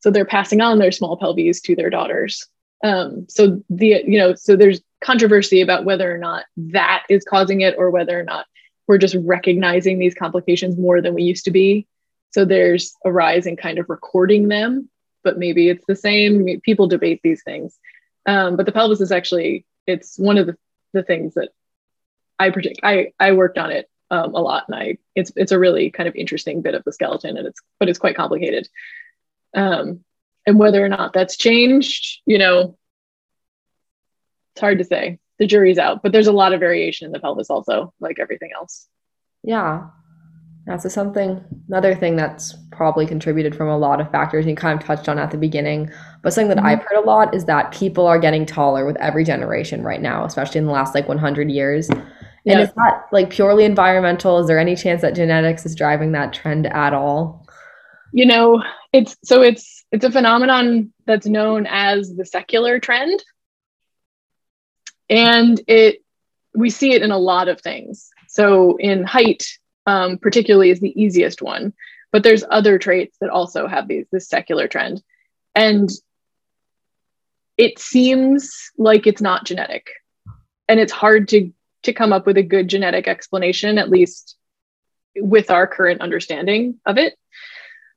So 0.00 0.10
they're 0.10 0.24
passing 0.24 0.60
on 0.60 0.78
their 0.78 0.92
small 0.92 1.16
pelvis 1.16 1.62
to 1.62 1.74
their 1.74 1.90
daughters. 1.90 2.46
Um, 2.84 3.26
so 3.28 3.64
the 3.70 4.04
you 4.06 4.18
know 4.18 4.34
so 4.34 4.54
there's 4.54 4.82
controversy 5.00 5.62
about 5.62 5.86
whether 5.86 6.14
or 6.14 6.18
not 6.18 6.44
that 6.58 7.04
is 7.08 7.24
causing 7.24 7.62
it 7.62 7.74
or 7.78 7.90
whether 7.90 8.20
or 8.20 8.22
not 8.22 8.46
we're 8.86 8.98
just 8.98 9.16
recognizing 9.18 9.98
these 9.98 10.14
complications 10.14 10.76
more 10.76 11.00
than 11.00 11.14
we 11.14 11.22
used 11.22 11.46
to 11.46 11.50
be. 11.50 11.86
So 12.32 12.44
there's 12.44 12.94
a 13.04 13.10
rise 13.10 13.46
in 13.46 13.56
kind 13.56 13.78
of 13.78 13.88
recording 13.88 14.48
them, 14.48 14.90
but 15.24 15.38
maybe 15.38 15.70
it's 15.70 15.86
the 15.88 15.96
same. 15.96 16.60
People 16.60 16.86
debate 16.86 17.20
these 17.24 17.42
things. 17.42 17.78
Um, 18.26 18.56
but 18.56 18.66
the 18.66 18.72
pelvis 18.72 19.00
is 19.00 19.10
actually 19.10 19.64
it's 19.86 20.18
one 20.18 20.38
of 20.38 20.46
the, 20.46 20.56
the 20.92 21.02
things 21.02 21.34
that 21.34 21.50
I 22.38 22.50
predict. 22.50 22.80
I 22.82 23.12
I 23.18 23.32
worked 23.32 23.58
on 23.58 23.70
it 23.70 23.88
um, 24.10 24.34
a 24.34 24.40
lot, 24.40 24.64
and 24.68 24.76
I 24.76 24.98
it's 25.14 25.32
it's 25.36 25.52
a 25.52 25.58
really 25.58 25.90
kind 25.90 26.08
of 26.08 26.14
interesting 26.14 26.62
bit 26.62 26.74
of 26.74 26.84
the 26.84 26.92
skeleton, 26.92 27.36
and 27.36 27.46
it's 27.46 27.60
but 27.78 27.88
it's 27.88 27.98
quite 27.98 28.16
complicated. 28.16 28.68
Um, 29.54 30.04
and 30.46 30.58
whether 30.58 30.84
or 30.84 30.88
not 30.88 31.12
that's 31.12 31.36
changed, 31.36 32.20
you 32.24 32.38
know, 32.38 32.78
it's 34.54 34.60
hard 34.60 34.78
to 34.78 34.84
say. 34.84 35.18
The 35.38 35.46
jury's 35.46 35.78
out, 35.78 36.02
but 36.02 36.12
there's 36.12 36.28
a 36.28 36.32
lot 36.32 36.54
of 36.54 36.60
variation 36.60 37.06
in 37.06 37.12
the 37.12 37.20
pelvis, 37.20 37.50
also, 37.50 37.92
like 38.00 38.18
everything 38.18 38.50
else. 38.54 38.86
Yeah, 39.42 39.88
that's 40.66 40.92
something, 40.92 41.42
another 41.68 41.94
thing 41.94 42.16
that's 42.16 42.54
probably 42.72 43.06
contributed 43.06 43.54
from 43.54 43.68
a 43.68 43.78
lot 43.78 44.00
of 44.00 44.10
factors 44.10 44.46
you 44.46 44.56
kind 44.56 44.78
of 44.78 44.84
touched 44.84 45.08
on 45.08 45.16
at 45.16 45.30
the 45.30 45.38
beginning. 45.38 45.90
But 46.22 46.32
something 46.32 46.48
that 46.48 46.56
mm-hmm. 46.58 46.66
I've 46.66 46.82
heard 46.82 46.98
a 46.98 47.06
lot 47.06 47.34
is 47.34 47.44
that 47.44 47.72
people 47.72 48.04
are 48.04 48.18
getting 48.18 48.44
taller 48.44 48.84
with 48.84 48.96
every 48.96 49.22
generation 49.22 49.84
right 49.84 50.02
now, 50.02 50.24
especially 50.24 50.58
in 50.58 50.66
the 50.66 50.72
last 50.72 50.92
like 50.92 51.06
100 51.06 51.50
years. 51.50 51.88
And 51.88 52.04
yeah. 52.44 52.60
is 52.62 52.72
that 52.74 53.04
like 53.12 53.30
purely 53.30 53.64
environmental? 53.64 54.38
Is 54.38 54.48
there 54.48 54.58
any 54.58 54.74
chance 54.74 55.02
that 55.02 55.14
genetics 55.14 55.64
is 55.64 55.76
driving 55.76 56.12
that 56.12 56.32
trend 56.32 56.66
at 56.66 56.92
all? 56.92 57.46
You 58.12 58.26
know, 58.26 58.62
it's 58.92 59.16
so 59.24 59.42
it's 59.42 59.84
it's 59.92 60.04
a 60.04 60.10
phenomenon 60.10 60.92
that's 61.06 61.26
known 61.26 61.66
as 61.68 62.14
the 62.14 62.24
secular 62.24 62.80
trend. 62.80 63.22
And 65.08 65.60
it 65.68 66.02
we 66.56 66.70
see 66.70 66.92
it 66.92 67.02
in 67.02 67.12
a 67.12 67.18
lot 67.18 67.48
of 67.48 67.60
things. 67.60 68.10
So 68.28 68.76
in 68.78 69.04
height, 69.04 69.46
um, 69.86 70.18
particularly 70.18 70.70
is 70.70 70.80
the 70.80 71.00
easiest 71.00 71.42
one. 71.42 71.72
But 72.12 72.22
there's 72.22 72.44
other 72.48 72.78
traits 72.78 73.16
that 73.20 73.30
also 73.30 73.66
have 73.66 73.88
these 73.88 74.06
this 74.10 74.28
secular 74.28 74.68
trend, 74.68 75.02
and 75.54 75.90
it 77.56 77.78
seems 77.78 78.70
like 78.78 79.06
it's 79.06 79.22
not 79.22 79.44
genetic, 79.44 79.88
and 80.68 80.80
it's 80.80 80.92
hard 80.92 81.28
to 81.28 81.52
to 81.82 81.92
come 81.92 82.12
up 82.12 82.26
with 82.26 82.36
a 82.36 82.42
good 82.42 82.68
genetic 82.68 83.06
explanation, 83.06 83.78
at 83.78 83.90
least 83.90 84.36
with 85.16 85.50
our 85.50 85.66
current 85.66 86.00
understanding 86.00 86.78
of 86.84 86.98
it. 86.98 87.14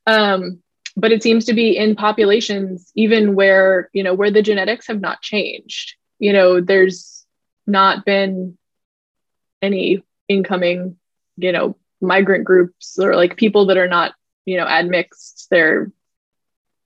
Um, 0.05 0.61
but 0.95 1.11
it 1.11 1.23
seems 1.23 1.45
to 1.45 1.53
be 1.53 1.77
in 1.77 1.95
populations 1.95 2.91
even 2.95 3.35
where 3.35 3.89
you 3.93 4.03
know 4.03 4.13
where 4.13 4.31
the 4.31 4.41
genetics 4.41 4.87
have 4.87 4.99
not 4.99 5.21
changed 5.21 5.95
you 6.19 6.33
know 6.33 6.59
there's 6.59 7.25
not 7.65 8.05
been 8.05 8.57
any 9.61 10.03
incoming 10.27 10.97
you 11.39 11.51
know 11.51 11.77
migrant 12.01 12.45
groups 12.45 12.97
or 12.99 13.15
like 13.15 13.37
people 13.37 13.67
that 13.67 13.77
are 13.77 13.87
not 13.87 14.13
you 14.45 14.57
know 14.57 14.65
admixed. 14.65 15.47
They're 15.49 15.91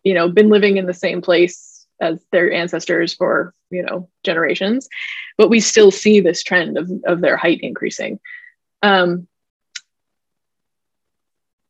you 0.03 0.13
know 0.13 0.29
been 0.29 0.49
living 0.49 0.77
in 0.77 0.85
the 0.85 0.93
same 0.93 1.21
place 1.21 1.85
as 1.99 2.19
their 2.31 2.51
ancestors 2.51 3.13
for 3.13 3.53
you 3.69 3.83
know 3.83 4.09
generations. 4.23 4.87
But 5.37 5.49
we 5.49 5.59
still 5.59 5.91
see 5.91 6.19
this 6.19 6.43
trend 6.43 6.77
of, 6.77 6.89
of 7.05 7.21
their 7.21 7.37
height 7.37 7.59
increasing. 7.61 8.19
Um, 8.81 9.27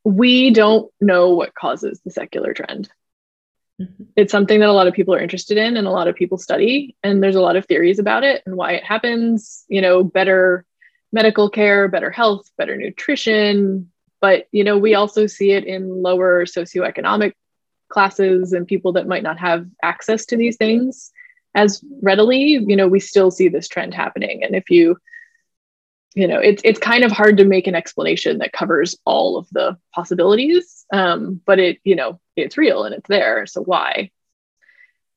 we 0.04 0.52
don't 0.52 0.92
know 1.00 1.30
what 1.30 1.56
causes 1.56 2.02
the 2.04 2.12
secular 2.12 2.54
trend. 2.54 2.90
Mm-hmm. 3.82 4.04
it's 4.16 4.32
something 4.32 4.60
that 4.60 4.70
a 4.70 4.74
lot 4.74 4.86
of 4.86 4.94
people 4.94 5.16
are 5.16 5.20
interested 5.20 5.58
in 5.58 5.78
and 5.78 5.88
a 5.88 5.90
lot 5.90 6.08
of 6.08 6.14
people 6.14 6.38
study 6.38 6.96
and 7.02 7.24
there's 7.24 7.36
a 7.36 7.42
lot 7.42 7.56
of 7.56 7.66
theories 7.66 7.98
about 7.98 8.24
it 8.24 8.44
and 8.46 8.56
why 8.56 8.74
it 8.74 8.84
happens 8.84 9.66
you 9.68 9.82
know 9.82 10.04
better 10.04 10.64
medical 11.14 11.50
care, 11.50 11.88
better 11.88 12.12
health, 12.12 12.50
better 12.58 12.76
nutrition. 12.76 13.92
But 14.20 14.48
you 14.52 14.66
know, 14.66 14.78
we 14.78 14.96
also 14.96 15.28
see 15.28 15.52
it 15.52 15.64
in 15.64 16.02
lower 16.02 16.46
socioeconomic 16.46 17.34
classes 17.88 18.52
and 18.52 18.68
people 18.68 18.94
that 18.94 19.08
might 19.08 19.24
not 19.24 19.40
have 19.40 19.68
access 19.82 20.26
to 20.26 20.38
these 20.38 20.58
things 20.58 21.12
as 21.56 21.82
readily. 22.02 22.60
You 22.66 22.76
know, 22.76 22.88
we 22.88 23.00
still 23.00 23.32
see 23.32 23.48
this 23.48 23.68
trend 23.68 23.94
happening. 23.94 24.44
And 24.44 24.56
if 24.56 24.70
you 24.70 24.98
you 26.16 26.28
know 26.28 26.40
it's 26.40 26.62
it's 26.64 26.80
kind 26.80 27.04
of 27.04 27.12
hard 27.12 27.38
to 27.38 27.46
make 27.46 27.68
an 27.68 27.76
explanation 27.76 28.40
that 28.40 28.54
covers 28.54 28.96
all 29.06 29.38
of 29.38 29.48
the 29.52 29.78
possibilities 29.94 30.86
um, 30.94 31.42
but 31.46 31.60
it 31.60 31.80
you 31.84 31.96
know 31.96 32.20
it's 32.36 32.58
real 32.58 32.84
and 32.84 32.94
it's 32.94 33.08
there 33.08 33.46
so 33.46 33.62
why 33.64 34.12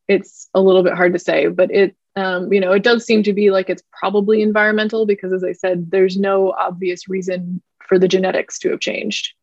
it's 0.09 0.49
a 0.55 0.61
little 0.61 0.83
bit 0.83 0.95
hard 0.95 1.13
to 1.13 1.19
say 1.19 1.49
but 1.49 1.71
it 1.71 1.97
um, 2.17 2.51
you 2.51 2.61
know, 2.61 2.73
it 2.73 2.83
does 2.83 3.05
seem 3.05 3.23
to 3.25 3.35
be 3.35 3.51
like 3.51 3.69
it's 3.69 3.83
probably 3.93 4.41
environmental 4.41 5.05
because, 5.05 5.35
as 5.35 5.45
I 5.45 5.53
said, 5.53 5.91
there's 5.91 6.17
no 6.17 6.51
obvious 6.51 7.09
reason 7.09 7.63
for 7.87 7.99
the 7.99 8.09
genetics 8.09 8.59
to 8.61 8.71
have 8.71 8.81
changed. 8.81 9.35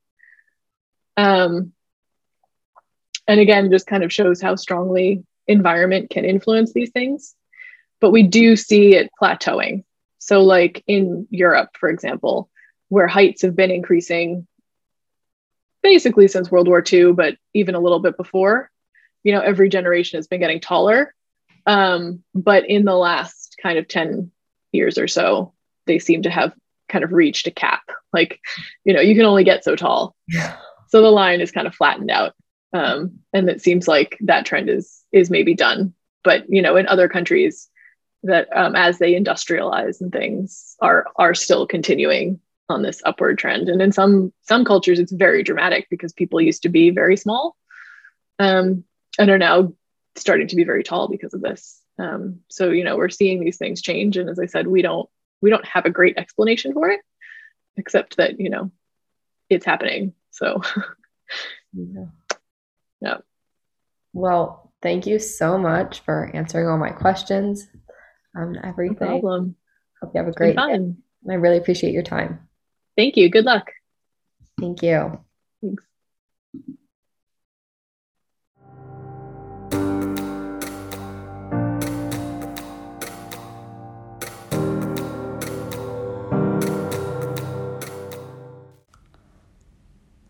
Um, 1.15 1.73
and 3.27 3.39
again, 3.39 3.71
just 3.71 3.85
kind 3.85 4.03
of 4.03 4.11
shows 4.11 4.41
how 4.41 4.55
strongly 4.55 5.23
environment 5.47 6.09
can 6.09 6.25
influence 6.25 6.73
these 6.73 6.89
things. 6.89 7.35
But 8.01 8.11
we 8.11 8.23
do 8.23 8.55
see 8.55 8.95
it 8.95 9.11
plateauing. 9.21 9.83
So, 10.17 10.41
like 10.41 10.83
in 10.87 11.27
Europe, 11.29 11.69
for 11.79 11.89
example, 11.89 12.49
where 12.89 13.07
heights 13.07 13.43
have 13.43 13.55
been 13.55 13.71
increasing 13.71 14.47
basically 15.83 16.27
since 16.27 16.49
World 16.49 16.67
War 16.67 16.83
II, 16.91 17.11
but 17.11 17.37
even 17.53 17.75
a 17.75 17.79
little 17.79 17.99
bit 17.99 18.17
before, 18.17 18.71
you 19.21 19.33
know, 19.33 19.41
every 19.41 19.69
generation 19.69 20.17
has 20.17 20.27
been 20.27 20.39
getting 20.39 20.59
taller 20.59 21.13
um, 21.65 22.23
but 22.33 22.69
in 22.69 22.85
the 22.85 22.95
last 22.95 23.57
kind 23.61 23.77
of 23.77 23.87
10 23.87 24.31
years 24.71 24.97
or 24.97 25.07
so, 25.07 25.53
they 25.85 25.99
seem 25.99 26.23
to 26.23 26.29
have 26.29 26.53
kind 26.89 27.03
of 27.03 27.11
reached 27.11 27.47
a 27.47 27.51
cap. 27.51 27.83
Like, 28.11 28.39
you 28.83 28.93
know, 28.93 29.01
you 29.01 29.15
can 29.15 29.25
only 29.25 29.43
get 29.43 29.63
so 29.63 29.75
tall. 29.75 30.15
Yeah. 30.27 30.57
So 30.89 31.01
the 31.01 31.09
line 31.09 31.41
is 31.41 31.51
kind 31.51 31.67
of 31.67 31.75
flattened 31.75 32.11
out. 32.11 32.33
Um, 32.73 33.19
and 33.33 33.49
it 33.49 33.61
seems 33.61 33.87
like 33.87 34.17
that 34.21 34.45
trend 34.45 34.69
is 34.69 35.01
is 35.11 35.29
maybe 35.29 35.53
done. 35.53 35.93
But 36.23 36.45
you 36.49 36.61
know, 36.61 36.75
in 36.75 36.87
other 36.87 37.07
countries 37.07 37.69
that 38.23 38.47
um, 38.55 38.75
as 38.75 38.99
they 38.99 39.13
industrialize 39.13 40.01
and 40.01 40.11
things 40.11 40.75
are 40.79 41.05
are 41.17 41.35
still 41.35 41.67
continuing 41.67 42.39
on 42.69 42.81
this 42.81 43.01
upward 43.05 43.37
trend. 43.37 43.69
And 43.69 43.81
in 43.81 43.91
some 43.91 44.33
some 44.41 44.65
cultures, 44.65 44.99
it's 44.99 45.11
very 45.11 45.43
dramatic 45.43 45.87
because 45.89 46.13
people 46.13 46.41
used 46.41 46.63
to 46.63 46.69
be 46.69 46.89
very 46.89 47.17
small 47.17 47.55
um, 48.39 48.83
and 49.19 49.29
are 49.29 49.37
now 49.37 49.73
starting 50.15 50.47
to 50.47 50.55
be 50.55 50.63
very 50.63 50.83
tall 50.83 51.07
because 51.07 51.33
of 51.33 51.41
this. 51.41 51.81
Um, 51.99 52.39
so 52.49 52.71
you 52.71 52.83
know 52.83 52.97
we're 52.97 53.09
seeing 53.09 53.43
these 53.43 53.57
things 53.57 53.81
change, 53.81 54.17
and 54.17 54.29
as 54.29 54.39
I 54.39 54.47
said, 54.47 54.67
we 54.67 54.81
don't 54.81 55.09
we 55.41 55.49
don't 55.49 55.65
have 55.65 55.85
a 55.85 55.91
great 55.91 56.17
explanation 56.17 56.73
for 56.73 56.89
it, 56.89 57.01
except 57.77 58.17
that 58.17 58.39
you 58.39 58.49
know 58.49 58.71
it's 59.49 59.65
happening. 59.65 60.13
So 60.31 60.61
yeah. 61.73 62.05
yeah. 63.01 63.17
Well, 64.13 64.71
thank 64.81 65.07
you 65.07 65.19
so 65.19 65.57
much 65.57 66.01
for 66.01 66.29
answering 66.33 66.67
all 66.67 66.77
my 66.77 66.91
questions 66.91 67.67
on 68.35 68.59
everything. 68.63 68.97
No 68.99 69.19
problem. 69.19 69.55
Hope 70.01 70.11
you 70.13 70.19
have 70.19 70.27
a 70.27 70.33
great 70.33 70.55
day. 70.55 70.93
I 71.29 71.33
really 71.35 71.57
appreciate 71.57 71.93
your 71.93 72.03
time. 72.03 72.47
Thank 72.95 73.17
you. 73.17 73.29
Good 73.29 73.45
luck. 73.45 73.71
Thank 74.59 74.83
you. 74.83 75.19
Thanks. 75.61 75.83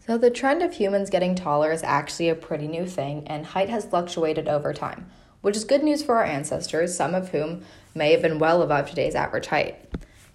So, 0.06 0.18
the 0.18 0.30
trend 0.30 0.62
of 0.62 0.74
humans 0.74 1.10
getting 1.10 1.34
taller 1.34 1.72
is 1.72 1.82
actually 1.82 2.28
a 2.28 2.36
pretty 2.36 2.68
new 2.68 2.86
thing, 2.86 3.26
and 3.26 3.45
height 3.45 3.70
has 3.70 3.86
fluctuated 3.86 4.49
over 4.49 4.74
time, 4.74 5.10
which 5.39 5.56
is 5.56 5.64
good 5.64 5.82
news 5.82 6.04
for 6.04 6.18
our 6.18 6.26
ancestors, 6.26 6.93
some 6.93 7.16
of 7.16 7.30
whom 7.30 7.62
may 7.95 8.12
have 8.12 8.22
been 8.22 8.38
well 8.38 8.62
above 8.62 8.89
today's 8.89 9.16
average 9.16 9.47
height. 9.47 9.78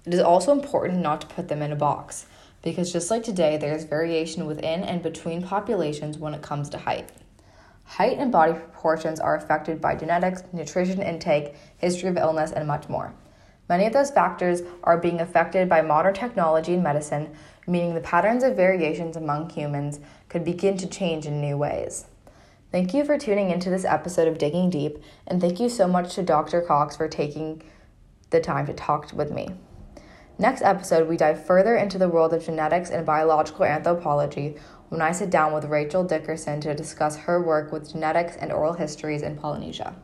It 0.07 0.15
is 0.15 0.21
also 0.21 0.53
important 0.53 1.03
not 1.03 1.21
to 1.21 1.27
put 1.27 1.49
them 1.49 1.61
in 1.61 1.71
a 1.71 1.77
box, 1.77 2.25
because 2.63 2.91
just 2.91 3.11
like 3.11 3.25
today, 3.25 3.59
there 3.59 3.75
is 3.75 3.85
variation 3.85 4.47
within 4.47 4.85
and 4.85 5.03
between 5.03 5.43
populations 5.43 6.17
when 6.17 6.33
it 6.33 6.41
comes 6.41 6.71
to 6.71 6.79
height. 6.79 7.13
Height 7.85 8.17
and 8.17 8.33
body 8.33 8.55
proportions 8.55 9.21
are 9.21 9.37
affected 9.37 9.83
by 9.83 9.97
genetics, 9.97 10.45
nutrition 10.51 11.03
intake, 11.03 11.55
history 11.77 12.09
of 12.09 12.17
illness, 12.17 12.53
and 12.53 12.67
much 12.67 12.89
more. 12.89 13.13
Many 13.69 13.85
of 13.85 13.93
those 13.93 14.11
factors 14.11 14.63
are 14.83 14.97
being 14.97 15.21
affected 15.21 15.69
by 15.69 15.83
modern 15.83 16.15
technology 16.15 16.73
and 16.73 16.83
medicine, 16.83 17.37
meaning 17.69 17.95
the 17.95 18.01
patterns 18.01 18.43
of 18.43 18.57
variations 18.57 19.17
among 19.17 19.51
humans 19.51 20.01
could 20.29 20.45
begin 20.45 20.77
to 20.79 20.87
change 20.87 21.27
in 21.27 21.41
new 21.41 21.57
ways. 21.57 22.07
Thank 22.73 22.93
you 22.93 23.05
for 23.05 23.17
tuning 23.17 23.51
into 23.51 23.71
this 23.71 23.85
episode 23.85 24.29
of 24.29 24.39
Digging 24.39 24.71
Deep, 24.71 24.99
and 25.27 25.41
thank 25.41 25.61
you 25.61 25.69
so 25.69 25.87
much 25.87 26.15
to 26.15 26.23
Dr. 26.23 26.61
Cox 26.61 26.97
for 26.97 27.09
taking 27.09 27.63
the 28.31 28.41
time 28.41 28.67
to 28.67 28.75
talk 28.75 29.13
with 29.13 29.31
me. 29.31 29.49
Next 30.39 30.63
episode, 30.63 31.09
we 31.09 31.17
dive 31.17 31.45
further 31.45 31.77
into 31.77 31.99
the 31.99 32.09
world 32.09 32.33
of 32.33 32.45
genetics 32.45 32.91
and 32.91 33.05
biological 33.05 33.65
anthropology 33.65 34.57
when 34.89 35.03
I 35.03 35.13
sit 35.13 35.31
down 35.31 35.53
with 35.53 35.65
Rachel 35.65 36.05
Dickerson 36.05 36.61
to 36.61 36.75
discuss 36.75 37.17
her 37.17 37.43
work 37.43 37.73
with 37.73 37.93
genetics 37.93 38.37
and 38.37 38.53
oral 38.53 38.75
histories 38.75 39.23
in 39.23 39.37
Polynesia. 39.37 39.97